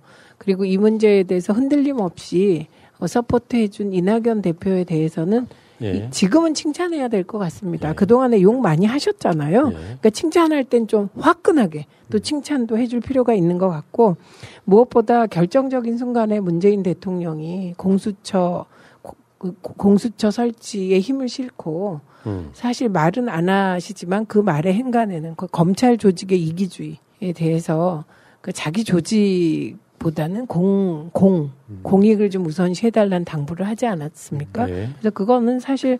그리고 0.48 0.64
이 0.64 0.78
문제에 0.78 1.24
대해서 1.24 1.52
흔들림 1.52 2.00
없이 2.00 2.68
어, 2.98 3.06
서포트해준 3.06 3.92
이낙연 3.92 4.40
대표에 4.40 4.84
대해서는 4.84 5.46
예. 5.82 6.08
지금은 6.10 6.54
칭찬해야 6.54 7.08
될 7.08 7.22
것 7.22 7.36
같습니다. 7.38 7.92
그동안에 7.92 8.40
욕 8.40 8.58
많이 8.62 8.86
하셨잖아요. 8.86 9.60
그러니까 9.68 10.08
칭찬할 10.10 10.64
땐 10.64 10.86
좀 10.88 11.10
화끈하게 11.18 11.84
또 12.10 12.18
칭찬도 12.18 12.78
해줄 12.78 13.00
필요가 13.00 13.34
있는 13.34 13.58
것 13.58 13.68
같고 13.68 14.16
무엇보다 14.64 15.26
결정적인 15.26 15.98
순간에 15.98 16.40
문재인 16.40 16.82
대통령이 16.82 17.74
공수처 17.76 18.64
고- 19.02 19.16
그 19.36 19.52
공수처 19.60 20.30
설치에 20.30 20.98
힘을 20.98 21.28
싣고 21.28 22.00
음. 22.26 22.48
사실 22.54 22.88
말은 22.88 23.28
안 23.28 23.50
하시지만 23.50 24.24
그 24.24 24.38
말의 24.38 24.72
행간에는 24.72 25.34
그 25.36 25.46
검찰 25.46 25.98
조직의 25.98 26.42
이기주의에 26.42 27.32
대해서 27.36 28.04
그 28.40 28.50
자기 28.52 28.82
조직 28.82 29.76
보다는 29.98 30.46
공, 30.46 31.10
공, 31.12 31.50
공익을 31.82 32.30
좀 32.30 32.46
우선시 32.46 32.86
해달라는 32.86 33.24
당부를 33.24 33.66
하지 33.66 33.86
않았습니까? 33.86 34.66
네. 34.66 34.88
그래서 34.92 35.10
그거는 35.10 35.60
사실 35.60 35.98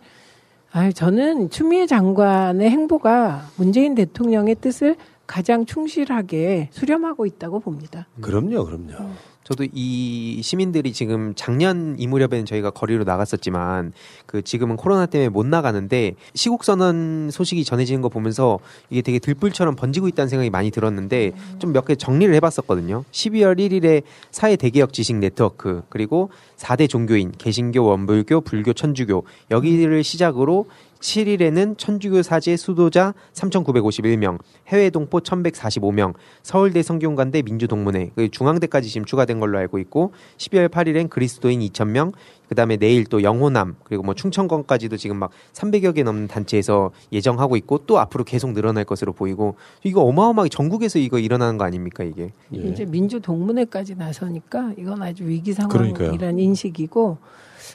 아 0.71 0.91
저는 0.91 1.49
추미애 1.49 1.85
장관의 1.87 2.69
행보가 2.69 3.49
문재인 3.57 3.95
대통령의 3.95 4.55
뜻을 4.55 4.95
가장 5.25 5.65
충실하게 5.65 6.69
수렴하고 6.71 7.25
있다고 7.25 7.59
봅니다. 7.59 8.07
그럼요, 8.21 8.65
그럼요. 8.65 9.11
저도 9.49 9.65
이 9.73 10.41
시민들이 10.43 10.93
지금 10.93 11.33
작년 11.35 11.95
이 11.97 12.05
무렵에는 12.05 12.45
저희가 12.45 12.69
거리로 12.69 13.03
나갔었지만 13.03 13.93
그 14.27 14.43
지금은 14.43 14.75
코로나 14.75 15.07
때문에 15.07 15.29
못 15.29 15.43
나가는데 15.47 16.13
시국 16.35 16.63
선언 16.63 17.31
소식이 17.31 17.63
전해지는 17.63 18.01
거 18.01 18.09
보면서 18.09 18.59
이게 18.91 19.01
되게 19.01 19.17
들불처럼 19.17 19.75
번지고 19.75 20.07
있다는 20.07 20.29
생각이 20.29 20.51
많이 20.51 20.69
들었는데 20.69 21.31
좀 21.57 21.73
몇 21.73 21.85
개 21.87 21.95
정리를 21.95 22.33
해봤었거든요. 22.35 23.03
12월 23.11 23.57
1일에 23.57 24.03
사회 24.31 24.55
대개혁 24.55 24.93
지식 24.93 25.15
네트워크 25.15 25.81
그리고 25.89 26.29
4대 26.57 26.87
종교인 26.87 27.31
개신교, 27.37 27.83
원불교, 27.83 28.41
불교, 28.41 28.73
천주교 28.73 29.23
여기를 29.49 30.03
시작으로 30.03 30.67
7일에는 30.99 31.77
천주교 31.77 32.21
사제 32.23 32.57
수도자 32.57 33.13
3,951명, 33.33 34.39
해외 34.67 34.89
동포 34.89 35.19
1,145명, 35.19 36.13
서울대 36.43 36.81
성균관대 36.81 37.41
민주동문회, 37.43 38.11
그 38.15 38.29
중앙대까지 38.29 38.89
지금 38.89 39.05
추가된 39.05 39.39
걸로 39.39 39.57
알고 39.57 39.79
있고 39.79 40.13
12월 40.37 40.69
8일엔 40.69 41.09
그리스도인 41.09 41.61
2,000명, 41.61 42.13
그다음에 42.49 42.77
내일 42.77 43.05
또 43.05 43.21
영호남 43.21 43.75
그리고 43.83 44.03
뭐 44.03 44.15
충청권까지도 44.15 44.97
지금 44.97 45.17
막 45.17 45.29
300여 45.53 45.93
개 45.93 46.03
넘는 46.03 46.27
단체에서 46.27 46.91
예정하고 47.11 47.55
있고 47.57 47.79
또 47.85 47.99
앞으로 47.99 48.23
계속 48.23 48.53
늘어날 48.53 48.85
것으로 48.85 49.13
보이고 49.13 49.55
이거 49.83 50.01
어마어마하게 50.01 50.49
전국에서 50.49 50.97
이거 50.97 51.19
일어나는 51.19 51.57
거 51.57 51.65
아닙니까 51.65 52.03
이게? 52.03 52.31
이제 52.51 52.85
민주 52.85 53.19
동문회까지 53.19 53.95
나서니까 53.95 54.73
이건 54.77 55.01
아주 55.03 55.27
위기. 55.27 55.53
상황이라는 55.53 56.39
인식이고 56.39 57.17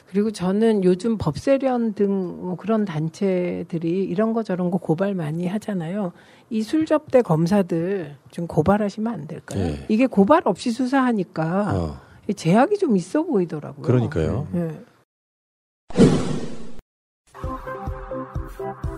그리고 0.07 0.31
저는 0.31 0.83
요즘 0.83 1.17
법세련 1.17 1.93
등뭐 1.93 2.55
그런 2.55 2.85
단체들이 2.85 4.03
이런 4.03 4.33
거 4.33 4.43
저런 4.43 4.71
거 4.71 4.77
고발 4.77 5.15
많이 5.15 5.47
하잖아요. 5.47 6.11
이 6.49 6.61
술접대 6.61 7.21
검사들 7.21 8.15
좀 8.31 8.47
고발하시면 8.47 9.13
안 9.13 9.27
될까요? 9.27 9.63
예. 9.63 9.85
이게 9.89 10.07
고발 10.07 10.41
없이 10.45 10.71
수사하니까 10.71 11.73
어. 11.75 11.97
이 12.27 12.33
제약이 12.33 12.77
좀 12.77 12.95
있어 12.97 13.23
보이더라고요. 13.23 13.85
그러니까요. 13.85 14.47
예. 14.55 14.79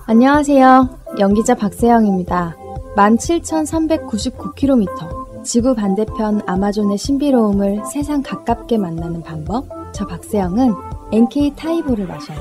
안녕하세요. 0.05 0.99
연기자 1.19 1.55
박세영입니다. 1.55 2.55
17,399km. 2.95 5.43
지구 5.43 5.75
반대편 5.75 6.41
아마존의 6.45 6.97
신비로움을 6.97 7.85
세상 7.85 8.21
가깝게 8.21 8.77
만나는 8.77 9.21
방법? 9.21 9.76
저 9.97 10.05
박세영은 10.05 10.75
NK 11.11 11.55
타이보를 11.55 12.05
마셔요. 12.05 12.37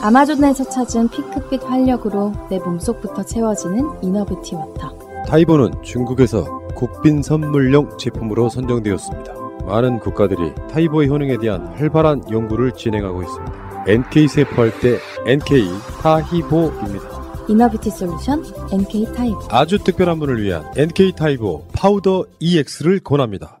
아마존에서 0.00 0.64
찾은 0.64 1.08
핑크빛 1.08 1.62
활력으로 1.62 2.32
내 2.48 2.58
몸속부터 2.58 3.22
채워지는 3.24 4.02
inner 4.02 4.26
beauty 4.26 4.54
water. 4.54 5.24
타히보는 5.26 5.82
중국에서 5.82 6.44
국빈 6.74 7.20
선물용 7.20 7.98
제품으로 7.98 8.48
선정되었습니다. 8.48 9.34
많은 9.66 9.98
국가들이 9.98 10.54
타히보의 10.70 11.10
효능에 11.10 11.36
대한 11.36 11.66
활발한 11.76 12.22
연구를 12.30 12.72
진행하고 12.72 13.22
있습니다. 13.22 13.84
NK 13.86 14.26
세포할 14.26 14.72
때 14.80 14.98
NK 15.26 15.68
타히보입니다. 16.00 17.44
이너뷰티 17.48 17.90
솔루션 17.90 18.42
NK 18.72 19.12
타이보. 19.12 19.40
아주 19.50 19.78
특별한 19.78 20.18
분을 20.20 20.42
위한 20.42 20.64
NK 20.74 21.12
타히보 21.12 21.66
파우더 21.74 22.24
EX를 22.40 23.00
권합니다. 23.00 23.60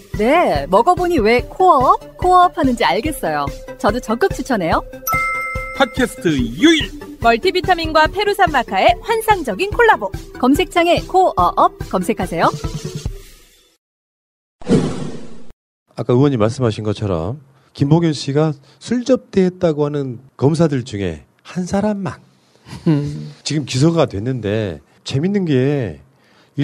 네, 0.17 0.67
먹어보니 0.67 1.19
왜 1.19 1.41
코어업, 1.41 2.17
코어업 2.17 2.57
하는지 2.57 2.83
알겠어요. 2.83 3.45
저도 3.77 3.99
적극 3.99 4.33
추천해요. 4.33 4.83
팟캐스트 5.77 6.27
유일! 6.37 6.91
멀티비타민과 7.21 8.07
페루산 8.07 8.51
마카의 8.51 8.95
환상적인 9.01 9.71
콜라보. 9.71 10.11
검색창에 10.39 11.01
코어업 11.07 11.77
검색하세요. 11.89 12.49
아까 15.95 16.13
의원님 16.13 16.39
말씀하신 16.39 16.83
것처럼 16.83 17.41
김봉현 17.73 18.13
씨가 18.13 18.53
술 18.79 19.05
접대했다고 19.05 19.85
하는 19.85 20.19
검사들 20.37 20.83
중에 20.83 21.25
한 21.43 21.65
사람만 21.65 22.19
지금 23.43 23.65
기소가 23.65 24.05
됐는데 24.07 24.81
재밌는 25.03 25.45
게 25.45 25.99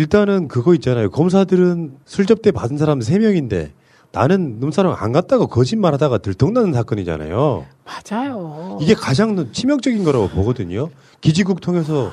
일단은 0.01 0.47
그거 0.47 0.73
있잖아요. 0.75 1.09
검사들은 1.09 1.97
술 2.05 2.25
접대 2.27 2.51
받은 2.51 2.77
사람 2.77 3.01
세명인데 3.01 3.71
나는 4.11 4.59
놈사람 4.59 4.93
안 4.97 5.11
갔다고 5.11 5.47
거짓말 5.47 5.93
하다가 5.93 6.19
들통나는 6.19 6.71
사건이잖아요. 6.73 7.65
맞아요. 7.85 8.77
이게 8.79 8.93
가장 8.93 9.51
치명적인 9.51 10.03
거라고 10.03 10.29
보거든요. 10.29 10.89
기지국 11.19 11.61
통해서 11.61 12.11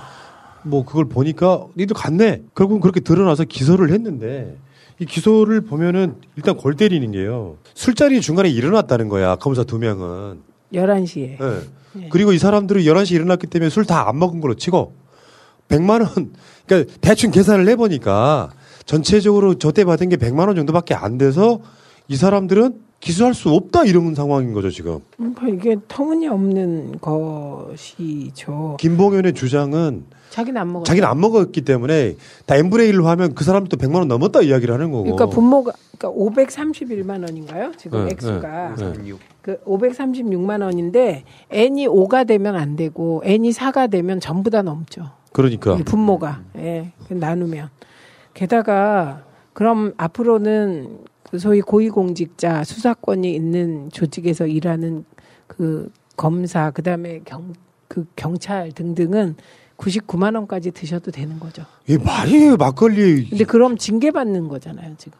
뭐 0.62 0.84
그걸 0.84 1.04
보니까 1.04 1.66
니도 1.76 1.94
갔네. 1.94 2.42
결국은 2.54 2.80
그렇게 2.80 3.00
드러나서 3.00 3.44
기소를 3.44 3.90
했는데 3.92 4.56
이 4.98 5.04
기소를 5.04 5.60
보면은 5.62 6.16
일단 6.36 6.56
골 6.56 6.74
때리는 6.74 7.12
게요. 7.12 7.56
술자리 7.74 8.20
중간에 8.22 8.48
일어났다는 8.48 9.08
거야. 9.08 9.36
검사 9.36 9.62
두 9.62 9.78
명은. 9.78 10.40
11시에. 10.72 11.36
예. 11.40 12.08
그리고 12.10 12.32
이 12.32 12.38
사람들은 12.38 12.82
11시에 12.82 13.12
일어났기 13.12 13.46
때문에 13.46 13.68
술 13.70 13.84
다 13.84 14.08
안 14.08 14.18
먹은 14.18 14.40
걸로 14.40 14.54
치고 14.54 14.94
100만 15.68 16.00
원 16.02 16.32
그러니까 16.66 16.94
대충 17.00 17.30
계산을 17.30 17.68
해 17.68 17.76
보니까 17.76 18.50
전체적으로 18.86 19.54
저때 19.54 19.84
받은 19.84 20.08
게 20.08 20.16
100만 20.16 20.46
원 20.46 20.56
정도밖에 20.56 20.94
안 20.94 21.18
돼서 21.18 21.60
이 22.08 22.16
사람들은 22.16 22.84
기소할 23.00 23.34
수 23.34 23.50
없다 23.50 23.84
이런 23.84 24.14
상황인 24.14 24.54
거죠, 24.54 24.70
지금. 24.70 25.00
음, 25.20 25.34
이게 25.46 25.76
터무니없는 25.88 27.00
것이죠. 27.00 28.78
김봉현의 28.80 29.34
주장은 29.34 30.04
자기는 30.30 30.60
안 30.60 30.72
먹어. 30.72 30.84
자기는 30.84 31.06
안 31.06 31.20
먹었기 31.20 31.60
때문에 31.60 32.16
다 32.46 32.56
n분의 32.56 32.90
1로 32.92 33.04
하면 33.04 33.34
그 33.34 33.44
사람도 33.44 33.76
100만 33.76 33.96
원 33.96 34.08
넘었다 34.08 34.40
이야기를 34.40 34.72
하는 34.72 34.90
거고. 34.90 35.04
그러니까 35.04 35.26
분모가 35.26 35.72
그러니까 35.98 36.42
531만 36.42 37.22
원인가요? 37.22 37.72
지금 37.76 38.06
네, 38.06 38.12
액수가 38.12 38.74
네, 38.78 38.92
네. 38.92 39.12
그 39.42 39.60
536만 39.64 40.62
원인데 40.62 41.24
n이 41.50 41.86
5가 41.86 42.26
되면 42.26 42.56
안 42.56 42.74
되고 42.74 43.22
n이 43.24 43.50
4가 43.50 43.90
되면 43.90 44.18
전부 44.18 44.50
다 44.50 44.62
넘죠. 44.62 45.10
그러니까. 45.34 45.76
이 45.76 45.82
분모가 45.82 46.42
예 46.56 46.92
나누면 47.08 47.68
게다가 48.32 49.24
그럼 49.52 49.92
앞으로는 49.98 51.00
그 51.30 51.38
소위 51.38 51.60
고위공직자 51.60 52.64
수사권이 52.64 53.34
있는 53.34 53.90
조직에서 53.90 54.46
일하는 54.46 55.04
그 55.46 55.90
검사 56.16 56.70
그다음에 56.70 57.20
경 57.26 57.52
그 57.94 58.04
경찰 58.16 58.72
등등은 58.72 59.36
99만 59.76 60.34
원까지 60.34 60.70
드셔도 60.72 61.10
되는 61.10 61.38
거죠. 61.38 61.64
이게 61.86 62.02
말이에요, 62.02 62.56
막걸리. 62.56 63.28
근데 63.28 63.44
그럼 63.44 63.76
징계 63.76 64.10
받는 64.10 64.48
거잖아요, 64.48 64.94
지금. 64.98 65.18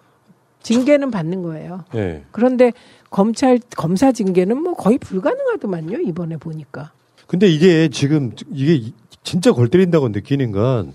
징계는 0.63 1.11
받는 1.11 1.43
거예요. 1.43 1.85
예. 1.95 2.25
그런데 2.33 2.73
검찰 3.11 3.61
검사 3.77 4.11
징계는 4.13 4.61
뭐 4.61 4.75
거의 4.75 4.99
불가능하더만요, 4.99 5.99
이번에 5.99 6.37
보니까. 6.37 6.93
근데 7.27 7.49
이게 7.49 7.89
지금 7.89 8.33
이게 8.51 8.93
진짜 9.25 9.51
골 9.51 9.69
때린다고 9.69 10.11
느끼는 10.11 10.53
건 10.53 10.93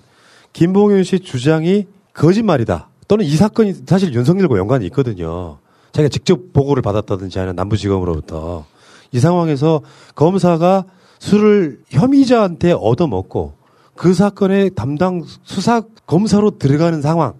김봉현 0.54 1.04
씨 1.04 1.20
주장이 1.20 1.88
거짓말이다. 2.14 2.88
또는 3.08 3.26
이 3.26 3.32
사건이 3.32 3.74
사실 3.86 4.14
윤석열과 4.14 4.58
연관이 4.58 4.86
있거든요. 4.86 5.58
자기가 5.92 6.10
직접 6.10 6.54
보고를 6.54 6.82
받았다든지 6.82 7.40
아니면 7.40 7.56
남부지검으로부터 7.56 8.66
이 9.12 9.20
상황에서 9.20 9.82
검사가 10.16 10.86
술을 11.18 11.82
혐의자한테 11.90 12.72
얻어먹고 12.72 13.54
그 13.96 14.14
사건의 14.14 14.72
담당 14.76 15.24
수사 15.44 15.82
검사로 16.06 16.58
들어가는 16.60 17.02
상황. 17.02 17.34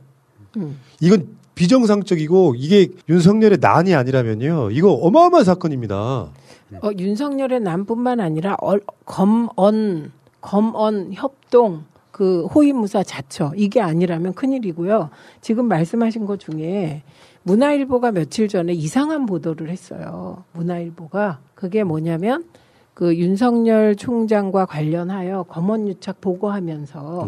음. 0.58 0.80
이건 1.00 1.28
비정상적이고 1.56 2.56
이게 2.58 2.90
윤석열의 3.08 3.60
난이 3.62 3.94
아니라면요. 3.94 4.72
이거 4.72 4.92
어마어마한 4.92 5.46
사건입니다. 5.46 5.96
어, 5.96 6.92
윤석열의 6.98 7.62
난뿐만 7.62 8.20
아니라 8.20 8.56
얼, 8.60 8.82
검언 9.06 10.12
검언 10.42 11.14
협동 11.14 11.84
그 12.12 12.46
호위무사 12.48 13.04
자처 13.04 13.54
이게 13.56 13.82
아니라면 13.82 14.34
큰일이고요. 14.34 15.10
지금 15.42 15.68
말씀하신 15.68 16.26
것 16.26 16.40
중에 16.40 17.04
문화일보가 17.44 18.12
며칠 18.12 18.48
전에 18.48 18.74
이상한 18.74 19.26
보도를 19.26 19.70
했어요. 19.70 20.44
문화일보가 20.54 21.40
그게 21.56 21.84
뭐냐면 21.84 22.46
그 22.94 23.16
윤석열 23.16 23.96
총장과 23.96 24.66
관련하여 24.66 25.44
검언 25.44 25.88
유착 25.88 26.20
보고하면서 26.20 27.28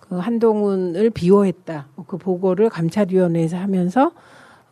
그 0.00 0.16
한동훈을 0.16 1.10
비호했다. 1.10 1.86
그 2.06 2.16
보고를 2.16 2.68
감찰위원회에서 2.68 3.56
하면서 3.56 4.12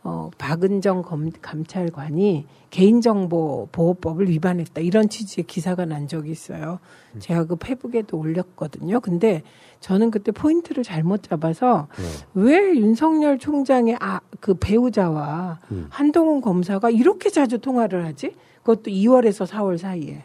어, 0.07 0.29
박은정 0.37 1.01
검, 1.01 1.31
감찰관이 1.41 2.45
개인정보 2.69 3.69
보호법을 3.71 4.29
위반했다. 4.29 4.81
이런 4.81 5.09
취지의 5.09 5.45
기사가 5.47 5.85
난 5.85 6.07
적이 6.07 6.29
있어요. 6.29 6.77
제가 7.17 7.45
그 7.45 7.55
페북에도 7.55 8.15
올렸거든요. 8.15 8.99
근데 8.99 9.41
저는 9.79 10.11
그때 10.11 10.31
포인트를 10.31 10.83
잘못 10.83 11.23
잡아서 11.23 11.87
왜 12.35 12.75
윤석열 12.75 13.39
총장의 13.39 13.97
아, 13.99 14.19
그 14.39 14.53
배우자와 14.53 15.59
한동훈 15.89 16.39
검사가 16.41 16.91
이렇게 16.91 17.31
자주 17.31 17.57
통화를 17.57 18.05
하지? 18.05 18.35
그것도 18.59 18.91
2월에서 18.91 19.47
4월 19.47 19.79
사이에. 19.79 20.21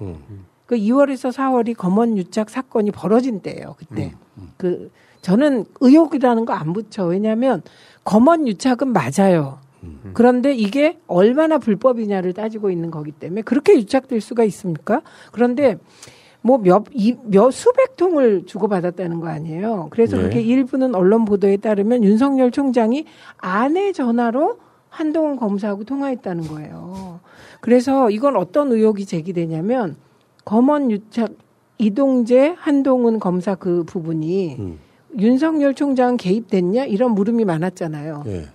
그 0.66 0.76
2월에서 0.76 1.32
4월이 1.32 1.74
검언 1.74 2.18
유착 2.18 2.50
사건이 2.50 2.90
벌어진 2.90 3.40
때예요. 3.40 3.76
그때. 3.78 4.14
그 4.58 4.90
저는 5.22 5.64
의혹이라는 5.80 6.44
거 6.44 6.52
안 6.52 6.74
붙여. 6.74 7.06
왜냐하면 7.06 7.62
검언 8.04 8.46
유착은 8.46 8.92
맞아요. 8.92 9.58
그런데 10.12 10.54
이게 10.54 10.98
얼마나 11.06 11.58
불법이냐를 11.58 12.32
따지고 12.32 12.70
있는 12.70 12.90
거기 12.90 13.12
때문에 13.12 13.42
그렇게 13.42 13.74
유착될 13.74 14.20
수가 14.20 14.44
있습니까? 14.44 15.02
그런데 15.32 15.78
뭐 16.42 16.58
몇, 16.58 16.84
수백 17.50 17.96
통을 17.96 18.44
주고받았다는 18.46 19.20
거 19.20 19.28
아니에요. 19.28 19.88
그래서 19.90 20.16
네. 20.16 20.22
그게 20.24 20.40
일부는 20.40 20.94
언론 20.94 21.24
보도에 21.24 21.56
따르면 21.58 22.02
윤석열 22.04 22.50
총장이 22.50 23.04
아내 23.38 23.92
전화로 23.92 24.58
한동훈 24.88 25.36
검사하고 25.36 25.84
통화했다는 25.84 26.48
거예요. 26.48 27.20
그래서 27.60 28.10
이건 28.10 28.36
어떤 28.36 28.72
의혹이 28.72 29.06
제기되냐면 29.06 29.96
검언 30.44 30.90
유착 30.90 31.30
이동재 31.78 32.56
한동훈 32.58 33.18
검사 33.18 33.54
그 33.54 33.84
부분이 33.84 34.56
음. 34.58 34.78
윤석열 35.18 35.74
총장 35.74 36.16
개입됐냐 36.16 36.84
이런 36.84 37.12
물음이 37.12 37.44
많았잖아요. 37.44 38.24
예. 38.26 38.46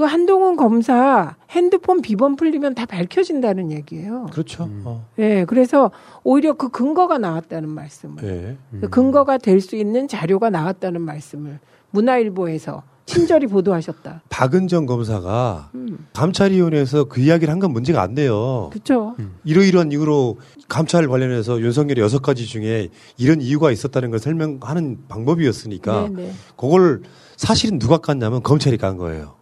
그 0.00 0.04
한동훈 0.06 0.56
검사 0.56 1.36
핸드폰 1.50 2.00
비번 2.00 2.34
풀리면 2.34 2.74
다 2.74 2.86
밝혀진다는 2.86 3.70
얘기예요. 3.70 4.28
그렇죠. 4.32 4.64
음. 4.64 4.80
어. 4.86 5.04
예, 5.18 5.44
그래서 5.46 5.90
오히려 6.24 6.54
그 6.54 6.70
근거가 6.70 7.18
나왔다는 7.18 7.68
말씀을, 7.68 8.24
예. 8.24 8.56
그 8.80 8.88
근거가 8.88 9.36
될 9.36 9.60
수 9.60 9.76
있는 9.76 10.08
자료가 10.08 10.48
나왔다는 10.48 11.02
말씀을 11.02 11.58
문화일보에서 11.90 12.82
친절히 13.04 13.46
보도하셨다. 13.46 14.22
박은정 14.30 14.86
검사가 14.86 15.68
음. 15.74 16.06
감찰위원회에서 16.14 17.04
그 17.04 17.20
이야기를 17.20 17.52
한 17.52 17.60
건 17.60 17.72
문제가 17.72 18.00
안 18.00 18.14
돼요. 18.14 18.70
그렇죠. 18.72 19.14
이러이러한 19.44 19.92
이유로 19.92 20.38
감찰 20.66 21.08
관련해서 21.08 21.60
윤석열의 21.60 22.02
여섯 22.02 22.22
가지 22.22 22.46
중에 22.46 22.88
이런 23.18 23.42
이유가 23.42 23.70
있었다는 23.70 24.08
걸 24.08 24.18
설명하는 24.18 25.00
방법이었으니까 25.08 26.08
네네. 26.08 26.32
그걸 26.56 27.02
사실은 27.36 27.78
누가 27.78 27.98
깠냐면 27.98 28.42
검찰이 28.42 28.78
깐 28.78 28.96
거예요. 28.96 29.39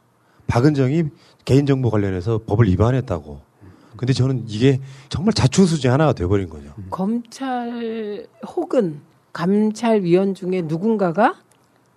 박은정이 0.48 1.04
개인정보 1.44 1.90
관련해서 1.90 2.40
법을 2.46 2.66
위반했다고. 2.66 3.40
근데 3.96 4.12
저는 4.12 4.44
이게 4.48 4.80
정말 5.08 5.32
자충수지 5.32 5.88
하나가 5.88 6.12
돼버린 6.12 6.48
거죠. 6.48 6.72
검찰 6.90 8.26
혹은 8.46 9.00
감찰위원 9.32 10.34
중에 10.34 10.62
누군가가 10.62 11.36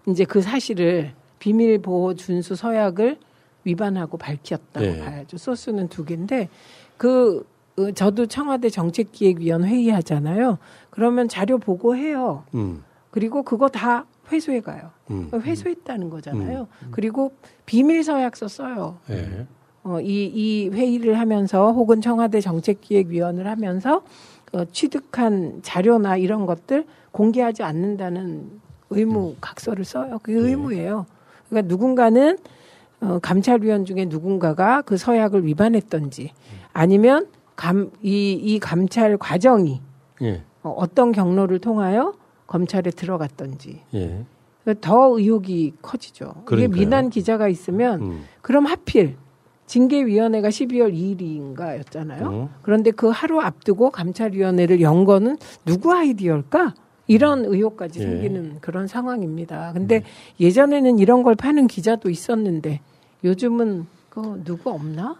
이제 0.08 0.26
그 0.26 0.42
사실을 0.42 1.14
비밀 1.40 1.80
보호 1.80 2.14
준수 2.16 2.56
서약을 2.56 3.18
위반하고 3.64 4.18
밝혔다고 4.18 4.86
네. 4.86 5.00
봐야죠. 5.00 5.38
소스는 5.38 5.90
두 5.90 6.06
개인데 6.06 6.50
그 6.98 7.46
어, 7.78 7.92
저도 7.92 8.26
청와대 8.26 8.70
정책기획위원 8.70 9.64
회의하잖아요. 9.64 10.58
그러면 10.90 11.28
자료 11.30 11.58
보고해요. 11.58 12.44
음. 12.56 12.84
그리고 13.12 13.44
그거 13.44 13.70
다 13.70 14.06
회수해 14.32 14.62
가요. 14.62 14.92
음. 15.10 15.30
회수했다는 15.34 16.10
거잖아요. 16.10 16.68
그리고 16.92 17.34
비밀 17.66 18.04
서약서 18.04 18.48
써요. 18.48 18.98
예. 19.10 19.48
어, 19.84 20.00
이, 20.00 20.26
이 20.26 20.70
회의를 20.70 21.20
하면서 21.20 21.72
혹은 21.72 22.02
청와대 22.02 22.40
정책기획위원을 22.40 23.48
하면서 23.48 24.04
어, 24.54 24.66
취득한 24.66 25.62
자료나 25.64 26.18
이런 26.18 26.46
것들 26.46 26.86
공개하지 27.12 27.64
않는다는 27.64 28.60
의무 28.90 29.36
각서를 29.42 29.86
써요. 29.86 30.20
그게 30.22 30.38
의무예요. 30.38 31.06
그러니까 31.50 31.68
누군가는 31.68 32.38
어, 33.02 33.20
감찰위원 33.20 33.86
중에 33.86 34.06
누군가가 34.06 34.82
그 34.84 34.98
서약을 34.98 35.46
위반했던지 35.46 36.34
아니면 36.74 37.28
감, 37.56 37.92
이, 38.02 38.34
이 38.34 38.60
감찰 38.60 39.18
과정이 39.18 39.82
예. 40.22 40.44
어, 40.62 40.70
어떤 40.78 41.12
경로를 41.12 41.60
통하여 41.60 42.14
검찰에 42.52 42.92
들어갔던지 42.92 43.80
예. 43.94 44.26
그러니까 44.64 44.86
더 44.86 45.18
의혹이 45.18 45.76
커지죠. 45.82 46.34
이게 46.36 46.46
그러니까요. 46.46 46.80
민한 46.80 47.10
기자가 47.10 47.48
있으면 47.48 48.02
음. 48.02 48.24
그럼 48.42 48.66
하필 48.66 49.16
징계위원회가 49.68 50.50
12월 50.50 50.94
2일인가였잖아요. 50.94 52.22
음. 52.28 52.50
그런데 52.62 52.92
그 52.92 53.08
하루 53.08 53.40
앞두고 53.40 53.92
감찰위원회를 53.92 54.82
연 54.82 55.06
거는 55.06 55.38
누구 55.66 55.94
아이디어일까? 55.94 56.74
이런 57.08 57.46
의혹까지 57.46 58.00
예. 58.00 58.04
생기는 58.04 58.58
그런 58.60 58.88
상황입니다. 58.88 59.72
근데 59.74 60.04
예전에는 60.40 61.00
이런 61.00 61.24
걸 61.24 61.36
파는 61.36 61.68
기자도 61.68 62.10
있었는데 62.10 62.82
요즘은 63.24 63.88
그 64.10 64.42
누구 64.44 64.72
없나? 64.72 65.16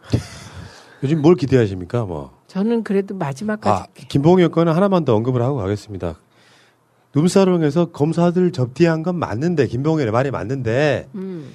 요즘 1.02 1.22
뭘 1.22 1.36
기대하십니까? 1.36 2.04
뭐. 2.04 2.32
저는 2.48 2.84
그래도 2.84 3.16
마지막까지 3.16 3.84
아, 3.84 3.86
김봉혁 4.10 4.52
건은 4.52 4.74
하나만 4.74 5.06
더 5.06 5.16
언급을 5.16 5.42
하고 5.42 5.58
가겠습니다. 5.58 6.18
룸사롱에서 7.14 7.86
검사들 7.92 8.52
접대한 8.52 9.04
건 9.04 9.16
맞는데 9.18 9.68
김봉현의 9.68 10.12
말이 10.12 10.32
맞는데 10.32 11.08
음. 11.16 11.50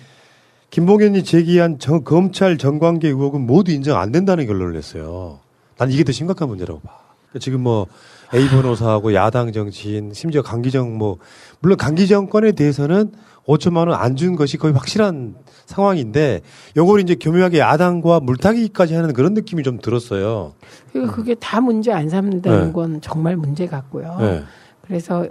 김봉현이 0.71 1.25
제기한 1.25 1.79
정- 1.79 2.05
검찰 2.05 2.59
정관계 2.59 3.09
의혹은 3.09 3.41
모두 3.47 3.71
인정 3.73 3.99
안 3.99 4.13
된다는 4.13 4.47
결론을 4.47 4.75
냈어요. 4.75 5.39
난 5.79 5.91
이게 5.91 6.05
더 6.05 6.13
심각한 6.13 6.49
문제라고 6.49 6.81
봐. 6.81 6.91
그러니까 7.29 7.39
지금 7.41 7.63
뭐 7.63 7.87
A 8.35 8.49
변호사하고 8.49 9.15
야당 9.15 9.53
정치인 9.53 10.13
심지어 10.13 10.43
강기정 10.43 10.99
뭐 10.99 11.19
물론 11.61 11.79
강기정 11.79 12.29
건에 12.29 12.53
대해서는 12.53 13.13
5천만 13.47 13.89
원 13.89 13.93
안 13.95 14.17
준 14.17 14.35
것이 14.35 14.57
거의 14.59 14.75
확실한 14.75 15.37
상황인데 15.67 16.41
요걸 16.77 17.01
이제 17.01 17.15
교묘하게 17.15 17.61
야당과 17.61 18.21
물타기까지 18.21 18.95
하는 18.95 19.13
그런 19.13 19.35
느낌이 19.35 19.63
좀 19.63 19.79
들었어요. 19.79 20.55
그러니까 20.93 21.15
그게 21.15 21.35
다 21.37 21.61
문제 21.61 21.93
안 21.93 22.09
삼는다는 22.09 22.67
네. 22.67 22.73
건 22.73 23.01
정말 23.01 23.37
문제 23.37 23.67
같고요. 23.67 24.17
네. 24.21 24.43
그래서 24.83 25.27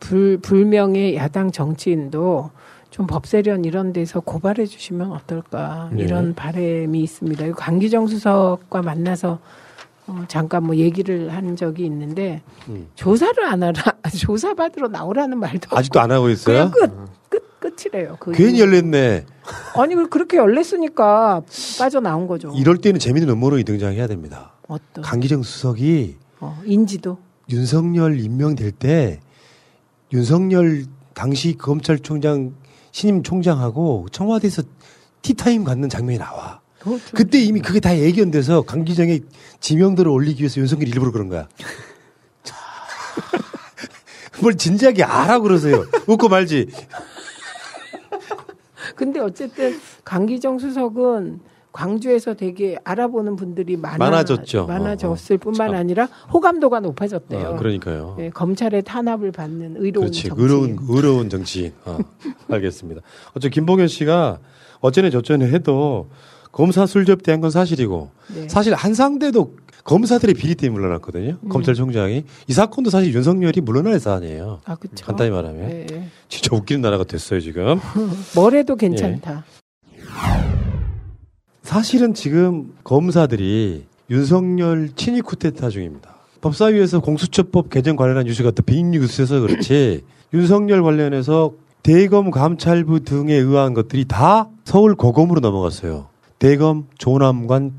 불, 0.00 0.38
불명의 0.38 1.16
야당 1.16 1.50
정치인도 1.50 2.50
좀 2.90 3.06
법세련 3.06 3.64
이런 3.64 3.92
데서 3.92 4.20
고발해 4.20 4.66
주시면 4.66 5.12
어떨까 5.12 5.90
네. 5.92 6.04
이런 6.04 6.34
바람이 6.34 7.00
있습니다. 7.00 7.52
강기정 7.52 8.06
수석과 8.06 8.82
만나서 8.82 9.38
어, 10.06 10.24
잠깐 10.26 10.64
뭐 10.64 10.74
얘기를 10.76 11.28
한 11.34 11.54
적이 11.54 11.84
있는데 11.84 12.40
음. 12.68 12.88
조사를 12.94 13.44
안 13.44 13.62
하라 13.62 13.74
조사 14.16 14.54
받으러 14.54 14.88
나오라는 14.88 15.38
말도 15.38 15.76
아직도 15.76 16.00
안 16.00 16.10
하고 16.10 16.30
있어요? 16.30 16.70
끝, 16.70 16.90
끝 17.28 17.60
끝이래요. 17.60 18.16
그 18.18 18.32
괜히. 18.32 18.60
열렸네. 18.60 19.26
아니 19.76 19.94
그- 19.94 20.08
그렇게 20.08 20.38
열렸으니까 20.38 21.42
빠져 21.78 22.00
나온 22.00 22.26
거죠. 22.26 22.52
이럴 22.56 22.78
때는 22.78 22.98
재밌는 23.00 23.28
음모론이 23.28 23.64
등장해야 23.64 24.06
됩니다. 24.06 24.52
어떤 24.66 25.04
강기정 25.04 25.42
수석이 25.42 26.16
어, 26.40 26.58
인지도 26.64 27.18
윤석열 27.50 28.18
임명될 28.18 28.72
때 28.72 29.20
윤석열 30.12 30.84
당시 31.14 31.56
검찰총장 31.56 32.54
신임 32.92 33.22
총장하고 33.22 34.06
청와대에서 34.10 34.62
티타임 35.22 35.64
갖는 35.64 35.88
장면이 35.88 36.18
나와. 36.18 36.60
그때 37.14 37.38
이미 37.38 37.60
그게 37.60 37.80
다 37.80 37.96
예견돼서 37.98 38.62
강기정의 38.62 39.22
지명도를 39.60 40.10
올리기 40.10 40.40
위해서 40.42 40.60
윤석열이 40.60 40.90
일부러 40.90 41.10
그런 41.10 41.28
거야. 41.28 41.48
자, 42.42 42.56
뭘 44.40 44.56
진지하게 44.56 45.02
알아 45.02 45.40
그러세요. 45.40 45.84
웃고 46.06 46.28
말지. 46.28 46.68
근데 48.94 49.20
어쨌든 49.20 49.78
강기정 50.04 50.58
수석은 50.58 51.40
광주에서 51.72 52.34
되게 52.34 52.76
알아보는 52.84 53.36
분들이 53.36 53.76
많아, 53.76 53.98
많아졌죠. 53.98 54.66
많아졌을 54.66 55.38
뿐만 55.38 55.74
아니라 55.74 56.08
호감도가 56.32 56.80
높아졌대요. 56.80 57.48
어, 57.50 57.56
그러니까요. 57.56 58.16
예, 58.18 58.30
검찰의 58.30 58.82
탄압을 58.82 59.32
받는 59.32 59.76
의로운 59.76 60.06
그렇지. 60.06 60.28
정치인. 60.28 60.34
의로운, 60.42 60.78
의로운 60.88 61.28
정치인. 61.30 61.72
어, 61.84 61.98
알겠습니다. 62.48 63.02
어째 63.34 63.48
김봉현 63.48 63.88
씨가 63.88 64.38
어쩌네 64.80 65.10
저쩌네 65.10 65.46
해도 65.50 66.08
검사 66.52 66.86
술접 66.86 67.22
대한 67.22 67.40
건 67.40 67.50
사실이고 67.50 68.10
네. 68.34 68.48
사실 68.48 68.74
한상대도 68.74 69.54
검사들의 69.84 70.34
비리 70.34 70.54
때문에 70.54 70.80
물러났거든요. 70.80 71.38
음. 71.42 71.48
검찰총장이 71.48 72.24
이 72.46 72.52
사건도 72.52 72.90
사실 72.90 73.14
윤석열이 73.14 73.60
물러날 73.62 73.98
사안이에요. 74.00 74.60
아, 74.64 74.74
그쵸. 74.76 75.06
간단히 75.06 75.30
말하면 75.30 75.86
네. 75.86 76.08
진짜 76.28 76.54
웃기는 76.56 76.80
나라가 76.80 77.04
됐어요 77.04 77.40
지금. 77.40 77.80
뭘 78.34 78.54
해도 78.54 78.76
괜찮다. 78.76 79.44
사실은 81.68 82.14
지금 82.14 82.72
검사들이 82.82 83.84
윤석열 84.08 84.88
친위 84.96 85.20
쿠데타 85.20 85.68
중입니다. 85.68 86.14
법사위에서 86.40 87.00
공수처법 87.00 87.68
개정 87.68 87.94
관련한 87.94 88.24
뉴스가 88.24 88.52
또 88.52 88.62
빅뉴스여서 88.62 89.40
그렇지 89.40 90.02
윤석열 90.32 90.82
관련해서 90.82 91.52
대검 91.82 92.30
감찰부 92.30 93.00
등에 93.00 93.34
의한 93.34 93.74
것들이 93.74 94.06
다 94.06 94.48
서울 94.64 94.94
고검으로 94.94 95.40
넘어갔어요. 95.40 96.06
대검 96.38 96.86
조남관 96.96 97.74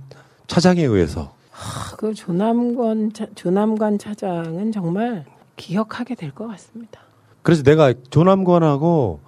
차장에 0.45 0.83
의해서 0.83 1.33
아, 1.51 1.95
그 1.97 2.13
조남관 2.13 3.13
차, 3.13 3.25
조남관 3.33 3.97
차장은 3.97 4.71
정말 4.71 5.25
기억하게 5.55 6.13
될 6.13 6.29
것 6.29 6.45
같습니다. 6.47 7.01
그래서 7.41 7.63
내가 7.63 7.95
조남관하고 8.11 9.19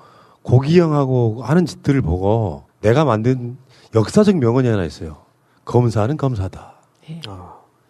고기영하고 0.43 1.41
하는 1.41 1.66
짓들을 1.66 2.03
보고 2.03 2.66
내가 2.82 3.05
만든 3.05 3.57
역사적 3.94 4.38
명언이 4.38 4.68
하나 4.68 4.86
있어요. 4.86 5.18
검사는 5.66 6.16
검사다. 6.16 6.76
예. 7.10 7.22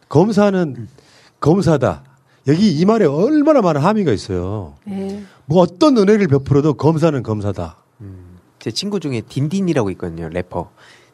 검사는 0.09 0.87
검사다. 1.39 2.03
여기 2.47 2.71
이 2.71 2.85
말에 2.85 3.05
얼마나 3.05 3.61
많은 3.61 3.81
함의가 3.81 4.11
있어요. 4.11 4.75
네. 4.85 5.23
뭐 5.45 5.61
어떤 5.61 5.97
은혜를 5.97 6.27
베풀어도 6.27 6.73
검사는 6.73 7.21
검사다. 7.21 7.77
제 8.61 8.69
친구 8.69 8.99
중에 8.99 9.21
딘딘이라고 9.21 9.89
있거든요, 9.91 10.29
래퍼. 10.29 10.69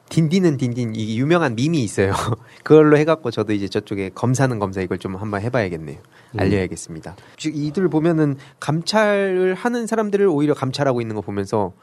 딘딘은 0.10 0.58
딘딘 0.58 0.96
이 0.96 1.18
유명한 1.20 1.56
밈이 1.56 1.82
있어요. 1.82 2.14
그걸로 2.64 2.98
해갖고 2.98 3.32
저도 3.32 3.54
이제 3.54 3.68
저쪽에 3.68 4.10
검사는 4.14 4.58
검사 4.60 4.82
이걸 4.82 4.98
좀 4.98 5.16
한번 5.16 5.42
해봐야겠네요. 5.42 5.98
음. 5.98 6.40
알려야겠습니다. 6.40 7.16
즉 7.38 7.56
이들 7.56 7.90
보면은 7.90 8.38
감찰을 8.60 9.54
하는 9.54 9.88
사람들을 9.88 10.28
오히려 10.28 10.54
감찰하고 10.54 11.02
있는 11.02 11.16
거 11.16 11.22
보면서 11.22 11.74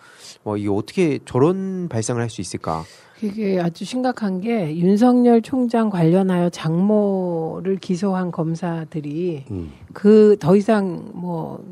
뭐 0.45 0.57
이게 0.57 0.69
어떻게 0.69 1.19
저런 1.25 1.89
발상을 1.89 2.21
할 2.21 2.31
수 2.31 2.41
있을까? 2.41 2.85
그게 3.19 3.61
아주 3.61 3.85
심각한 3.85 4.41
게 4.41 4.77
윤석열 4.77 5.41
총장 5.41 5.89
관련하여 5.89 6.51
장모를 6.51 7.77
기소한 7.77 8.31
검사들이 8.31 9.45
음. 9.51 9.73
그더 9.95 10.57
이상 10.57 11.11
뭐, 11.15 11.65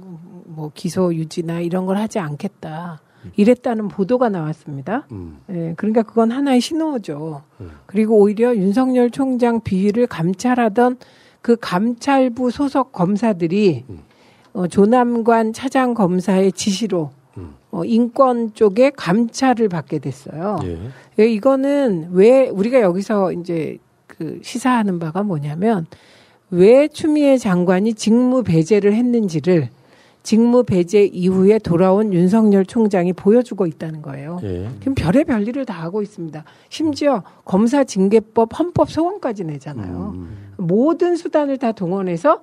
뭐 0.46 0.70
기소 0.72 1.14
유지나 1.14 1.60
이런 1.60 1.84
걸 1.84 1.98
하지 1.98 2.18
않겠다. 2.18 3.00
이랬다는 3.36 3.88
보도가 3.88 4.30
나왔습니다. 4.30 5.06
음. 5.12 5.38
예, 5.50 5.74
그러니까 5.76 6.02
그건 6.02 6.32
하나의 6.32 6.60
신호죠. 6.60 7.42
그리고 7.86 8.16
오히려 8.18 8.54
윤석열 8.56 9.10
총장 9.10 9.60
비위를 9.60 10.06
감찰하던 10.06 10.96
그 11.40 11.56
감찰부 11.60 12.50
소속 12.50 12.92
검사들이 12.92 13.84
어, 14.54 14.66
조남관 14.66 15.52
차장 15.52 15.94
검사의 15.94 16.52
지시로 16.52 17.10
어, 17.70 17.84
인권 17.84 18.52
쪽에 18.54 18.90
감찰을 18.90 19.68
받게 19.68 19.98
됐어요. 19.98 20.58
예, 21.18 21.26
이거는 21.26 22.08
왜 22.12 22.48
우리가 22.48 22.80
여기서 22.80 23.32
이제 23.32 23.78
그 24.06 24.40
시사하는 24.42 24.98
바가 24.98 25.22
뭐냐면 25.22 25.86
왜 26.50 26.88
추미애 26.88 27.38
장관이 27.38 27.94
직무 27.94 28.42
배제를 28.42 28.92
했는지를 28.92 29.70
직무 30.22 30.62
배제 30.62 31.04
이후에 31.04 31.58
돌아온 31.58 32.12
윤석열 32.12 32.64
총장이 32.64 33.12
보여주고 33.12 33.66
있다는 33.66 34.02
거예요. 34.02 34.38
예. 34.44 34.68
지금 34.78 34.94
별의 34.94 35.24
별일을 35.24 35.64
다 35.64 35.74
하고 35.82 36.00
있습니다. 36.02 36.44
심지어 36.68 37.22
검사 37.44 37.82
징계법 37.82 38.56
헌법 38.58 38.90
소원까지 38.90 39.44
내잖아요. 39.44 40.14
모든 40.58 41.16
수단을 41.16 41.58
다 41.58 41.72
동원해서 41.72 42.40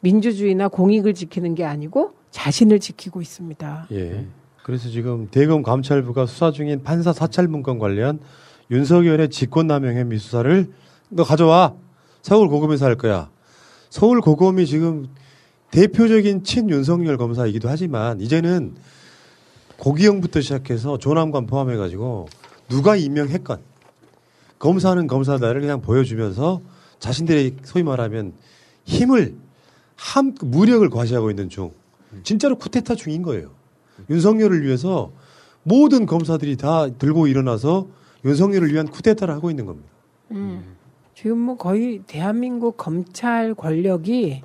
민주주의나 0.00 0.68
공익을 0.68 1.14
지키는 1.14 1.54
게 1.54 1.64
아니고 1.64 2.12
자신을 2.34 2.80
지키고 2.80 3.22
있습니다. 3.22 3.86
예. 3.92 4.26
그래서 4.64 4.88
지금 4.88 5.28
대검 5.30 5.62
감찰부가 5.62 6.26
수사 6.26 6.50
중인 6.50 6.82
판사 6.82 7.12
사찰 7.12 7.46
문건 7.46 7.78
관련 7.78 8.18
윤석열의 8.72 9.28
직권남용 9.30 9.96
혐의 9.96 10.18
수사를 10.18 10.72
너 11.10 11.22
가져와 11.22 11.74
서울 12.22 12.48
고검에서 12.48 12.86
할 12.86 12.96
거야. 12.96 13.30
서울 13.88 14.20
고검이 14.20 14.66
지금 14.66 15.06
대표적인 15.70 16.42
친 16.42 16.68
윤석열 16.70 17.18
검사이기도 17.18 17.68
하지만 17.68 18.20
이제는 18.20 18.74
고기영부터 19.78 20.40
시작해서 20.40 20.98
조남관 20.98 21.46
포함해가지고 21.46 22.26
누가 22.68 22.96
임명했건 22.96 23.60
검사는 24.58 25.06
검사다를 25.06 25.60
그냥 25.60 25.80
보여주면서 25.80 26.62
자신들의 26.98 27.58
소위 27.62 27.84
말하면 27.84 28.32
힘을 28.86 29.36
함 29.94 30.34
무력을 30.40 30.88
과시하고 30.90 31.30
있는 31.30 31.48
중 31.48 31.70
진짜로 32.22 32.56
쿠데타 32.56 32.94
중인 32.94 33.22
거예요. 33.22 33.50
윤석열을 34.10 34.62
위해서 34.64 35.12
모든 35.62 36.06
검사들이 36.06 36.56
다 36.56 36.88
들고 36.90 37.26
일어나서 37.26 37.88
윤석열을 38.24 38.72
위한 38.72 38.86
쿠데타를 38.88 39.32
하고 39.34 39.50
있는 39.50 39.66
겁니다. 39.66 39.88
음. 40.32 40.76
지금 41.14 41.38
뭐 41.38 41.56
거의 41.56 42.00
대한민국 42.06 42.76
검찰 42.76 43.54
권력이 43.54 44.42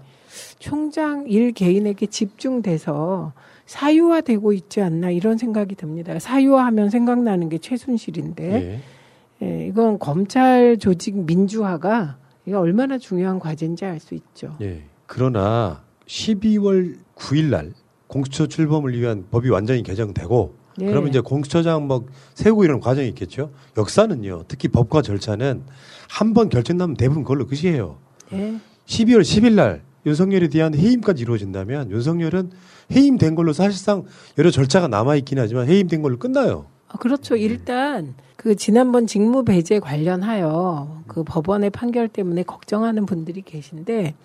총장 0.59 1.25
일 1.27 1.51
개인에게 1.51 2.05
집중돼서 2.05 3.33
사유화되고 3.65 4.53
있지 4.53 4.81
않나 4.81 5.09
이런 5.09 5.37
생각이 5.37 5.75
듭니다. 5.75 6.17
사유화하면 6.19 6.89
생각나는 6.89 7.49
게 7.49 7.57
최순실인데 7.57 8.81
예, 9.41 9.67
이건 9.67 9.99
검찰 9.99 10.77
조직 10.77 11.15
민주화가 11.17 12.17
이게 12.45 12.55
얼마나 12.55 12.97
중요한 12.97 13.39
과제인지 13.39 13.85
알 13.85 13.99
수 13.99 14.13
있죠. 14.15 14.55
예. 14.61 14.83
그러나 15.05 15.81
12월 16.05 16.97
9일 17.19 17.45
날 17.49 17.73
공수처 18.07 18.47
출범을 18.47 18.97
위한 18.99 19.25
법이 19.29 19.49
완전히 19.49 19.83
개정되고 19.83 20.55
네. 20.77 20.85
그러면 20.87 21.09
이제 21.09 21.19
공수처장 21.19 21.87
뭐 21.87 22.05
세우고 22.35 22.63
이런 22.63 22.79
과정이 22.79 23.07
있겠죠. 23.09 23.51
역사는요. 23.77 24.45
특히 24.47 24.67
법과 24.69 25.01
절차는 25.01 25.63
한 26.09 26.33
번 26.33 26.49
결정나면 26.49 26.95
대부분 26.95 27.23
그걸로 27.23 27.45
끝이에요. 27.45 27.97
예. 28.33 28.55
12월 28.87 29.21
10일 29.21 29.53
날 29.53 29.83
윤석열에 30.05 30.47
대한 30.47 30.73
해임까지 30.73 31.21
이루어진다면 31.23 31.91
윤석열은 31.91 32.51
해임된 32.91 33.35
걸로 33.35 33.53
사실상 33.53 34.05
여러 34.37 34.49
절차가 34.49 34.87
남아 34.87 35.15
있긴 35.17 35.37
하지만 35.37 35.67
해임된 35.67 36.01
걸로 36.01 36.17
끝나요. 36.17 36.65
아, 36.87 36.97
그렇죠. 36.97 37.35
일단 37.35 38.15
그 38.35 38.55
지난번 38.55 39.05
직무 39.05 39.43
배제 39.43 39.79
관련하여 39.79 41.03
그 41.07 41.23
법원의 41.23 41.69
판결 41.71 42.07
때문에 42.07 42.43
걱정하는 42.43 43.05
분들이 43.05 43.41
계신데 43.43 44.15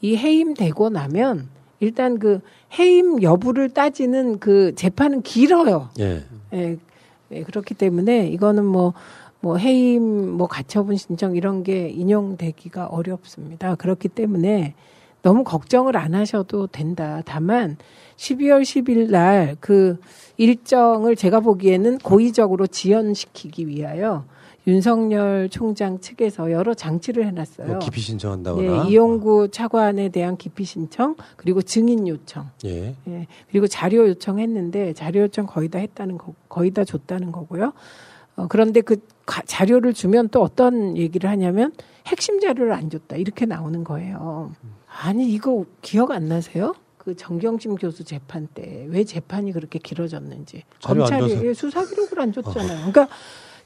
이 0.00 0.16
해임되고 0.16 0.88
나면 0.90 1.48
일단 1.80 2.18
그 2.18 2.40
해임 2.78 3.22
여부를 3.22 3.70
따지는 3.70 4.38
그 4.38 4.74
재판은 4.74 5.22
길어요. 5.22 5.90
예. 5.98 6.22
예, 6.52 6.76
예, 7.32 7.42
그렇기 7.42 7.74
때문에 7.74 8.28
이거는 8.28 8.64
뭐, 8.64 8.94
뭐 9.40 9.56
해임, 9.56 10.30
뭐 10.32 10.46
가처분 10.46 10.96
신청 10.96 11.36
이런 11.36 11.62
게 11.62 11.88
인용되기가 11.88 12.86
어렵습니다. 12.86 13.74
그렇기 13.74 14.08
때문에 14.08 14.74
너무 15.22 15.42
걱정을 15.44 15.96
안 15.96 16.14
하셔도 16.14 16.66
된다. 16.68 17.20
다만 17.24 17.76
12월 18.16 18.62
10일 18.62 19.10
날 19.10 19.56
그 19.60 19.98
일정을 20.36 21.16
제가 21.16 21.40
보기에는 21.40 21.98
고의적으로 21.98 22.66
지연시키기 22.66 23.68
위하여 23.68 24.24
윤석열 24.66 25.48
총장 25.48 26.00
측에서 26.00 26.50
여러 26.50 26.74
장치를 26.74 27.24
해놨어요. 27.26 27.66
뭐 27.68 27.78
기피 27.78 28.00
신청한다거나. 28.00 28.84
네, 28.84 28.90
이용구 28.90 29.50
차관에 29.52 30.08
대한 30.08 30.36
기피 30.36 30.64
신청 30.64 31.14
그리고 31.36 31.62
증인 31.62 32.08
요청. 32.08 32.50
예. 32.64 32.96
예. 33.06 33.26
그리고 33.50 33.68
자료 33.68 34.08
요청했는데 34.08 34.92
자료 34.94 35.20
요청 35.22 35.46
거의 35.46 35.68
다 35.68 35.78
했다는 35.78 36.18
거, 36.18 36.34
거의 36.48 36.72
다 36.72 36.82
줬다는 36.84 37.30
거고요. 37.30 37.72
어, 38.34 38.46
그런데 38.48 38.80
그 38.80 38.96
가- 39.24 39.42
자료를 39.46 39.94
주면 39.94 40.28
또 40.30 40.42
어떤 40.42 40.96
얘기를 40.96 41.30
하냐면 41.30 41.72
핵심 42.06 42.40
자료를 42.40 42.72
안 42.72 42.90
줬다 42.90 43.16
이렇게 43.16 43.46
나오는 43.46 43.84
거예요. 43.84 44.52
아니 45.02 45.30
이거 45.32 45.64
기억 45.80 46.10
안 46.10 46.26
나세요? 46.28 46.74
그 46.98 47.14
정경심 47.14 47.76
교수 47.76 48.02
재판 48.02 48.48
때 48.48 48.86
왜 48.90 49.04
재판이 49.04 49.52
그렇게 49.52 49.78
길어졌는지 49.78 50.64
검찰이. 50.82 51.46
예, 51.46 51.54
수사 51.54 51.84
기록을 51.84 52.20
안 52.20 52.32
줬잖아요. 52.32 52.90
그러니까 52.90 53.08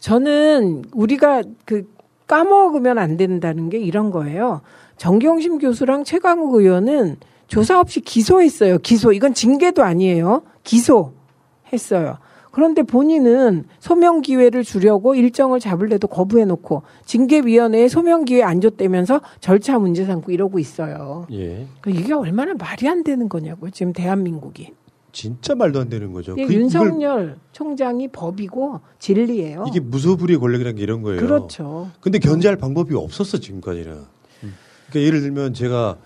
저는 0.01 0.83
우리가 0.93 1.43
그 1.65 1.89
까먹으면 2.27 2.99
안 2.99 3.17
된다는 3.17 3.69
게 3.69 3.79
이런 3.79 4.11
거예요. 4.11 4.63
정경심 4.97 5.59
교수랑 5.59 6.05
최강욱 6.05 6.55
의원은 6.55 7.17
조사 7.47 7.81
없이 7.81 8.01
기소했어요. 8.01 8.79
기소. 8.79 9.13
이건 9.13 9.35
징계도 9.35 9.83
아니에요. 9.83 10.43
기소했어요. 10.63 12.19
그런데 12.53 12.83
본인은 12.83 13.65
소명 13.79 14.23
기회를 14.23 14.65
주려고 14.65 15.15
일정을 15.15 15.61
잡을래도 15.61 16.09
거부해 16.09 16.45
놓고 16.45 16.83
징계위원회에 17.05 17.89
소명 17.89 18.25
기회 18.25 18.43
안 18.43 18.61
줬다면서 18.61 19.21
절차 19.41 19.79
문제 19.79 20.05
삼고 20.05 20.33
이러고 20.33 20.59
있어요. 20.59 21.27
예. 21.33 21.67
그러니까 21.81 22.03
이게 22.03 22.13
얼마나 22.13 22.55
말이 22.55 22.89
안 22.89 23.05
되는 23.05 23.29
거냐고요. 23.29 23.71
지금 23.71 23.93
대한민국이. 23.93 24.73
진짜 25.13 25.55
말도 25.55 25.81
안 25.81 25.89
되는 25.89 26.13
거죠. 26.13 26.33
이게 26.33 26.47
그- 26.47 26.53
이걸- 26.53 26.63
윤석열 26.63 27.37
총장이 27.53 28.09
법이고 28.09 28.81
진리예요. 28.99 29.65
이게 29.69 29.81
무소불위의 29.81 30.39
권력이라는 30.39 30.77
게 30.77 30.83
이런 30.83 31.03
거예요. 31.03 31.21
그렇죠. 31.21 31.91
근데 32.01 32.19
견제할 32.19 32.57
방법이 32.57 32.95
없었어 32.95 33.39
지금까지는. 33.39 34.03
그러니까 34.91 35.07
예를 35.07 35.21
들면 35.21 35.55
제가 35.55 35.97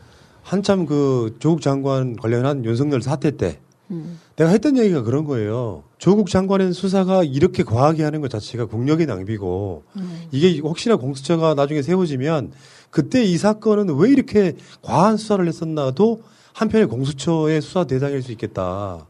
한참 0.43 0.85
그 0.87 1.37
조국 1.39 1.61
장관 1.63 2.17
관련한 2.17 2.65
윤석열 2.65 3.01
사태 3.01 3.31
때 3.37 3.61
음. 3.91 4.19
내가 4.37 4.51
했던 4.51 4.77
얘기가 4.77 5.03
그런 5.03 5.25
거예요. 5.25 5.85
조국 5.99 6.29
장관의 6.29 6.73
수사가 6.75 7.23
이렇게 7.25 7.63
과하게 7.63 8.03
하는 8.03 8.21
것 8.21 8.31
자체가 8.31 8.67
국력의 8.67 9.07
낭비고 9.07 9.85
음. 9.97 10.23
이게 10.33 10.59
혹시나 10.61 10.97
공수처가 10.97 11.55
나중에 11.55 11.81
세워지면 11.83 12.53
그때 12.91 13.23
이 13.25 13.37
사건은 13.39 13.95
왜 13.97 14.11
이렇게 14.11 14.55
과한 14.83 15.17
수사를 15.17 15.47
했었나도 15.47 16.23
한편의 16.55 16.87
공수처의 16.87 17.61
수사 17.61 17.85
대상일 17.85 18.23
수 18.23 18.33
있겠다. 18.33 19.07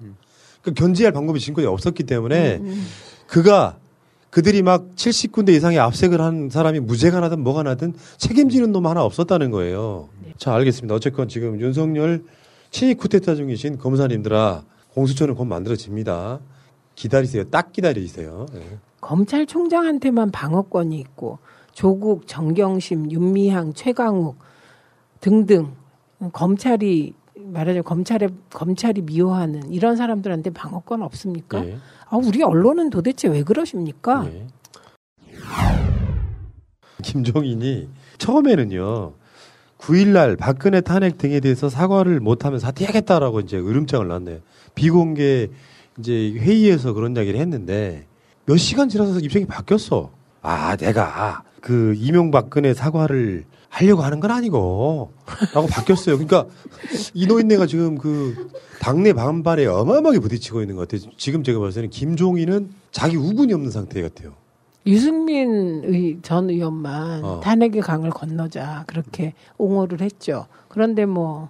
그 0.62 0.72
견제할 0.72 1.12
방법이 1.12 1.38
지금까지 1.38 1.66
없었기 1.68 2.04
때문에 2.04 2.60
그가 3.26 3.76
그들이 4.30 4.62
막 4.62 4.96
70군데 4.96 5.50
이상의 5.50 5.78
압색을 5.78 6.20
한 6.20 6.50
사람이 6.50 6.80
무죄가 6.80 7.20
나든 7.20 7.44
뭐가 7.44 7.62
나든 7.62 7.94
책임지는 8.16 8.72
놈 8.72 8.86
하나 8.86 9.04
없었다는 9.04 9.52
거예요. 9.52 10.08
자, 10.38 10.52
알겠습니다. 10.54 10.94
어쨌건 10.94 11.28
지금 11.28 11.60
윤석열 11.60 12.24
친위 12.70 12.94
쿠데타 12.94 13.36
중이신 13.36 13.78
검사님들아 13.78 14.64
공수처는 14.94 15.36
곧 15.36 15.44
만들어집니다. 15.44 16.40
기다리세요. 16.96 17.44
딱 17.44 17.72
기다리세요. 17.72 18.46
예. 18.54 18.78
검찰총장한테만 19.00 20.30
방어권이 20.30 20.98
있고 20.98 21.38
조국, 21.72 22.26
정경심, 22.26 23.12
윤미향, 23.12 23.74
최강욱 23.74 24.38
등등 25.20 25.72
검찰이 26.32 27.14
말하자면 27.54 27.84
검찰에 27.84 28.28
검찰이 28.50 29.02
미워하는 29.02 29.72
이런 29.72 29.96
사람들한테 29.96 30.50
방어권 30.50 31.02
없습니까? 31.02 31.64
예. 31.64 31.78
아, 32.10 32.16
우리 32.16 32.42
언론은 32.42 32.90
도대체 32.90 33.28
왜 33.28 33.42
그러십니까? 33.42 34.26
예. 34.26 34.46
김종인이 37.02 37.88
처음에는요. 38.18 39.12
9일날 39.78 40.38
박근혜 40.38 40.80
탄핵 40.80 41.18
등에 41.18 41.40
대해서 41.40 41.68
사과를 41.68 42.20
못하면 42.20 42.58
사퇴하겠다라고 42.58 43.40
이제 43.40 43.58
으름장을 43.58 44.06
놨네요. 44.06 44.38
비공개 44.74 45.48
이제 45.98 46.32
회의에서 46.32 46.92
그런 46.92 47.16
이야기를 47.16 47.38
했는데 47.38 48.06
몇 48.46 48.56
시간 48.56 48.88
지나서 48.88 49.20
입장이 49.20 49.46
바뀌었어. 49.46 50.10
아, 50.42 50.76
내가 50.76 51.42
그 51.60 51.94
이명박근혜 51.96 52.74
사과를 52.74 53.44
하려고 53.74 54.02
하는 54.02 54.20
건 54.20 54.30
아니고 54.30 55.10
라고 55.52 55.66
바뀌었어요. 55.66 56.16
그러니까 56.16 56.46
이 57.12 57.26
노인네가 57.26 57.66
지금 57.66 57.98
그 57.98 58.48
당내 58.80 59.12
반발에 59.12 59.66
어마어마하게 59.66 60.20
부딪히고 60.20 60.60
있는 60.60 60.76
것 60.76 60.88
같아요. 60.88 61.10
지금 61.16 61.42
제가 61.42 61.58
봤을 61.58 61.74
때는 61.74 61.90
김종인은 61.90 62.70
자기 62.92 63.16
우군이 63.16 63.52
없는 63.52 63.70
상태 63.72 64.00
같아요. 64.00 64.34
유승민 64.86 65.82
의, 65.84 66.18
전 66.22 66.50
의원만 66.50 67.24
어. 67.24 67.40
탄핵의 67.40 67.82
강을 67.82 68.10
건너자 68.10 68.84
그렇게 68.86 69.32
옹호를 69.58 70.00
했죠. 70.02 70.46
그런데 70.68 71.04
뭐 71.04 71.48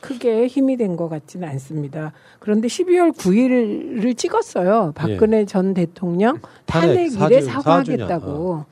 크게 0.00 0.46
힘이 0.48 0.76
된 0.76 0.96
것 0.96 1.08
같지는 1.08 1.46
않습니다. 1.50 2.12
그런데 2.40 2.66
12월 2.66 3.12
9일을 3.14 4.16
찍었어요. 4.16 4.92
박근혜 4.96 5.44
전 5.44 5.72
대통령 5.74 6.40
탄핵 6.66 7.10
탄핵일에 7.12 7.42
사과하겠다고. 7.42 8.64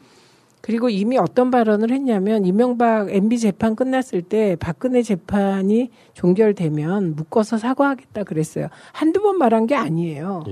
그리고 0.69 0.91
이미 0.91 1.17
어떤 1.17 1.51
발언을 1.51 1.91
했냐면 1.91 2.45
이명박 2.45 3.09
MB 3.11 3.39
재판 3.39 3.75
끝났을 3.75 4.21
때 4.21 4.55
박근혜 4.61 5.01
재판이 5.01 5.89
종결되면 6.13 7.17
묶어서 7.17 7.57
사과하겠다 7.57 8.25
그랬어요. 8.25 8.69
한두 8.93 9.23
번 9.23 9.39
말한 9.39 9.67
게 9.67 9.75
아니에요. 9.75 10.45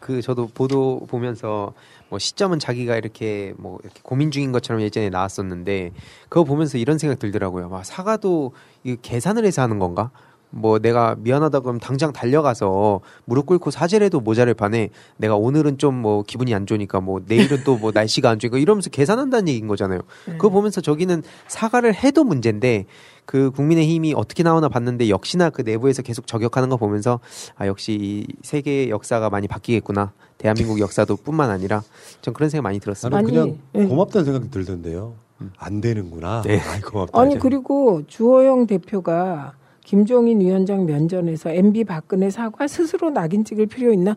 그 0.00 0.22
저도 0.22 0.48
보도 0.48 1.06
보면서 1.08 1.72
뭐 2.08 2.18
시점은 2.18 2.58
자기가 2.58 2.96
이렇게 2.96 3.54
뭐 3.58 3.78
이렇게 3.84 4.00
고민 4.02 4.32
중인 4.32 4.50
것처럼 4.50 4.82
예전에 4.82 5.08
나왔었는데 5.08 5.92
그거 6.28 6.42
보면서 6.42 6.76
이런 6.76 6.98
생각 6.98 7.20
들더라고요. 7.20 7.68
막 7.68 7.86
사과도 7.86 8.50
이 8.82 8.96
계산을 9.00 9.44
해서 9.44 9.62
하는 9.62 9.78
건가? 9.78 10.10
뭐 10.50 10.78
내가 10.78 11.14
미안하다 11.18 11.60
그러면 11.60 11.80
당장 11.80 12.12
달려가서 12.12 13.00
무릎 13.24 13.46
꿇고 13.46 13.70
사죄를 13.70 14.04
해도 14.06 14.20
모자를 14.20 14.54
판에 14.54 14.90
내가 15.16 15.36
오늘은 15.36 15.78
좀 15.78 16.00
뭐 16.00 16.22
기분이 16.22 16.54
안 16.54 16.66
좋으니까 16.66 17.00
뭐 17.00 17.20
내일은 17.26 17.62
또 17.64 17.76
뭐 17.76 17.92
날씨가 17.94 18.30
안 18.30 18.38
좋으니까 18.38 18.58
이러면서 18.58 18.90
계산한다는 18.90 19.48
얘기인 19.48 19.66
거잖아요. 19.68 20.00
그거 20.26 20.48
보면서 20.50 20.80
저기는 20.80 21.22
사과를 21.48 21.94
해도 21.94 22.24
문제인데 22.24 22.86
그 23.26 23.50
국민의 23.52 23.86
힘이 23.88 24.12
어떻게 24.16 24.42
나오나 24.42 24.68
봤는데 24.68 25.08
역시나 25.08 25.50
그 25.50 25.62
내부에서 25.62 26.02
계속 26.02 26.26
저격하는 26.26 26.68
거 26.68 26.76
보면서 26.76 27.20
아 27.56 27.66
역시 27.66 27.98
이 28.00 28.26
세계 28.42 28.88
역사가 28.88 29.30
많이 29.30 29.46
바뀌겠구나. 29.46 30.12
대한민국 30.38 30.80
역사도 30.80 31.16
뿐만 31.16 31.50
아니라 31.50 31.82
전 32.22 32.34
그런 32.34 32.50
생각 32.50 32.62
많이 32.64 32.80
들었습니다. 32.80 33.20
나는 33.20 33.58
그냥 33.72 33.88
고맙다는 33.88 34.24
생각이 34.24 34.50
들던데요. 34.50 35.14
안 35.58 35.80
되는구나. 35.80 36.42
네. 36.42 36.60
아이 36.60 36.80
고맙다. 36.80 37.20
아니. 37.20 37.38
그리고 37.38 38.02
주호영 38.06 38.66
대표가 38.66 39.52
김종인 39.84 40.40
위원장 40.40 40.86
면전에서 40.86 41.50
MB 41.50 41.84
박근혜 41.84 42.30
사과 42.30 42.66
스스로 42.68 43.10
낙인 43.10 43.44
찍을 43.44 43.66
필요 43.66 43.92
있나? 43.92 44.16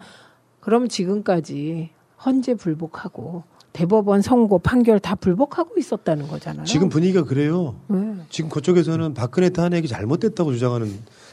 그럼 0.60 0.88
지금까지 0.88 1.90
헌재 2.26 2.56
불복하고 2.56 3.44
대법원 3.74 4.22
선고 4.22 4.60
판결 4.60 5.00
다 5.00 5.16
불복하고 5.16 5.76
있었다는 5.78 6.28
거잖아요. 6.28 6.66
지금 6.66 6.90
분위기가 6.90 7.24
그래요. 7.24 7.76
네. 7.88 8.16
지금 8.30 8.50
그쪽에서는 8.50 9.16
박근혜 9.16 9.50
탄핵이 9.50 9.88
잘못됐다고 9.88 10.54
주장하는 10.54 10.88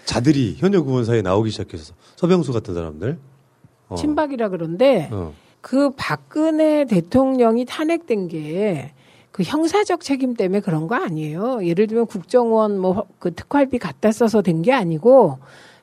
자들이 0.06 0.56
현역 0.58 0.88
의원 0.88 1.04
사이에 1.04 1.22
나오기 1.22 1.50
시작해서 1.50 1.94
서병수 2.16 2.52
같은 2.52 2.74
사람들. 2.74 3.18
어. 3.90 3.94
친박이라 3.94 4.48
그런데 4.48 5.10
어. 5.12 5.34
그 5.60 5.90
박근혜 5.96 6.86
대통령이 6.86 7.66
탄핵된 7.66 8.28
게 8.28 8.92
그 9.32 9.42
형사적 9.44 10.00
책임 10.00 10.34
때문에 10.34 10.60
그런 10.60 10.86
거 10.88 10.96
아니에요. 10.96 11.64
예를 11.64 11.86
들면 11.86 12.06
국정원 12.06 12.78
뭐 12.78 13.06
그 13.18 13.32
특활비 13.34 13.78
갖다 13.78 14.10
써서 14.12 14.42
된 14.42 14.62
게 14.62 14.72
아니고 14.72 15.38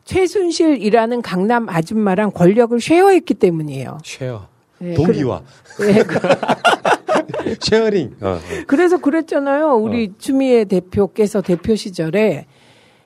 최순실이라는 0.06 1.22
강남 1.22 1.68
아줌마랑 1.70 2.32
권력을 2.32 2.80
쉐어했기 2.80 3.34
때문이에요. 3.36 3.98
share. 4.04 4.48
예, 4.82 4.94
동기화. 4.94 5.42
그래- 5.76 5.98
예, 6.00 6.04
그- 6.04 6.20
sharing. 7.62 8.16
어, 8.22 8.28
어. 8.30 8.40
그래서 8.68 8.98
그랬잖아요. 8.98 9.76
우리 9.76 10.14
추미애 10.18 10.66
대표께서 10.66 11.42
대표 11.42 11.76
시절에 11.76 12.46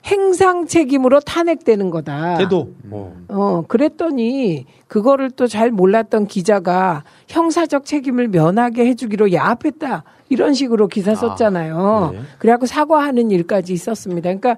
행상 0.06 0.66
책임으로 0.66 1.20
탄핵되는 1.20 1.90
거다. 1.92 2.38
태도. 2.38 2.70
어. 2.90 3.16
어, 3.30 3.64
그랬더니 3.68 4.66
그거를 4.88 5.30
또 5.32 5.48
잘 5.48 5.70
몰랐던 5.72 6.28
기자가 6.28 7.04
형사적 7.28 7.86
책임을 7.86 8.28
면하게 8.30 8.86
해주기로 8.88 9.32
야합했다. 9.34 10.04
이런 10.30 10.54
식으로 10.54 10.88
기사 10.88 11.14
썼잖아요. 11.14 12.12
네. 12.14 12.20
그래갖고 12.40 12.66
사과하는 12.66 13.32
일까지 13.32 13.74
있었습니다. 13.74 14.24
그러니까 14.34 14.58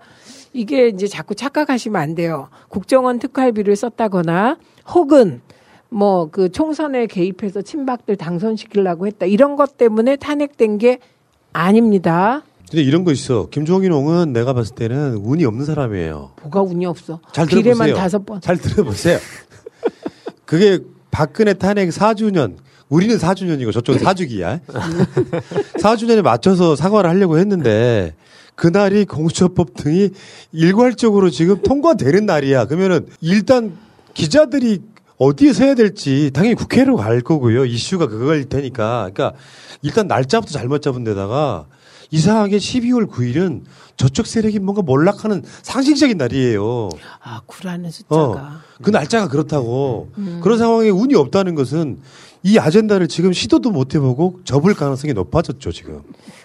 이게 0.53 0.87
이제 0.87 1.07
자꾸 1.07 1.33
착각하시면 1.35 1.99
안 2.01 2.15
돼요. 2.15 2.47
국정원 2.69 3.19
특활비를 3.19 3.75
썼다거나 3.75 4.57
혹은 4.93 5.41
뭐 5.89 6.27
그 6.31 6.49
총선에 6.51 7.05
개입해서 7.07 7.61
친박들 7.61 8.15
당선시키려고 8.15 9.07
했다. 9.07 9.25
이런 9.25 9.55
것 9.55 9.77
때문에 9.77 10.15
탄핵된 10.15 10.77
게 10.77 10.99
아닙니다. 11.53 12.43
근데 12.74 12.82
이런 12.86 13.03
거 13.03 13.11
있어. 13.11 13.49
김종인홍은 13.51 14.34
내가 14.34 14.53
봤을 14.53 14.74
때는 14.74 15.17
운이 15.17 15.45
없는 15.45 15.63
사람이에요. 15.63 16.32
뭐가 16.41 16.63
운이 16.63 16.88
없어. 16.88 17.19
잘 17.32 17.45
비례만 17.45 17.65
들어보세요. 17.65 17.95
다섯 17.95 18.26
번. 18.26 18.41
잘 18.41 18.57
들어보세요. 18.57 19.19
그게 20.43 20.80
박근혜 21.11 21.53
탄핵 21.53 21.89
4주년. 21.89 22.55
우리는 22.89 23.15
4주년이고 23.15 23.71
저쪽은 23.74 24.01
4주기야. 24.01 24.61
4주년에 25.78 26.24
맞춰서 26.26 26.76
사과를 26.76 27.11
하려고 27.11 27.38
했는데 27.38 28.15
그날이 28.55 29.05
공수처법 29.05 29.76
등이 29.76 30.09
일괄적으로 30.51 31.30
지금 31.30 31.61
통과되는 31.61 32.26
날이야. 32.26 32.65
그러면은 32.65 33.05
일단 33.21 33.78
기자들이 34.15 34.80
어디에 35.19 35.53
서야 35.53 35.76
될지 35.76 36.32
당연히 36.34 36.55
국회로 36.55 36.95
갈 36.95 37.21
거고요. 37.21 37.65
이슈가 37.65 38.07
그거일 38.07 38.49
테니까. 38.49 39.11
그러니까 39.13 39.34
일단 39.84 40.07
날짜부터 40.07 40.51
잘못 40.53 40.82
잡은 40.82 41.03
데다가 41.03 41.67
이상하게 42.14 42.57
12월 42.57 43.09
9일은 43.09 43.64
저쪽 43.97 44.28
세력이 44.28 44.59
뭔가 44.59 44.84
몰락하는 44.84 45.43
상징적인 45.64 46.16
날이에요. 46.18 46.89
아, 47.24 47.41
구라는 47.47 47.89
숫자가. 47.89 48.22
어, 48.22 48.59
그 48.84 48.91
날짜가 48.91 49.30
그렇다고. 49.30 50.11
음. 50.20 50.39
그런 50.43 50.59
상황에 50.59 50.89
운이 50.89 51.16
없다는 51.16 51.55
것은 51.55 52.01
이 52.43 52.59
아젠다를 52.59 53.07
지금 53.07 53.34
시도도 53.34 53.72
못 53.72 53.95
해보고 53.95 54.41
접을 54.43 54.76
가능성이 54.76 55.14
높아졌죠, 55.14 55.72
지금. 55.72 56.01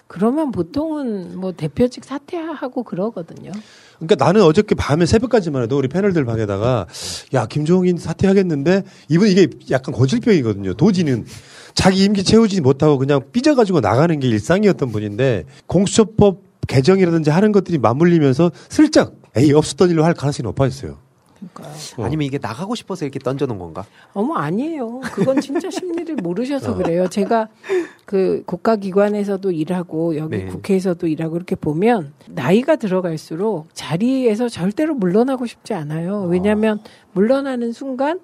그러면 0.07 0.51
보통은 0.51 1.37
뭐 1.37 1.51
대표직 1.51 2.03
사퇴하고 2.03 2.81
그러거든요. 2.83 3.51
그러니까 3.99 4.25
나는 4.25 4.41
어저께 4.41 4.73
밤에 4.73 5.05
새벽까지만 5.05 5.63
해도 5.63 5.77
우리 5.77 5.87
패널들 5.87 6.25
방에다가 6.25 6.87
야, 7.33 7.45
김종인 7.45 7.97
사퇴하겠는데 7.97 8.83
이분 9.09 9.27
이게 9.27 9.49
약간 9.69 9.93
고질병이거든요. 9.93 10.73
도지는 10.73 11.25
자기 11.73 12.03
임기 12.03 12.23
채우지 12.23 12.61
못하고 12.61 12.97
그냥 12.97 13.21
삐져가지고 13.31 13.79
나가는 13.79 14.19
게 14.19 14.27
일상이었던 14.27 14.91
분인데 14.91 15.45
공수처법 15.67 16.41
개정이라든지 16.67 17.29
하는 17.29 17.51
것들이 17.51 17.77
맞물리면서 17.77 18.51
슬쩍 18.69 19.15
에이, 19.35 19.53
없었던 19.53 19.89
일로 19.89 20.03
할 20.03 20.13
가능성이 20.13 20.45
높아졌어요. 20.45 20.97
어. 21.97 22.03
아니면 22.03 22.25
이게 22.25 22.37
나가고 22.37 22.75
싶어서 22.75 23.05
이렇게 23.05 23.19
던져놓은 23.19 23.59
건가? 23.59 23.85
어머 24.13 24.35
아니에요. 24.35 24.99
그건 25.13 25.39
진짜 25.39 25.69
심리를 25.69 26.15
모르셔서 26.17 26.75
그래요. 26.75 27.07
제가 27.07 27.47
그 28.05 28.43
국가기관에서도 28.45 29.51
일하고 29.51 30.17
여기 30.17 30.37
네. 30.37 30.45
국회에서도 30.45 31.07
일하고 31.07 31.37
이렇게 31.37 31.55
보면 31.55 32.13
나이가 32.27 32.75
들어갈수록 32.75 33.69
자리에서 33.73 34.49
절대로 34.49 34.95
물러나고 34.95 35.45
싶지 35.45 35.73
않아요. 35.73 36.23
왜냐하면 36.23 36.79
물러나는 37.13 37.71
순간 37.71 38.19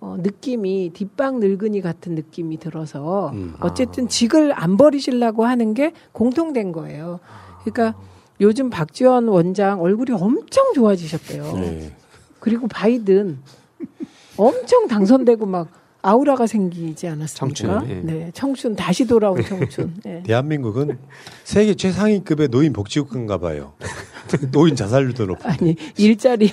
어, 0.00 0.16
느낌이 0.18 0.92
뒷방 0.94 1.40
늙은이 1.40 1.82
같은 1.82 2.14
느낌이 2.14 2.58
들어서 2.58 3.30
음. 3.34 3.54
어쨌든 3.60 4.08
직을 4.08 4.52
안 4.58 4.76
버리시려고 4.76 5.44
하는 5.44 5.74
게 5.74 5.92
공통된 6.12 6.72
거예요. 6.72 7.20
그러니까 7.64 7.98
요즘 8.40 8.70
박지원 8.70 9.28
원장 9.28 9.82
얼굴이 9.82 10.12
엄청 10.12 10.72
좋아지셨대요. 10.72 11.52
네. 11.52 11.96
그리고 12.38 12.66
바이든 12.66 13.38
엄청 14.38 14.88
당선되고 14.88 15.44
막 15.44 15.68
아우라가 16.02 16.46
생기지 16.46 17.06
않았습니까? 17.08 17.80
청춘, 17.80 17.90
예. 17.90 18.00
네, 18.02 18.30
청춘 18.32 18.76
다시 18.76 19.06
돌아온 19.06 19.42
청춘. 19.44 19.94
네. 20.04 20.22
대한민국은 20.26 20.98
세계 21.44 21.74
최상위급의 21.74 22.48
노인 22.48 22.72
복지국가인가 22.72 23.38
봐요. 23.38 23.74
노인 24.52 24.76
자살률도 24.76 25.26
높고 25.26 25.48
아니 25.48 25.74
일자리 25.96 26.52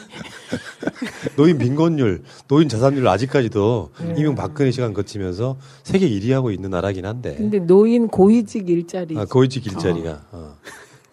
노인 1.38 1.60
빈곤율, 1.60 2.24
노인 2.48 2.70
자살률 2.70 3.08
아직까지도 3.08 3.92
네. 4.02 4.16
이명 4.18 4.36
박근혜 4.36 4.72
시간 4.72 4.94
거치면서 4.94 5.58
세계 5.84 6.10
1위 6.10 6.32
하고 6.32 6.50
있는 6.52 6.72
나라긴 6.72 7.06
한데 7.06 7.36
근데 7.36 7.60
노인 7.60 8.08
고위직 8.08 8.68
일자리. 8.70 9.18
아, 9.18 9.26
고위직 9.26 9.66
일자리가 9.68 10.26
어. 10.32 10.56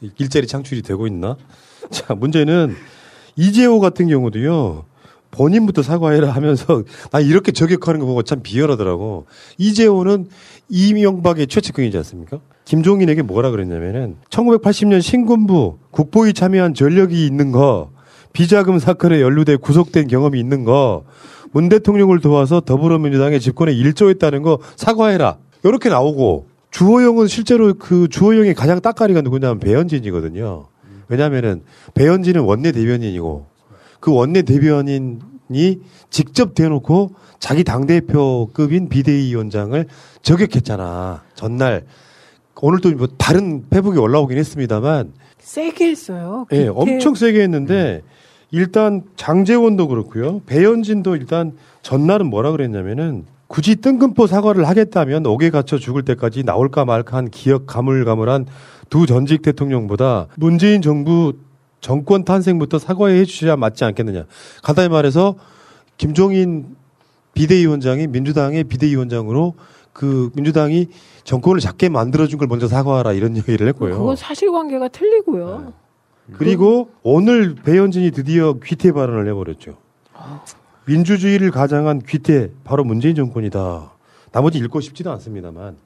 이 0.01 0.11
일자리 0.19 0.47
창출이 0.47 0.83
되고 0.83 1.07
있나? 1.07 1.37
자, 1.91 2.15
문제는 2.15 2.75
이재호 3.37 3.81
같은 3.81 4.09
경우도요. 4.09 4.87
본인부터 5.35 5.83
사과해라 5.83 6.31
하면서 6.31 6.83
나 7.11 7.21
이렇게 7.21 7.53
저격하는 7.53 8.01
거 8.01 8.07
보고 8.07 8.23
참 8.23 8.41
비열하더라고. 8.43 9.27
이재호는 9.59 10.29
이명박의 10.69 11.47
최측근이지 11.49 11.97
않습니까? 11.99 12.41
김종인에게 12.65 13.23
뭐라 13.23 13.51
그랬냐면은 13.51 14.17
1980년 14.31 15.03
신군부 15.03 15.79
국보에 15.91 16.33
참여한 16.33 16.75
전력이 16.75 17.27
있는 17.27 17.53
거 17.53 17.91
비자금 18.33 18.79
사건에 18.79 19.21
연루돼 19.21 19.57
구속된 19.57 20.09
경험이 20.09 20.41
있는 20.41 20.65
거 20.65 21.05
문 21.55 21.69
대통령을 21.69 22.19
도와서 22.21 22.61
더불어민주당의 22.61 23.39
집권에 23.39 23.73
일조했다는 23.73 24.43
거 24.43 24.59
사과해라. 24.75 25.39
이렇게 25.63 25.89
나오고 25.89 26.47
주호영은 26.73 27.29
실제로 27.29 27.75
그 27.75 28.09
주호영의 28.09 28.55
가장 28.55 28.81
따까리가 28.81 29.21
누구냐면 29.21 29.61
배현진이거든요. 29.61 30.67
왜냐면은 31.07 31.63
배현진은 31.95 32.41
원내 32.43 32.73
대변인이고 32.73 33.47
그 34.05 34.13
원내 34.13 34.43
대변인이 34.43 35.81
직접 36.11 36.55
대놓고 36.55 37.15
자기 37.39 37.65
당대표급인 37.65 38.91
비대위원장을 38.91 39.83
저격했잖아. 40.21 41.23
전날 41.35 41.87
오늘도 42.61 42.91
뭐 42.97 43.07
다른 43.17 43.65
페북이 43.71 43.99
올라오긴 43.99 44.37
했습니다만 44.37 45.15
세게 45.39 45.87
했어요. 45.87 46.45
예, 46.53 46.67
그때 46.67 46.69
엄청 46.69 47.15
세게 47.15 47.41
했는데 47.45 48.03
일단 48.51 49.05
장재원도 49.17 49.89
그렇고요. 49.89 50.43
배현진도 50.45 51.17
일단 51.17 51.53
전날은 51.81 52.27
뭐라 52.27 52.51
그랬냐면은 52.51 53.25
굳이 53.47 53.77
뜬금포 53.77 54.27
사과를 54.27 54.69
하겠다면 54.69 55.25
옥에 55.25 55.49
갇혀 55.49 55.79
죽을 55.79 56.03
때까지 56.03 56.45
나올까 56.45 56.85
말까 56.85 57.17
한 57.17 57.31
기억 57.31 57.67
가물가물한 57.67 58.45
두 58.91 59.07
전직 59.07 59.41
대통령보다 59.41 60.27
문재인 60.37 60.83
정부 60.83 61.33
정권 61.85 62.25
탄생부터 62.25 62.79
사과해 62.79 63.27
주셔야 63.27 63.57
맞지 63.57 63.85
않겠느냐. 63.85 64.25
간단히 64.63 64.89
말해서 64.89 65.35
김종인 65.99 66.77
비대위원장이 67.35 68.07
민주당의 68.07 68.65
비대위원장으로 68.65 69.53
그 69.93 70.31
민주당이 70.35 70.89
정권을 71.25 71.61
작게 71.61 71.91
만들어준 71.91 72.39
걸 72.39 72.49
먼저 72.49 72.69
사과하라 72.69 73.13
이런 73.13 73.37
얘기를 73.37 73.69
했고요. 73.69 73.99
그건 73.99 74.17
사실관계가 74.17 74.89
틀리고요. 74.89 75.75
그리고 76.33 76.89
오늘 77.03 77.55
배현진이 77.55 78.13
드디어 78.13 78.55
귀태 78.65 78.91
발언을 78.91 79.29
해버렸죠. 79.29 79.77
민주주의를 80.87 81.51
가장한 81.51 82.01
귀태 82.09 82.51
바로 82.65 82.83
문재인 82.85 83.15
정권이다. 83.15 83.93
나머지 84.33 84.57
읽고 84.57 84.81
싶지도 84.81 85.13
않습니다만 85.13 85.77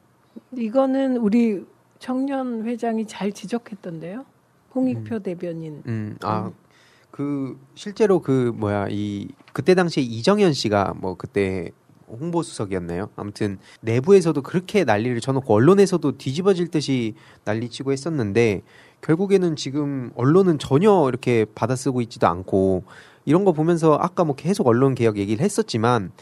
이거는 0.57 1.17
우리 1.17 1.65
청년 1.99 2.65
회장이 2.65 3.09
잘 3.09 3.33
지적했던데요. 3.33 4.25
홍익표 4.75 5.17
음. 5.17 5.23
대변인. 5.23 5.83
음, 5.87 6.17
아, 6.23 6.51
그 7.11 7.59
실제로 7.75 8.21
그 8.21 8.53
뭐야 8.55 8.89
이 8.91 9.29
그때 9.53 9.75
당시에 9.75 10.03
이정현 10.03 10.53
씨가 10.53 10.95
뭐 10.97 11.15
그때 11.17 11.73
홍보 12.09 12.43
수석이었나요? 12.43 13.11
아무튼 13.17 13.59
내부에서도 13.81 14.41
그렇게 14.43 14.85
난리를 14.85 15.21
쳐놓고 15.21 15.53
언론에서도 15.53 16.17
뒤집어질 16.17 16.69
듯이 16.69 17.15
난리치고 17.45 17.93
했었는데 17.93 18.63
결국에는 19.03 19.57
지금 19.57 20.11
언론은 20.15 20.59
전혀 20.59 21.07
이렇게 21.09 21.45
받아쓰고 21.55 22.01
있지도 22.03 22.27
않고 22.27 22.85
이런 23.25 23.45
거 23.45 23.53
보면서 23.53 23.95
아까 24.01 24.25
뭐 24.25 24.35
계속 24.35 24.67
언론 24.67 24.95
개혁 24.95 25.19
얘기를 25.19 25.45
했었지만 25.45 26.13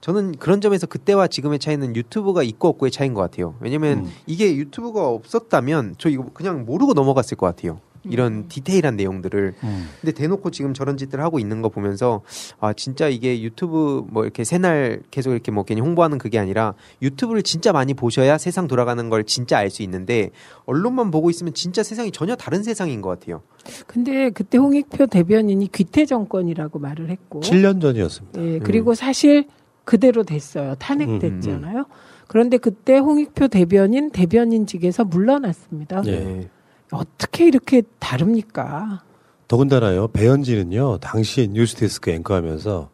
저는 0.00 0.32
그런 0.32 0.60
점에서 0.60 0.86
그때와 0.86 1.28
지금의 1.28 1.58
차이는 1.58 1.96
유튜브가 1.96 2.42
있고 2.42 2.68
없고의 2.68 2.90
차이인 2.90 3.14
것 3.14 3.22
같아요. 3.22 3.54
왜냐면 3.60 4.06
이게 4.26 4.54
유튜브가 4.56 5.08
없었다면 5.08 5.94
저 5.98 6.08
이거 6.10 6.26
그냥 6.34 6.66
모르고 6.66 6.92
넘어갔을 6.92 7.36
것 7.36 7.46
같아요. 7.46 7.80
이런 8.04 8.48
디테일한 8.48 8.96
내용들을. 8.96 9.54
근데 10.00 10.12
대놓고 10.12 10.50
지금 10.50 10.74
저런 10.74 10.96
짓들 10.96 11.20
하고 11.20 11.38
있는 11.38 11.62
거 11.62 11.68
보면서 11.68 12.22
아 12.60 12.72
진짜 12.72 13.08
이게 13.08 13.42
유튜브 13.42 14.04
뭐 14.10 14.24
이렇게 14.24 14.44
새날 14.44 15.02
계속 15.10 15.32
이렇게 15.32 15.50
뭐 15.50 15.64
괜히 15.64 15.80
홍보하는 15.80 16.18
그게 16.18 16.38
아니라 16.38 16.74
유튜브를 17.02 17.42
진짜 17.42 17.72
많이 17.72 17.94
보셔야 17.94 18.38
세상 18.38 18.66
돌아가는 18.68 19.08
걸 19.08 19.24
진짜 19.24 19.58
알 19.58 19.70
수 19.70 19.82
있는데 19.82 20.30
언론만 20.66 21.10
보고 21.10 21.30
있으면 21.30 21.54
진짜 21.54 21.82
세상이 21.82 22.12
전혀 22.12 22.36
다른 22.36 22.62
세상인 22.62 23.00
것 23.00 23.08
같아요. 23.08 23.42
근데 23.86 24.30
그때 24.30 24.58
홍익표 24.58 25.06
대변인이 25.06 25.72
귀태 25.72 26.06
정권이라고 26.06 26.78
말을 26.78 27.10
했고. 27.10 27.40
7년 27.40 27.80
전이었습니다. 27.80 28.44
예, 28.44 28.58
그리고 28.60 28.94
사실 28.94 29.46
그대로 29.84 30.22
됐어요. 30.22 30.74
탄핵됐잖아요. 30.76 31.86
그런데 32.28 32.56
그때 32.56 32.98
홍익표 32.98 33.48
대변인 33.48 34.10
대변인직에서 34.10 35.04
물러났습니다. 35.04 36.02
예. 36.06 36.48
어떻게 36.94 37.46
이렇게 37.46 37.82
다릅니까? 37.98 39.02
더군다나요 39.48 40.08
배현진은요 40.08 40.98
당시 40.98 41.48
뉴스데스크 41.52 42.10
앵커하면서 42.10 42.90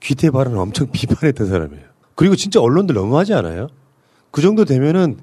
귀태 0.00 0.30
발언을 0.30 0.58
엄청 0.58 0.90
비판했던 0.90 1.46
사람이에요. 1.46 1.84
그리고 2.14 2.36
진짜 2.36 2.60
언론들 2.60 2.94
너무하지 2.94 3.34
않아요? 3.34 3.68
그 4.30 4.42
정도 4.42 4.64
되면은 4.64 5.18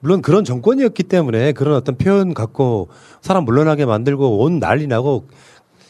물론 0.00 0.22
그런 0.22 0.44
정권이었기 0.44 1.04
때문에 1.04 1.52
그런 1.52 1.74
어떤 1.74 1.96
표현 1.96 2.34
갖고 2.34 2.88
사람 3.22 3.44
물러나게 3.44 3.86
만들고 3.86 4.38
온 4.38 4.58
난리 4.58 4.86
나고 4.86 5.26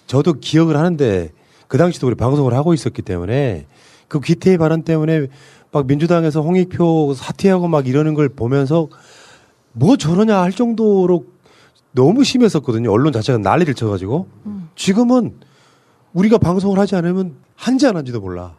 저도 0.06 0.34
기억을 0.34 0.76
하는데 0.76 1.32
그 1.68 1.78
당시도 1.78 2.06
우리 2.06 2.14
방송을 2.14 2.54
하고 2.54 2.74
있었기 2.74 3.02
때문에 3.02 3.66
그 4.08 4.20
귀태 4.20 4.56
발언 4.56 4.82
때문에 4.82 5.26
막 5.72 5.86
민주당에서 5.86 6.40
홍익표 6.40 7.14
사퇴하고 7.14 7.68
막 7.68 7.88
이러는 7.88 8.14
걸 8.14 8.28
보면서 8.28 8.88
뭐 9.72 9.96
저러냐 9.96 10.40
할 10.40 10.52
정도로 10.52 11.24
너무 11.96 12.22
심했었거든요. 12.22 12.92
언론 12.92 13.12
자체가 13.12 13.38
난리를 13.38 13.74
쳐가지고 13.74 14.28
지금은 14.76 15.34
우리가 16.12 16.38
방송을 16.38 16.78
하지 16.78 16.94
않으면 16.94 17.34
한지 17.56 17.86
안 17.86 17.96
한지도 17.96 18.20
몰라. 18.20 18.54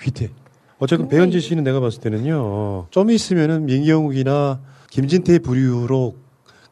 귀태. 0.00 0.30
어쨌든 0.78 1.08
배현진 1.08 1.40
씨는 1.40 1.64
내가 1.64 1.80
봤을 1.80 2.00
때는요. 2.00 2.86
좀 2.90 3.10
있으면은 3.10 3.66
민경욱이나 3.66 4.60
김진태의 4.90 5.40
부류로 5.40 6.14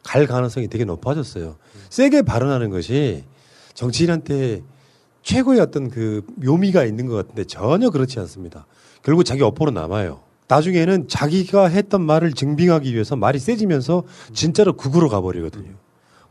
갈 0.03 0.25
가능성이 0.25 0.69
되게 0.69 0.85
높아졌어요. 0.85 1.57
세게 1.89 2.21
발언하는 2.21 2.69
것이 2.69 3.25
정치인한테 3.73 4.61
최고의 5.23 5.59
어떤 5.59 5.89
그 5.89 6.25
묘미가 6.37 6.85
있는 6.85 7.07
것 7.07 7.15
같은데 7.15 7.43
전혀 7.43 7.89
그렇지 7.89 8.17
않습니다. 8.21 8.65
결국 9.03 9.25
자기 9.25 9.43
어포로 9.43 9.71
남아요. 9.71 10.21
나중에는 10.47 11.09
자기가 11.09 11.67
했던 11.67 12.01
말을 12.01 12.31
증빙하기 12.31 12.93
위해서 12.93 13.17
말이 13.17 13.39
세지면서 13.39 14.03
진짜로 14.31 14.77
극으로 14.77 15.09
가버리거든요. 15.09 15.71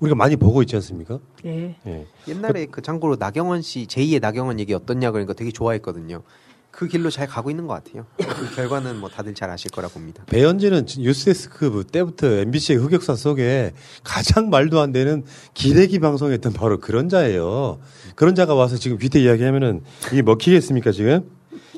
우리가 0.01 0.15
많이 0.15 0.37
보고 0.37 0.63
있지 0.63 0.77
않습니까? 0.77 1.19
예. 1.45 1.77
예. 1.87 2.07
옛날에 2.29 2.67
그 2.67 2.83
참고로 2.83 3.17
나경원 3.19 3.63
씨 3.63 3.87
제2의 3.87 4.21
나경원 4.21 4.61
얘기 4.61 4.75
어떻냐 4.75 5.11
그러니까 5.11 5.33
되게 5.33 5.51
좋아했거든요. 5.51 6.23
그 6.71 6.89
길로 6.89 7.09
잘 7.09 7.27
가고 7.27 7.49
있는 7.49 7.67
것 7.67 7.73
같아요. 7.73 8.05
그 8.19 8.55
결과는 8.55 9.01
뭐 9.01 9.09
다들 9.09 9.35
잘 9.35 9.49
아실 9.49 9.71
거라 9.71 9.89
봅니다. 9.89 10.25
배현진은 10.27 10.85
뉴스데스크 10.99 11.85
때부터 11.91 12.27
MBC의 12.27 12.79
흑역사 12.79 13.15
속에 13.15 13.73
가장 14.05 14.51
말도 14.51 14.79
안 14.81 14.93
되는 14.93 15.25
기레기 15.55 15.99
방송했던 16.01 16.53
바로 16.53 16.79
그런 16.79 17.09
자예요. 17.09 17.79
그런 18.15 18.35
자가 18.35 18.55
와서 18.55 18.77
지금 18.77 18.99
귀태 18.99 19.19
이야기하면은 19.21 19.85
이게 20.13 20.21
먹히겠습니까 20.21 20.93
지금? 20.93 21.31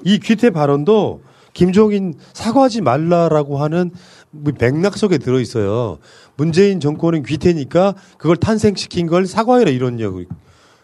이 0.04 0.18
귀태 0.18 0.50
발언도 0.50 1.22
김종인 1.52 2.14
사과하지 2.32 2.80
말라라고 2.80 3.58
하는 3.58 3.92
뭐 4.30 4.52
맥락 4.58 4.96
속에 4.96 5.18
들어 5.18 5.40
있어요. 5.40 5.98
문재인 6.38 6.78
정권은 6.78 7.24
귀태니까 7.24 7.94
그걸 8.16 8.36
탄생시킨 8.36 9.08
걸 9.08 9.26
사과해라 9.26 9.70
이런 9.70 10.00
요 10.00 10.14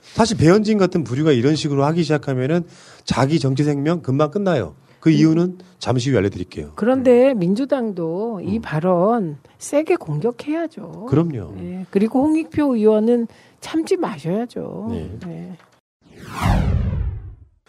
사실 0.03 0.37
배현진 0.37 0.79
같은 0.79 1.05
부류가 1.05 1.33
이런 1.33 1.55
식으로 1.57 1.85
하기 1.85 2.03
시작하면은 2.03 2.65
자기 3.05 3.39
정치 3.39 3.63
생명 3.65 4.03
금방 4.03 4.31
끝나요. 4.31 4.75
그 4.99 5.11
이유는 5.11 5.59
잠시 5.79 6.11
후에 6.11 6.19
알려드릴게요. 6.19 6.73
그런데 6.75 7.35
민주당도 7.35 8.41
이 8.43 8.59
발언 8.59 9.37
세게 9.59 9.97
공격해야죠. 9.97 11.07
그럼요. 11.09 11.55
예, 11.61 11.87
그리고 11.91 12.23
홍익표 12.23 12.75
의원은 12.77 13.29
참지 13.61 13.97
마셔야죠. 13.97 14.89
네. 14.91 15.19
예. 15.29 15.57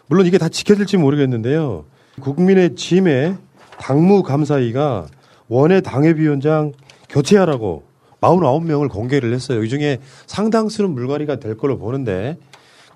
물론 0.07 0.26
이게 0.26 0.38
다 0.38 0.49
지켜질지 0.49 0.98
모르겠는데요. 0.98 1.86
국민의 2.22 2.76
짐에 2.76 3.36
당무 3.78 4.24
감사위가 4.24 5.07
원외 5.48 5.82
당협위원장 5.82 6.72
교체하라고 7.10 7.84
49명을 8.22 8.90
공개를 8.90 9.34
했어요. 9.34 9.64
이 9.64 9.69
중에 9.69 9.99
상당수는 10.26 10.91
물갈이가 10.91 11.40
될 11.40 11.57
걸로 11.57 11.77
보는데 11.77 12.38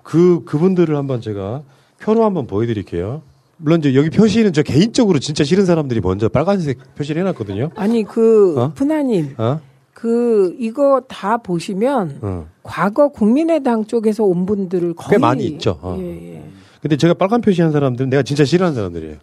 그 0.03 0.43
그분들을 0.45 0.95
한번 0.95 1.21
제가 1.21 1.61
표로 1.99 2.23
한번 2.23 2.47
보여드릴게요. 2.47 3.21
물론 3.57 3.79
이제 3.79 3.93
여기 3.93 4.09
표시는 4.09 4.53
저 4.53 4.63
개인적으로 4.63 5.19
진짜 5.19 5.43
싫은 5.43 5.65
사람들이 5.65 5.99
먼저 5.99 6.29
빨간색 6.29 6.95
표시를 6.95 7.21
해놨거든요. 7.21 7.71
아니 7.75 8.03
그 8.03 8.59
어? 8.59 8.71
푸나님 8.73 9.35
어? 9.37 9.59
그 9.93 10.55
이거 10.57 11.01
다 11.09 11.37
보시면 11.37 12.19
어. 12.21 12.47
과거 12.63 13.09
국민의당 13.09 13.85
쪽에서 13.85 14.23
온 14.23 14.45
분들을 14.45 14.93
거의 14.93 15.09
꽤 15.09 15.17
많이 15.17 15.43
있죠. 15.45 15.77
어. 15.81 15.97
예, 15.99 16.35
예. 16.35 16.43
근데 16.81 16.95
제가 16.95 17.13
빨간 17.15 17.41
표시한 17.41 17.73
사람들은 17.73 18.09
내가 18.09 18.23
진짜 18.23 18.45
싫어하는 18.45 18.75
사람들이에요. 18.75 19.17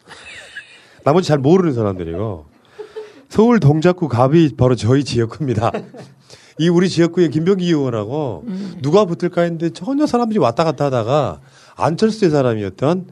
나머지 1.03 1.29
잘 1.29 1.39
모르는 1.39 1.73
사람들이고 1.73 2.45
서울 3.29 3.61
동작구 3.61 4.09
갑이 4.09 4.51
바로 4.57 4.75
저희 4.75 5.05
지역구입니다. 5.05 5.73
이 6.59 6.69
우리 6.69 6.89
지역구의 6.89 7.31
김병기 7.31 7.67
의원하고 7.67 8.45
음. 8.47 8.79
누가 8.81 9.05
붙을까 9.05 9.43
했는데 9.43 9.71
전혀 9.71 10.07
사람들이 10.07 10.39
왔다 10.39 10.65
갔다 10.65 10.87
하다가 10.87 11.41
안철수의 11.77 12.31
사람이었던 12.31 13.07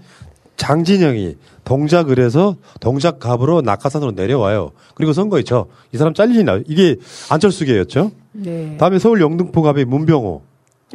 장진영이 0.56 1.36
동작을 1.64 2.18
해서 2.18 2.56
동작갑으로 2.80 3.60
낙하산으로 3.62 4.12
내려와요. 4.12 4.70
그리고 4.94 5.12
선거에 5.12 5.42
져. 5.42 5.66
이 5.92 5.98
사람 5.98 6.14
잘리나. 6.14 6.60
이게 6.66 6.96
안철수계였죠. 7.28 8.12
네. 8.32 8.76
다음에 8.78 8.98
서울 8.98 9.20
영등포갑의 9.20 9.84
문병호. 9.84 10.42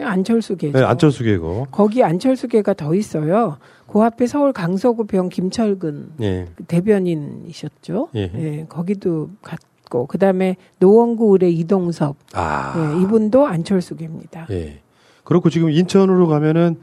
안철수 0.03 0.55
계죠. 0.55 0.77
네, 0.77 0.83
안철수 0.83 1.23
계고. 1.23 1.67
거기 1.71 2.03
안철수 2.03 2.47
계가 2.47 2.73
더 2.73 2.93
있어요. 2.95 3.57
그 3.87 4.01
앞에 4.01 4.27
서울 4.27 4.53
강서구병 4.53 5.29
김철근 5.29 6.11
예. 6.21 6.47
그 6.55 6.63
대변인이셨죠. 6.65 8.09
예. 8.15 8.31
예, 8.35 8.65
거기도 8.69 9.29
갔고 9.41 10.05
그다음에 10.05 10.57
노원구 10.79 11.31
의뢰 11.33 11.49
이동섭 11.49 12.15
아. 12.33 12.73
예, 12.77 13.01
이분도 13.01 13.47
안철수계입니다. 13.47 14.47
예. 14.51 14.81
그렇고 15.23 15.49
지금 15.49 15.71
인천으로 15.71 16.27
가면은 16.27 16.77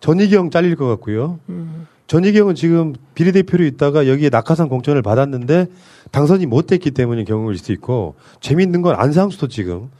전희경 0.00 0.50
잘릴 0.50 0.76
것 0.76 0.86
같고요. 0.88 1.38
음. 1.48 1.86
전희경은 2.06 2.54
지금 2.56 2.94
비례대표로 3.14 3.64
있다가 3.64 4.06
여기에 4.06 4.28
낙하산 4.28 4.68
공천을 4.68 5.02
받았는데 5.02 5.66
당선이 6.10 6.46
못 6.46 6.66
됐기 6.66 6.90
때문에 6.90 7.24
경우일 7.24 7.56
수도 7.56 7.72
있고 7.72 8.16
재미있는 8.40 8.82
건 8.82 8.96
안상수도 8.96 9.48
지금 9.48 9.90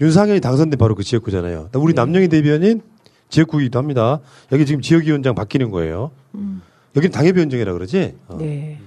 윤상현이 0.00 0.40
당선된 0.40 0.78
바로 0.78 0.94
그 0.94 1.02
지역구잖아요. 1.02 1.70
우리 1.74 1.94
남영희 1.94 2.28
대변인 2.28 2.82
지역구이기도 3.28 3.78
합니다. 3.78 4.20
여기 4.52 4.66
지금 4.66 4.80
지역위원장 4.80 5.34
바뀌는 5.34 5.70
거예요. 5.70 6.10
음. 6.34 6.62
여기는 6.96 7.12
당협위원장이라 7.12 7.72
그러지? 7.72 8.14
어. 8.28 8.36
네. 8.38 8.78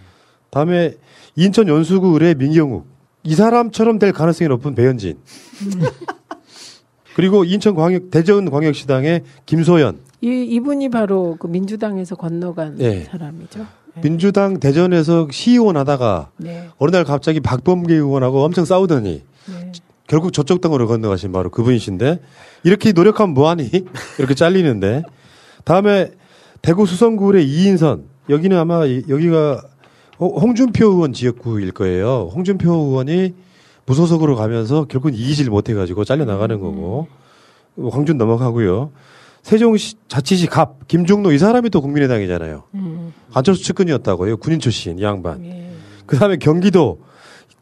다음에 0.49 0.93
인천 1.35 1.67
연수구 1.67 2.09
의뢰 2.09 2.33
민경욱. 2.33 2.87
이 3.23 3.35
사람처럼 3.35 3.99
될 3.99 4.13
가능성이 4.13 4.47
높은 4.47 4.75
배현진. 4.75 5.17
그리고 7.15 7.43
인천 7.43 7.75
광역 7.75 8.09
대전 8.11 8.49
광역시당의 8.49 9.23
김소연. 9.45 9.99
이 10.21 10.27
이분이 10.27 10.89
바로 10.89 11.35
그 11.39 11.47
민주당에서 11.47 12.15
건너간 12.15 12.75
네. 12.77 13.03
사람이죠. 13.05 13.65
민주당 14.01 14.59
대전에서 14.59 15.27
시의원 15.31 15.77
하다가 15.77 16.29
네. 16.37 16.69
어느 16.77 16.91
날 16.91 17.03
갑자기 17.03 17.39
박범계 17.39 17.95
의원하고 17.95 18.43
엄청 18.43 18.65
싸우더니 18.65 19.09
네. 19.09 19.23
결국 20.07 20.31
저쪽 20.33 20.61
당으로 20.61 20.87
건너가신 20.87 21.31
바로 21.31 21.49
그분이신데 21.49 22.19
이렇게 22.63 22.91
노력하면 22.93 23.33
뭐하니 23.33 23.69
이렇게 24.19 24.33
잘리는데 24.33 25.03
다음에 25.65 26.11
대구 26.61 26.85
수성구의 26.85 27.45
이인선 27.47 28.05
여기는 28.29 28.57
아마 28.57 28.85
이- 28.85 29.03
여기가 29.07 29.61
홍- 30.19 30.37
홍준표 30.37 30.87
의원 30.87 31.13
지역구일 31.13 31.71
거예요. 31.73 32.31
홍준표 32.33 32.71
의원이 32.73 33.33
무소속으로 33.85 34.35
가면서 34.35 34.85
결국 34.89 35.13
이기질 35.13 35.49
못해가지고 35.49 36.03
잘려 36.03 36.25
나가는 36.25 36.59
거고 36.59 37.07
황준 37.77 38.17
넘어가고요. 38.17 38.91
세종시 39.43 39.95
자치시 40.09 40.47
갑 40.47 40.87
김종로 40.87 41.31
이 41.31 41.37
사람이 41.37 41.69
또 41.69 41.81
국민의당이잖아요. 41.81 42.63
음. 42.75 43.13
안철수 43.33 43.63
측근이었다고요. 43.63 44.37
군인 44.37 44.59
출신 44.59 44.99
이 44.99 45.03
양반. 45.03 45.41
그다음에 46.05 46.35
경기도 46.37 46.99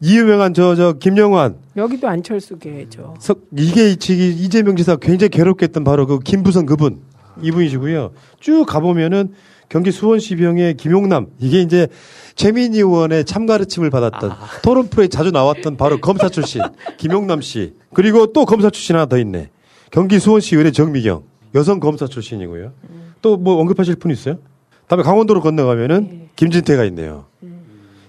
이 0.00 0.18
유명한 0.18 0.52
저 0.54 0.74
저 0.74 0.92
김영환 0.94 1.56
여기도 1.76 2.08
안철수계죠. 2.08 3.14
석- 3.18 3.40
이게 3.56 3.90
이- 3.90 3.96
이- 4.10 4.44
이재명 4.44 4.76
지사 4.76 4.96
굉장히 4.96 5.30
괴롭게 5.30 5.64
했던 5.64 5.84
바로 5.84 6.06
그 6.06 6.18
김부선 6.18 6.66
그분 6.66 7.00
이분이시고요. 7.42 8.12
쭉 8.40 8.64
가보면은 8.66 9.32
경기 9.68 9.90
수원시병의 9.90 10.74
김용남 10.76 11.26
이게 11.40 11.60
이제 11.60 11.88
최민희 12.34 12.78
의원의 12.78 13.24
참가르침을 13.24 13.90
받았던 13.90 14.32
토론 14.62 14.88
프로에 14.88 15.08
자주 15.08 15.30
나왔던 15.30 15.76
바로 15.76 15.98
검사 16.00 16.28
출신 16.28 16.60
김용남 16.98 17.40
씨 17.40 17.74
그리고 17.94 18.32
또 18.32 18.44
검사 18.44 18.70
출신 18.70 18.94
하나 18.96 19.06
더 19.06 19.18
있네. 19.18 19.50
경기 19.90 20.18
수원시 20.18 20.56
의뢰 20.56 20.70
정미경 20.70 21.22
여성 21.54 21.80
검사 21.80 22.06
출신이고요. 22.06 22.72
또뭐 23.22 23.60
언급하실 23.60 23.96
분 23.96 24.10
있어요? 24.10 24.38
다음에 24.88 25.02
강원도로 25.02 25.40
건너가면은 25.40 26.28
김진태가 26.36 26.84
있네요. 26.86 27.24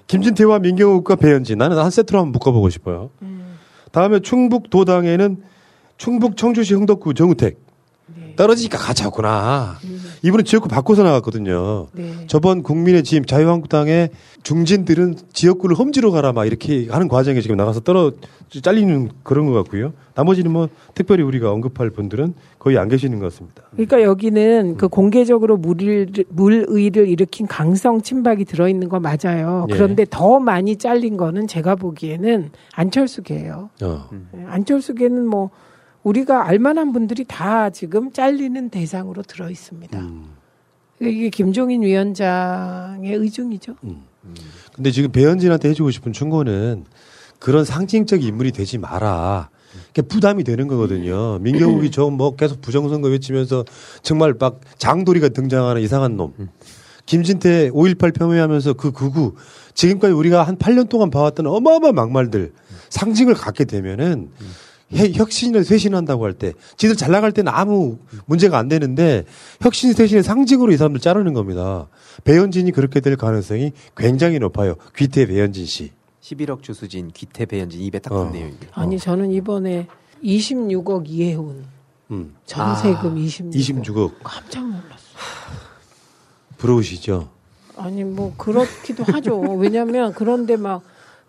김진태와 0.08 0.60
민경욱과 0.60 1.18
배현진 1.18 1.58
나는 1.58 1.78
한 1.78 1.92
세트로 1.92 2.20
한번 2.20 2.32
묶어보고 2.32 2.70
싶어요. 2.70 3.10
다음에 3.92 4.20
충북 4.20 4.70
도당에는 4.70 5.38
충북 5.98 6.38
청주시 6.38 6.74
흥덕구 6.76 7.14
정우택 7.14 7.60
떨어지니까 8.38 8.78
같이 8.78 9.04
왔구나. 9.04 9.78
이분은 10.24 10.46
지역구 10.46 10.70
바꿔서 10.70 11.04
나갔거든요. 11.04 11.88
저번 12.28 12.64
국민의 12.64 13.04
짐 13.04 13.26
자유한국당의 13.26 14.12
중진들은 14.44 15.16
지역구를 15.34 15.78
험지로 15.78 16.12
가라 16.12 16.32
막 16.32 16.46
이렇게 16.46 16.88
하는 16.90 17.10
과정에 17.10 17.42
지금 17.42 17.58
나가서 17.58 17.82
떨어 17.82 18.14
잘리는 18.62 19.10
그런 19.24 19.48
것 19.48 19.54
같고요. 19.54 19.92
나머지는 20.16 20.52
뭐 20.52 20.70
특별히 20.94 21.24
우리가 21.24 21.52
언급할 21.52 21.90
분들은 21.90 22.34
거의 22.60 22.78
안 22.78 22.88
계시는 22.88 23.20
것 23.20 23.26
같습니다. 23.26 23.64
그러니까 23.72 24.02
여기는 24.02 24.78
그 24.78 24.88
공개적으로 24.88 25.58
물을 25.58 26.08
물의를 26.30 27.08
일으킨 27.10 27.46
강성 27.48 28.02
침박이 28.02 28.46
들어있는 28.46 28.88
거 28.88 29.00
맞아요. 29.00 29.68
예. 29.70 29.74
그런데 29.74 30.06
더 30.10 30.40
많이 30.40 30.78
잘린 30.78 31.18
거는 31.18 31.48
제가 31.48 31.76
보기에는 31.76 32.52
안철수계예요. 32.74 33.70
어. 33.84 34.10
예, 34.38 34.46
안철수계는 34.48 35.28
뭐 35.28 35.50
우리가 36.08 36.48
알만한 36.48 36.94
분들이 36.94 37.26
다 37.28 37.70
지금 37.70 38.14
잘리는 38.14 38.70
대상으로 38.70 39.24
들어 39.24 39.50
있습니다. 39.50 40.00
음. 40.00 40.30
이게 41.02 41.30
김종인 41.30 41.84
위원장의 41.84 43.14
의중이죠. 43.14 43.76
근데 44.74 44.92
지금 44.92 45.12
배현진한테 45.12 45.70
해주고 45.70 45.92
싶은 45.92 46.14
충고는 46.14 46.86
그런 47.40 47.66
상징적 47.66 48.24
인물이 48.24 48.52
되지 48.54 48.78
마라. 48.78 49.50
그게 49.88 50.02
부담이 50.02 50.44
되는 50.46 50.68
거거든요. 50.68 51.40
민경욱이 51.40 51.92
저 51.92 52.10
뭐 52.10 52.36
계속 52.38 52.62
부정선거 52.62 53.10
외치면서 53.10 53.66
정말 54.02 54.34
막 54.40 54.62
장도리가 54.78 55.30
등장하는 55.30 55.82
이상한 55.82 56.16
놈. 56.16 56.34
김진태 57.06 57.70
5.18 57.72 58.18
폄훼하면서 58.18 58.74
그 58.74 58.92
극우 58.92 59.34
지금까지 59.74 60.14
우리가 60.14 60.44
한 60.44 60.58
8년 60.58 60.88
동안 60.90 61.10
봐왔던 61.10 61.48
어마어마한 61.48 61.94
막말들 61.96 62.54
상징을 62.90 63.34
갖게 63.34 63.66
되면은 63.66 64.30
해- 64.42 64.46
혁신을 64.92 65.64
쇄신한다고 65.66 66.24
할 66.24 66.34
때, 66.34 66.54
지들 66.78 66.96
잘 66.96 67.12
나갈 67.12 67.32
때는 67.32 67.52
아무 67.54 67.98
문제가 68.26 68.58
안 68.58 68.68
되는데, 68.70 69.26
혁신 69.62 69.94
쇄신의 69.94 70.24
상징으로 70.24 70.72
이 70.72 70.78
사람들 70.78 71.02
자르는 71.02 71.34
겁니다. 71.34 71.88
배현진이 72.24 72.72
그렇게 72.72 73.00
될 73.02 73.18
가능성이 73.18 73.74
굉장히 73.96 74.40
높아요. 74.40 74.76
귀태 74.96 75.26
배현진 75.26 75.66
씨. 75.66 75.92
11억 76.22 76.62
주수진 76.64 77.12
귀태 77.14 77.46
배현진 77.46 77.82
입에 77.82 78.00
딱 78.00 78.14
어. 78.14 78.26
붙네요. 78.26 78.48
이게. 78.48 78.68
아니 78.74 78.98
저는 78.98 79.32
이번에 79.32 79.88
26억 80.24 81.04
이해훈 81.08 81.66
음. 82.12 82.36
전세금 82.46 83.12
아, 83.12 83.16
26억 83.16 83.54
26억. 83.54 84.12
깜짝 84.24 84.62
놀랐어. 84.66 84.84
부러우시죠? 86.58 87.30
아니 87.78 88.04
뭐 88.04 88.34
그렇기도 88.38 89.04
하죠. 89.04 89.40
왜냐하면 89.40 90.14
그런데 90.14 90.56
막 90.58 90.82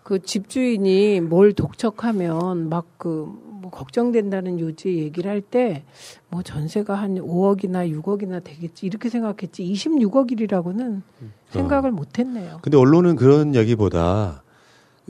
그 0.09 0.19
집주인이 0.23 1.21
뭘 1.21 1.53
독촉하면 1.53 2.67
막 2.69 2.87
그 2.97 3.27
뭐 3.69 3.79
걱정된다는 3.79 4.59
요지 4.59 4.97
얘기를 4.97 5.29
할 5.31 5.41
때 5.41 5.83
뭐 6.31 6.43
전세가 6.43 6.93
한 6.93 7.15
5억이나 7.15 7.89
6억이나 8.01 8.43
되겠지 8.43 8.85
이렇게 8.85 9.09
생각했지 9.09 9.63
26억이라고는 9.63 11.01
생각을 11.49 11.91
못했네요. 11.91 12.59
근데 12.61 12.77
언론은 12.77 13.15
그런 13.15 13.55
얘기보다 13.55 14.43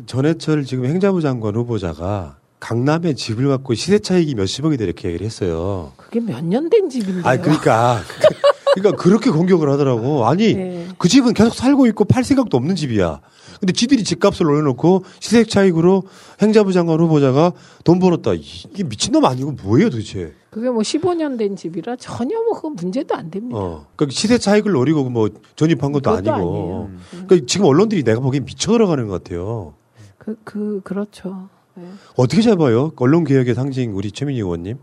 전해철 0.06 0.64
지금 0.64 0.86
행자부 0.86 1.22
장관 1.22 1.56
후보자가 1.56 2.38
강남에 2.62 3.14
집을 3.16 3.48
갖고 3.50 3.74
시세 3.74 4.00
차익이 4.00 4.36
몇십억이다 4.36 4.84
이렇게 4.86 5.10
얘기를 5.10 5.26
했어요. 5.26 5.92
그게 5.98 6.20
몇 6.22 6.42
년 6.44 6.70
된 6.70 6.90
집인데요. 6.90 7.24
아, 7.26 7.36
그러니까. 7.38 8.00
그러니까 8.76 9.02
그렇게 9.02 9.30
공격을 9.30 9.70
하더라고. 9.70 10.28
아니, 10.28 10.54
네. 10.54 10.88
그 10.98 11.08
집은 11.08 11.34
계속 11.34 11.54
살고 11.54 11.88
있고 11.88 12.06
팔 12.06 12.24
생각도 12.24 12.58
없는 12.58 12.76
집이야. 12.76 13.22
근데 13.60 13.74
지들이 13.74 14.04
집값을 14.04 14.46
올려놓고 14.46 15.04
시세 15.20 15.44
차익으로 15.44 16.04
행자부 16.42 16.72
장관 16.72 17.00
후보자가 17.02 17.52
돈 17.84 18.00
벌었다. 18.00 18.34
이게 18.34 18.84
미친놈 18.84 19.26
아니고 19.26 19.54
뭐예요 19.64 19.90
도대체. 19.90 20.34
그게 20.50 20.70
뭐 20.70 20.82
15년 20.82 21.38
된 21.38 21.56
집이라 21.56 21.98
전혀 21.98 22.38
뭐 22.38 22.54
그건 22.54 22.76
문제도 22.76 23.14
안 23.16 23.30
됩니다. 23.30 23.60
어. 23.60 23.86
그러니까 23.96 24.14
시세 24.16 24.38
차익을 24.38 24.72
노리고 24.72 25.10
뭐 25.10 25.30
전입한 25.56 25.92
것도 25.92 26.10
아니고. 26.10 26.32
아니에요. 26.32 26.90
그러니까 27.28 27.46
지금 27.48 27.66
언론들이 27.66 28.04
내가 28.04 28.22
보기엔 28.22 28.46
미쳐 28.46 28.72
들어가는 28.72 29.08
것 29.08 29.24
같아요. 29.24 29.74
그, 30.18 30.36
그, 30.44 30.82
그렇죠. 30.84 31.50
네. 31.76 31.84
어떻게 32.16 32.42
잡아요? 32.42 32.92
언론 32.96 33.26
개혁의 33.26 33.56
상징 33.56 33.96
우리 33.96 34.12
최민희 34.12 34.40
의원님. 34.40 34.78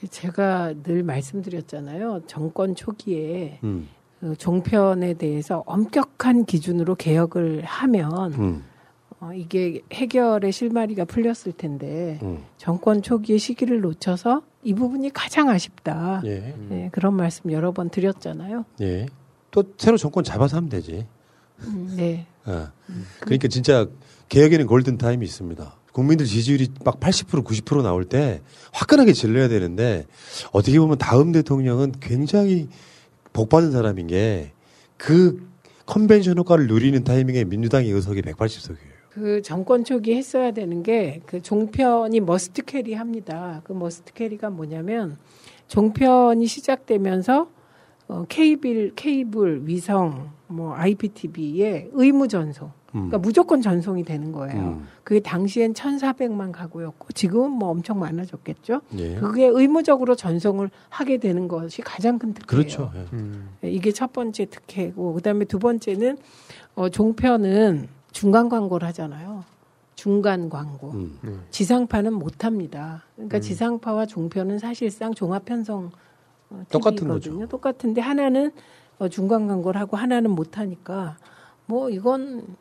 그 0.00 0.08
제가 0.08 0.74
늘 0.82 1.02
말씀드렸잖아요. 1.02 2.22
정권 2.26 2.74
초기에 2.74 3.58
음. 3.64 3.88
그 4.20 4.36
종편에 4.36 5.14
대해서 5.14 5.62
엄격한 5.66 6.44
기준으로 6.44 6.94
개혁을 6.94 7.64
하면 7.64 8.32
음. 8.34 8.64
어, 9.20 9.32
이게 9.32 9.82
해결의 9.92 10.52
실마리가 10.52 11.04
풀렸을 11.04 11.52
텐데 11.56 12.20
음. 12.22 12.44
정권 12.56 13.02
초기에 13.02 13.38
시기를 13.38 13.80
놓쳐서 13.80 14.42
이 14.62 14.74
부분이 14.74 15.10
가장 15.12 15.48
아쉽다. 15.48 16.22
예. 16.24 16.54
네, 16.68 16.88
그런 16.92 17.14
말씀 17.14 17.50
여러 17.50 17.72
번 17.72 17.90
드렸잖아요. 17.90 18.64
예. 18.80 19.06
또 19.50 19.64
새로 19.76 19.96
정권 19.96 20.22
잡아서 20.22 20.56
하면 20.58 20.68
되지. 20.68 21.06
음, 21.60 21.94
네. 21.96 22.26
어. 22.44 22.68
그러니까 23.20 23.48
진짜 23.48 23.88
개혁에는 24.28 24.66
골든 24.66 24.98
타임이 24.98 25.24
있습니다. 25.24 25.77
국민들 25.92 26.26
지지율이 26.26 26.68
막 26.84 27.00
80% 27.00 27.44
90% 27.44 27.82
나올 27.82 28.04
때 28.04 28.40
화끈하게 28.72 29.12
질러야 29.12 29.48
되는데 29.48 30.06
어떻게 30.52 30.78
보면 30.78 30.98
다음 30.98 31.32
대통령은 31.32 31.94
굉장히 32.00 32.68
복 33.32 33.48
받은 33.48 33.72
사람인 33.72 34.06
게 34.08 34.52
그 34.98 35.48
컨벤션 35.86 36.36
효과를 36.36 36.66
누리는 36.66 37.02
타이밍에 37.04 37.44
민주당의 37.44 37.90
의석이 37.90 38.20
180석이에요. 38.22 38.98
그 39.10 39.40
정권 39.42 39.84
초기 39.84 40.14
했어야 40.14 40.50
되는 40.50 40.82
게 40.82 41.22
그 41.24 41.40
종편이 41.40 42.20
must 42.20 42.62
carry 42.64 42.92
합니다. 42.94 43.62
그 43.64 43.72
must 43.72 44.12
carry가 44.12 44.50
뭐냐면 44.50 45.16
종편이 45.68 46.46
시작되면서 46.46 47.48
어, 48.08 48.24
케이블, 48.28 48.92
케이블, 48.96 49.66
위성, 49.66 50.30
뭐 50.46 50.74
IPTV의 50.74 51.90
의무 51.92 52.28
전송. 52.28 52.70
그러니까 52.92 53.18
무조건 53.18 53.60
전송이 53.60 54.02
되는 54.04 54.32
거예요. 54.32 54.60
음. 54.60 54.88
그게 55.04 55.20
당시엔 55.20 55.74
1,400만 55.74 56.52
가구였고 56.52 57.12
지금은 57.12 57.50
뭐 57.50 57.68
엄청 57.68 57.98
많아졌겠죠. 57.98 58.80
예. 58.96 59.16
그게 59.16 59.46
의무적으로 59.46 60.14
전송을 60.14 60.70
하게 60.88 61.18
되는 61.18 61.48
것이 61.48 61.82
가장 61.82 62.18
큰 62.18 62.32
특혜예요. 62.32 62.46
그렇죠. 62.46 62.90
예. 62.94 63.16
네, 63.60 63.70
이게 63.70 63.92
첫 63.92 64.12
번째 64.12 64.46
특혜고 64.46 65.14
그다음에 65.14 65.44
두 65.44 65.58
번째는 65.58 66.16
어, 66.76 66.88
종편은 66.88 67.88
중간 68.12 68.48
광고를 68.48 68.88
하잖아요. 68.88 69.44
중간 69.94 70.48
광고. 70.48 70.92
음. 70.92 71.44
지상파는 71.50 72.14
못 72.14 72.44
합니다. 72.44 73.04
그러니까 73.16 73.38
음. 73.38 73.40
지상파와 73.40 74.06
종편은 74.06 74.58
사실상 74.58 75.12
종합 75.12 75.44
편성 75.44 75.90
어, 76.50 76.62
똑같은 76.70 76.98
TV거든요. 76.98 77.46
똑같은데 77.48 78.00
하나는 78.00 78.52
어, 78.98 79.08
중간 79.08 79.46
광고를 79.46 79.78
하고 79.80 79.96
하나는 79.96 80.30
못 80.30 80.56
하니까 80.56 81.16
뭐 81.66 81.90
이건 81.90 82.56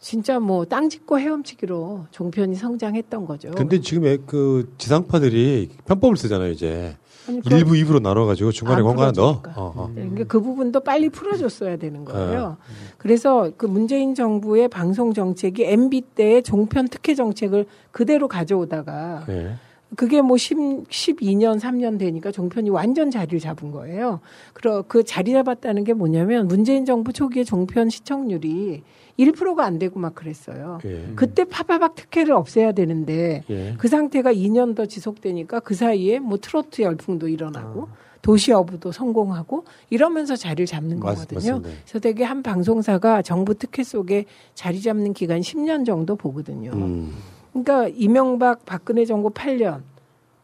진짜 0.00 0.38
뭐땅 0.38 0.88
짚고 0.88 1.18
헤엄치기로 1.18 2.06
종편이 2.10 2.54
성장했던 2.54 3.26
거죠. 3.26 3.50
근데 3.52 3.80
지금 3.80 4.06
애- 4.06 4.18
그 4.24 4.72
지상파들이 4.78 5.70
편법을 5.86 6.16
쓰잖아요, 6.16 6.50
이제. 6.52 6.96
그건- 7.26 7.58
일부 7.58 7.72
2부로 7.72 8.00
나눠가지고 8.00 8.52
중간에 8.52 8.78
안 8.78 8.84
광고 8.84 9.02
하나 9.02 9.10
넣어. 9.10 9.42
어, 9.56 9.72
어. 9.74 9.88
네, 9.92 10.02
그러니까 10.02 10.24
그 10.28 10.40
부분도 10.40 10.80
빨리 10.80 11.08
풀어줬어야 11.08 11.76
되는 11.76 12.04
거예요. 12.04 12.50
네. 12.50 12.94
그래서 12.98 13.50
그 13.56 13.66
문재인 13.66 14.14
정부의 14.14 14.68
방송 14.68 15.12
정책이 15.12 15.64
MB 15.64 16.02
때의 16.14 16.44
종편 16.44 16.86
특혜 16.86 17.16
정책을 17.16 17.66
그대로 17.90 18.28
가져오다가 18.28 19.24
예. 19.28 19.54
그게 19.96 20.20
뭐 20.20 20.36
10, 20.36 20.56
12년, 20.88 21.58
3년 21.58 21.98
되니까 21.98 22.30
종편이 22.30 22.70
완전 22.70 23.10
자리를 23.10 23.40
잡은 23.40 23.72
거예요. 23.72 24.20
그러, 24.52 24.82
그 24.82 25.02
자리 25.02 25.32
잡았다는 25.32 25.82
게 25.82 25.94
뭐냐면 25.94 26.46
문재인 26.46 26.84
정부 26.84 27.12
초기에 27.12 27.42
종편 27.42 27.88
시청률이 27.90 28.82
1%가 29.18 29.64
안 29.64 29.78
되고 29.78 29.98
막 29.98 30.14
그랬어요. 30.14 30.78
예. 30.84 31.12
그때 31.16 31.44
파바박 31.44 31.94
특혜를 31.94 32.32
없애야 32.34 32.72
되는데 32.72 33.44
예. 33.48 33.74
그 33.78 33.88
상태가 33.88 34.32
2년 34.32 34.74
더 34.76 34.86
지속되니까 34.86 35.60
그 35.60 35.74
사이에 35.74 36.18
뭐 36.18 36.36
트로트 36.38 36.82
열풍도 36.82 37.28
일어나고 37.28 37.88
도시 38.22 38.52
어부도 38.52 38.92
성공하고 38.92 39.64
이러면서 39.88 40.36
자리를 40.36 40.66
잡는 40.66 40.98
맞- 41.00 41.14
거거든요. 41.14 41.38
맞습니다. 41.58 41.68
그래서 41.84 41.98
되게 42.00 42.24
한 42.24 42.42
방송사가 42.42 43.22
정부 43.22 43.54
특혜 43.54 43.82
속에 43.84 44.24
자리 44.54 44.80
잡는 44.82 45.12
기간 45.14 45.40
10년 45.40 45.86
정도 45.86 46.16
보거든요. 46.16 46.72
음. 46.72 47.12
그러니까 47.52 47.88
이명박 47.96 48.66
박근혜 48.66 49.04
정부 49.04 49.30
8년 49.30 49.80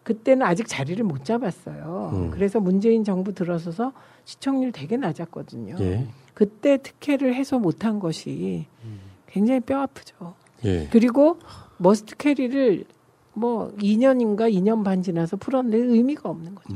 그때는 0.03 0.47
아직 0.47 0.67
자리를 0.67 1.05
못 1.05 1.25
잡았어요. 1.25 2.11
음. 2.15 2.31
그래서 2.31 2.59
문재인 2.59 3.05
정부 3.05 3.33
들어서서 3.35 3.93
시청률 4.25 4.73
되게 4.73 4.97
낮았거든요. 4.97 5.77
예. 5.81 6.07
그때 6.35 6.79
특혜를 6.79 7.35
해소 7.35 7.59
못한 7.59 7.99
것이 7.99 8.67
굉장히 9.27 9.61
뼈 9.61 9.81
아프죠. 9.81 10.35
예. 10.65 10.89
그리고 10.91 11.39
must 11.79 12.17
carry를 12.17 12.85
뭐 13.35 13.73
2년인가 13.79 14.53
2년 14.53 14.85
반 14.85 15.03
지나서 15.03 15.37
풀었는데 15.37 15.79
의미가 15.79 16.29
없는 16.29 16.55
거죠. 16.55 16.75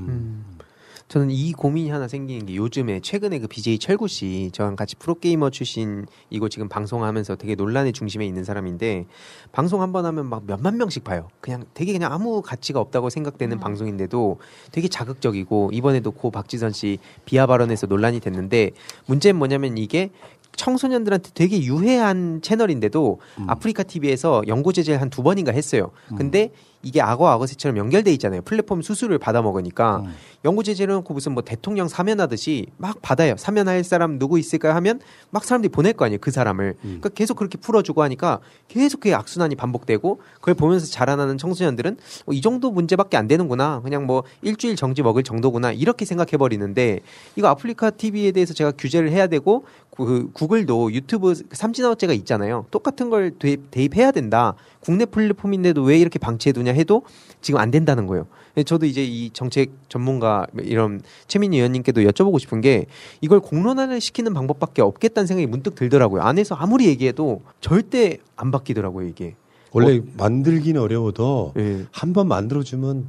저는 1.09 1.31
이 1.31 1.53
고민이 1.53 1.89
하나 1.91 2.09
생기는 2.09 2.47
게 2.47 2.57
요즘에 2.57 2.99
최근에 3.01 3.39
그 3.39 3.47
BJ 3.47 3.79
철구 3.79 4.09
씨 4.09 4.51
저랑 4.53 4.75
같이 4.75 4.97
프로게이머 4.97 5.51
출신이고 5.51 6.49
지금 6.51 6.69
방송하면서 6.69 7.37
되게 7.37 7.55
논란의 7.55 7.93
중심에 7.93 8.27
있는 8.27 8.43
사람인데 8.43 9.07
방송 9.53 9.83
한 9.83 9.93
번 9.93 10.05
하면 10.05 10.27
막 10.27 10.43
몇만 10.47 10.77
명씩 10.79 11.05
봐요. 11.05 11.29
그냥 11.41 11.65
되게 11.75 11.93
그냥 11.93 12.13
아무 12.13 12.43
가치가 12.43 12.81
없다고 12.81 13.09
생각되는 13.11 13.61
방송인데도 13.61 14.39
되게 14.73 14.89
자극적이고 14.89 15.71
이번에도 15.73 16.11
고 16.11 16.33
박지선 16.33 16.73
씨 16.73 16.99
비하 17.25 17.47
발언에서 17.47 17.87
논란이 17.87 18.19
됐는데 18.19 18.73
문제는 19.07 19.39
뭐냐면 19.39 19.79
이게 19.79 20.11
청소년들한테 20.57 21.31
되게 21.35 21.63
유해한 21.63 22.41
채널인데도 22.43 23.21
아프리카 23.47 23.83
TV에서 23.85 24.43
연고 24.49 24.73
제재를 24.73 25.01
한 25.01 25.11
두 25.11 25.23
번인가 25.23 25.53
했어요. 25.53 25.93
근데 26.17 26.51
이게 26.87 27.01
악어 27.01 27.29
악어새처럼 27.29 27.77
연결돼 27.79 28.13
있잖아요. 28.13 28.43
플랫폼 28.43 28.81
수수료를 28.81 29.19
받아 29.19 29.43
먹으니까 29.43 30.05
연고 30.45 30.63
제재를 30.63 30.95
놓고 30.95 31.13
무슨 31.15 31.33
뭐 31.33 31.43
대통령 31.43 31.89
사면하듯이 31.89 32.67
막 32.77 33.03
받아요. 33.03 33.37
사면할 33.37 33.83
사람 33.83 34.21
누구 34.21 34.39
있을까 34.39 34.77
하면 34.77 35.01
막 35.31 35.45
사람들이 35.45 35.73
보낼 35.73 35.95
거 35.95 36.05
아니에요. 36.05 36.19
그 36.21 36.31
사람을. 36.31 36.77
그러니까 36.81 37.09
계속 37.09 37.37
그렇게 37.37 37.59
풀어주고 37.59 38.03
하니까 38.05 38.39
계속 38.69 39.01
그게 39.01 39.15
악순환이 39.15 39.57
반복되고 39.57 40.21
그걸 40.37 40.55
보면서 40.55 40.87
자라나는 40.87 41.39
청소년들은 41.39 41.97
어, 42.27 42.33
이 42.33 42.41
정도 42.41 42.71
문제밖에 42.71 43.17
안 43.17 43.27
되는구나. 43.27 43.81
그냥 43.83 44.07
뭐 44.07 44.23
일주일 44.43 44.77
정지 44.77 45.03
먹을 45.03 45.25
정도구나. 45.25 45.73
이렇게 45.73 46.05
생각해 46.05 46.37
버리는데 46.39 47.01
이거 47.35 47.49
아프리카 47.49 47.91
TV에 47.91 48.31
대해서 48.31 48.55
제가 48.55 48.71
규제를 48.73 49.11
해야 49.11 49.27
되고 49.27 49.65
그 49.97 50.31
구글도 50.33 50.93
유튜브 50.93 51.35
삼진아웃제가 51.51 52.13
있잖아요. 52.13 52.67
똑같은 52.71 53.11
걸 53.11 53.33
대입, 53.33 53.71
대입해야 53.71 54.13
된다. 54.13 54.55
국내 54.87 55.05
플랫폼인데도 55.05 55.83
왜 55.83 55.99
이렇게 55.99 56.21
방치해두냐 56.21 56.73
해도 56.73 57.03
지금 57.41 57.59
안 57.59 57.73
된다는 57.73 58.07
거예요. 58.07 58.29
저도 58.65 58.87
이제 58.87 59.03
이 59.05 59.31
정책 59.31 59.73
전문가 59.89 60.47
이런 60.63 61.03
최민희 61.27 61.57
의원님께도 61.57 62.03
여쭤보고 62.03 62.39
싶은 62.39 62.61
게 62.61 62.87
이걸 63.21 63.41
공론화를 63.41 64.01
시키는 64.01 64.33
방법밖에 64.33 64.83
없겠다는 64.83 65.27
생각이 65.27 65.49
문득 65.49 65.75
들더라고요. 65.75 66.23
안에서 66.23 66.55
아무리 66.55 66.87
얘기해도 66.87 67.43
절대 67.61 68.19
안 68.37 68.53
바뀌더라고요 68.53 69.09
이게. 69.09 69.35
원래 69.73 69.99
어, 69.99 70.03
만들기는 70.17 70.81
어려워도 70.81 71.55
예. 71.59 71.85
한번 71.91 72.29
만들어주면 72.29 73.07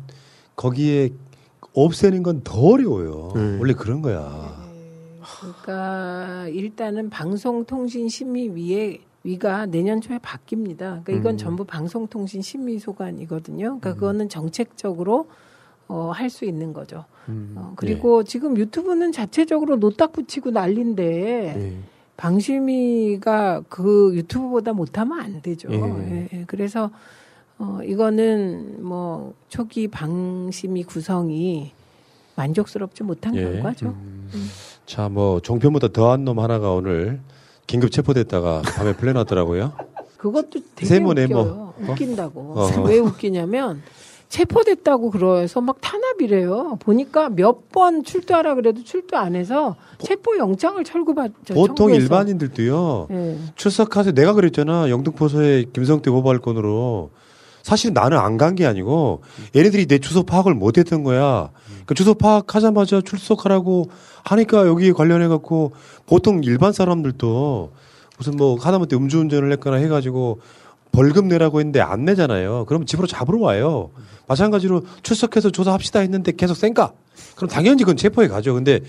거기에 0.56 1.12
없애는 1.74 2.24
건 2.24 2.42
더 2.44 2.60
어려워요. 2.60 3.34
음. 3.36 3.58
원래 3.62 3.74
그런 3.74 4.02
거야. 4.02 4.66
그러니까 5.40 6.48
일단은 6.48 7.12
방송통신심의위에 7.12 8.98
위가 9.24 9.66
내년 9.66 10.00
초에 10.02 10.20
바뀝니다. 10.20 10.78
그러니까 10.78 11.14
이건 11.14 11.36
음. 11.36 11.38
전부 11.38 11.66
방송통신 11.66 12.42
심의소관이거든요. 12.42 13.66
그러니까 13.66 13.94
그거는 13.94 14.30
정책적으로 14.30 15.30
어, 15.90 16.12
할 16.14 16.30
수 16.30 16.46
있는 16.46 16.74
거죠. 16.74 17.06
음. 17.30 17.54
어, 17.56 17.74
그리고 17.76 18.24
지금 18.24 18.58
유튜브는 18.58 19.12
자체적으로 19.12 19.78
노딱 19.78 20.12
붙이고 20.12 20.52
난리인데 20.52 21.04
네. 21.58 21.78
방심위가 22.18 23.64
그 23.70 24.12
유튜브보다 24.16 24.74
못하면 24.74 25.20
안 25.20 25.42
되죠. 25.42 25.70
예. 25.72 25.78
예, 25.78 26.30
예. 26.34 26.44
그래서 26.48 26.90
어, 27.60 27.80
이거는 27.84 28.84
뭐 28.84 29.34
초기 29.50 29.88
방심위 29.88 30.84
구성이 30.84 31.72
만족스럽지 32.36 33.04
못한 33.04 33.36
예. 33.36 33.44
결과죠. 33.44 33.88
음. 33.88 34.50
자, 34.86 35.10
뭐 35.10 35.40
종편보다 35.40 35.90
더한 35.90 36.24
놈 36.26 36.40
하나가 36.40 36.72
오늘 36.72 37.20
긴급 37.68 37.92
체포됐다가 37.92 38.62
밤에 38.64 38.96
풀려났더라고요. 38.96 39.74
그것도 40.18 40.60
되게 40.76 40.86
세모, 40.88 41.12
웃겨요. 41.12 41.28
네모. 41.28 41.40
어? 41.40 41.74
웃긴다고. 41.90 42.40
어. 42.56 42.68
왜 42.88 42.98
웃기냐면 42.98 43.82
체포됐다고 44.30 45.12
그래서 45.12 45.62
막 45.62 45.78
탄압이래요. 45.80 46.78
보니까 46.80 47.30
몇 47.30 47.70
번 47.72 48.04
출두하라 48.04 48.56
그래도 48.56 48.84
출두 48.84 49.16
안 49.18 49.36
해서 49.36 49.76
체포 50.00 50.38
영장을 50.38 50.82
철구받 50.84 51.32
저 51.46 51.54
보통 51.54 51.76
청구해서. 51.76 52.02
일반인들도요. 52.04 53.08
예. 53.12 53.38
출석하세요. 53.56 54.14
내가 54.16 54.34
그랬잖아. 54.34 54.90
영등포서에 54.90 55.66
김성태 55.74 56.10
모발권으로. 56.10 57.12
사실 57.64 57.92
나는 57.94 58.18
안 58.18 58.38
간 58.38 58.56
게 58.56 58.66
아니고 58.66 59.22
얘네들이 59.56 59.86
내 59.88 60.00
주소 60.00 60.24
파악을 60.24 60.54
못 60.56 60.78
했던 60.78 61.04
거야. 61.04 61.50
그 61.88 61.96
주소 61.96 62.14
파악하자마자 62.14 63.02
출석하라고 63.02 63.90
하니까 64.24 64.68
여기에 64.68 64.92
관련해 64.92 65.28
갖고 65.30 65.72
보통 66.06 66.42
일반 66.44 66.74
사람들도 66.74 67.72
무슨 68.18 68.36
뭐 68.36 68.60
하다못해 68.60 68.96
음주운전을 68.96 69.52
했거나 69.54 69.78
해가지고 69.78 70.42
벌금 70.92 71.30
내라고 71.30 71.60
했는데 71.60 71.80
안 71.80 72.06
내잖아요. 72.06 72.66
그럼 72.66 72.86
집으로 72.86 73.08
잡으러 73.08 73.40
와요. 73.40 73.92
마찬가지로 74.28 74.82
출석해서 75.02 75.52
조사합시다 75.52 76.02
했는데 76.02 76.34
계속 76.34 76.56
쌩까? 76.56 76.92
그럼 77.36 77.50
당연히 77.50 77.84
그건 77.84 77.96
체포에 77.96 78.28
가죠. 78.28 78.54
근데 78.54 78.82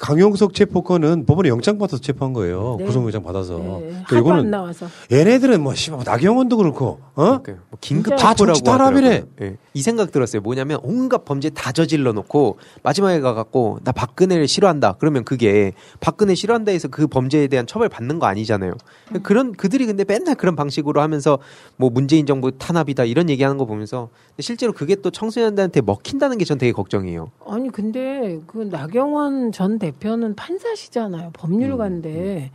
강용석 0.00 0.54
체포건은 0.54 1.26
법원에 1.26 1.48
영장 1.48 1.78
받아서 1.78 2.00
체포한 2.00 2.32
거예요. 2.32 2.76
네. 2.78 2.84
구속영장 2.84 3.22
받아서. 3.22 3.58
네, 3.58 4.02
그러니까 4.06 4.16
하고 4.16 4.32
안 4.32 4.50
나와서. 4.50 4.86
얘네들은 5.10 5.62
뭐 5.62 5.74
씨발 5.74 6.00
나경원도 6.04 6.56
그렇고 6.56 7.00
어? 7.14 7.24
뭐 7.24 7.78
긴급 7.80 8.16
다 8.16 8.34
체포라고 8.34 8.58
정치 8.58 8.62
탄압이래. 8.64 9.06
하더라고요. 9.08 9.32
예. 9.42 9.56
이 9.74 9.82
생각 9.82 10.10
들었어요. 10.12 10.42
뭐냐면 10.42 10.80
온갖 10.82 11.24
범죄 11.24 11.50
다 11.50 11.72
저질러 11.72 12.12
놓고 12.12 12.58
마지막에 12.82 13.20
가 13.20 13.34
갖고 13.34 13.78
나 13.84 13.92
박근혜를 13.92 14.48
싫어한다. 14.48 14.96
그러면 14.98 15.24
그게 15.24 15.72
박근혜 16.00 16.34
싫어한다 16.34 16.72
해서 16.72 16.88
그 16.88 17.06
범죄에 17.06 17.46
대한 17.46 17.66
처벌 17.66 17.88
받는 17.88 18.18
거 18.18 18.26
아니잖아요. 18.26 18.74
그런 19.22 19.52
그들이 19.52 19.86
근데 19.86 20.04
맨날 20.06 20.34
그런 20.34 20.56
방식으로 20.56 21.00
하면서 21.00 21.38
뭐 21.76 21.90
문재인 21.90 22.26
정부 22.26 22.50
탄압이다 22.56 23.04
이런 23.04 23.30
얘기하는 23.30 23.56
거 23.58 23.64
보면서 23.66 24.08
실제로 24.40 24.72
그게 24.72 24.96
또 24.96 25.10
청소년들한테 25.10 25.80
먹힌다는 25.82 26.36
게 26.38 26.48
전 26.48 26.56
되게 26.56 26.72
걱정이에요. 26.72 27.30
아니 27.46 27.70
근데 27.70 28.40
그 28.46 28.58
나경원 28.70 29.52
전 29.52 29.78
대 29.78 29.87
표는 29.92 30.34
판사시잖아요. 30.34 31.30
법률가인데 31.32 32.50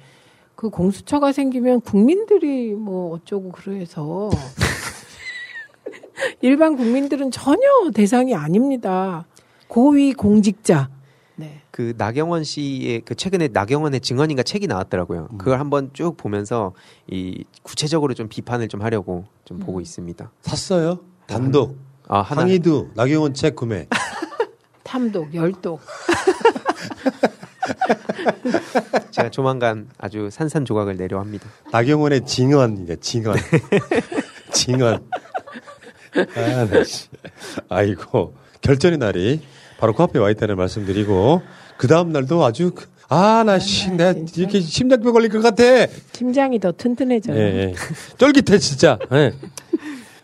그 0.55 0.69
공수처가 0.69 1.31
생기면 1.31 1.81
국민들이 1.81 2.73
뭐 2.73 3.13
어쩌고 3.13 3.51
그래서 3.51 4.29
일반 6.41 6.75
국민들은 6.75 7.31
전혀 7.31 7.67
대상이 7.93 8.35
아닙니다. 8.35 9.25
고위 9.67 10.13
공직자. 10.13 10.89
그 11.73 11.95
나경원 11.97 12.43
씨의 12.43 13.01
그 13.03 13.15
최근에 13.15 13.47
나경원의 13.47 14.01
증언인가 14.01 14.43
책이 14.43 14.67
나왔더라고요. 14.67 15.27
음. 15.31 15.37
그걸 15.39 15.59
한번 15.59 15.89
쭉 15.93 16.15
보면서 16.15 16.73
이 17.09 17.43
구체적으로 17.63 18.13
좀 18.13 18.29
비판을 18.29 18.67
좀 18.67 18.83
하려고 18.83 19.25
좀 19.43 19.57
보고 19.57 19.81
있습니다. 19.81 20.31
샀어요? 20.41 20.99
단독. 21.25 21.75
아, 22.07 22.21
하나. 22.21 22.41
항의도 22.41 22.91
나경원 22.93 23.33
책 23.33 23.55
구매. 23.55 23.87
탐독, 24.83 25.33
열독. 25.33 25.81
제가 29.11 29.29
조만간 29.29 29.87
아주 29.97 30.29
산산조각을 30.31 30.97
내려 30.97 31.19
합니다. 31.19 31.47
나경원의 31.71 32.25
증언이제 32.25 32.97
증언. 32.97 33.35
증언. 34.51 35.03
아, 36.15 36.65
나 36.69 36.83
씨. 36.83 37.07
아이고 37.69 38.35
결전의 38.61 38.97
날이 38.99 39.41
바로 39.79 39.93
코앞에 39.93 40.19
와 40.19 40.29
있다는 40.29 40.55
말씀드리고 40.57 41.41
그 41.77 41.87
다음 41.87 42.11
날도 42.11 42.43
아주 42.45 42.71
그- 42.71 42.85
아, 43.09 43.43
나 43.45 43.59
씨, 43.59 43.91
내가 43.91 44.15
이렇게 44.35 44.59
심장병 44.59 45.13
걸릴 45.13 45.29
것 45.29 45.41
같아. 45.41 45.63
심장이 46.13 46.57
더 46.59 46.71
튼튼해져요. 46.71 47.37
예, 47.37 47.41
예. 47.41 47.73
쫄깃해 48.17 48.57
진짜. 48.57 48.97
예. 49.11 49.33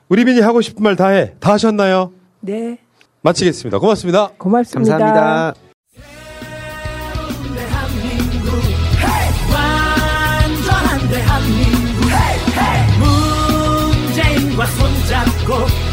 우리 0.07 0.26
민이 0.26 0.39
하고 0.41 0.61
싶은 0.61 0.81
말 0.81 0.95
다 0.95 1.10
해. 1.10 1.34
다 1.39 1.53
하셨나요? 1.53 2.11
네. 2.39 2.80
마치겠습니다. 3.22 3.77
고맙습니다. 3.80 4.30
고맙습니다. 4.39 4.97
감사합니다. 4.97 5.68
손잡고 14.89 15.88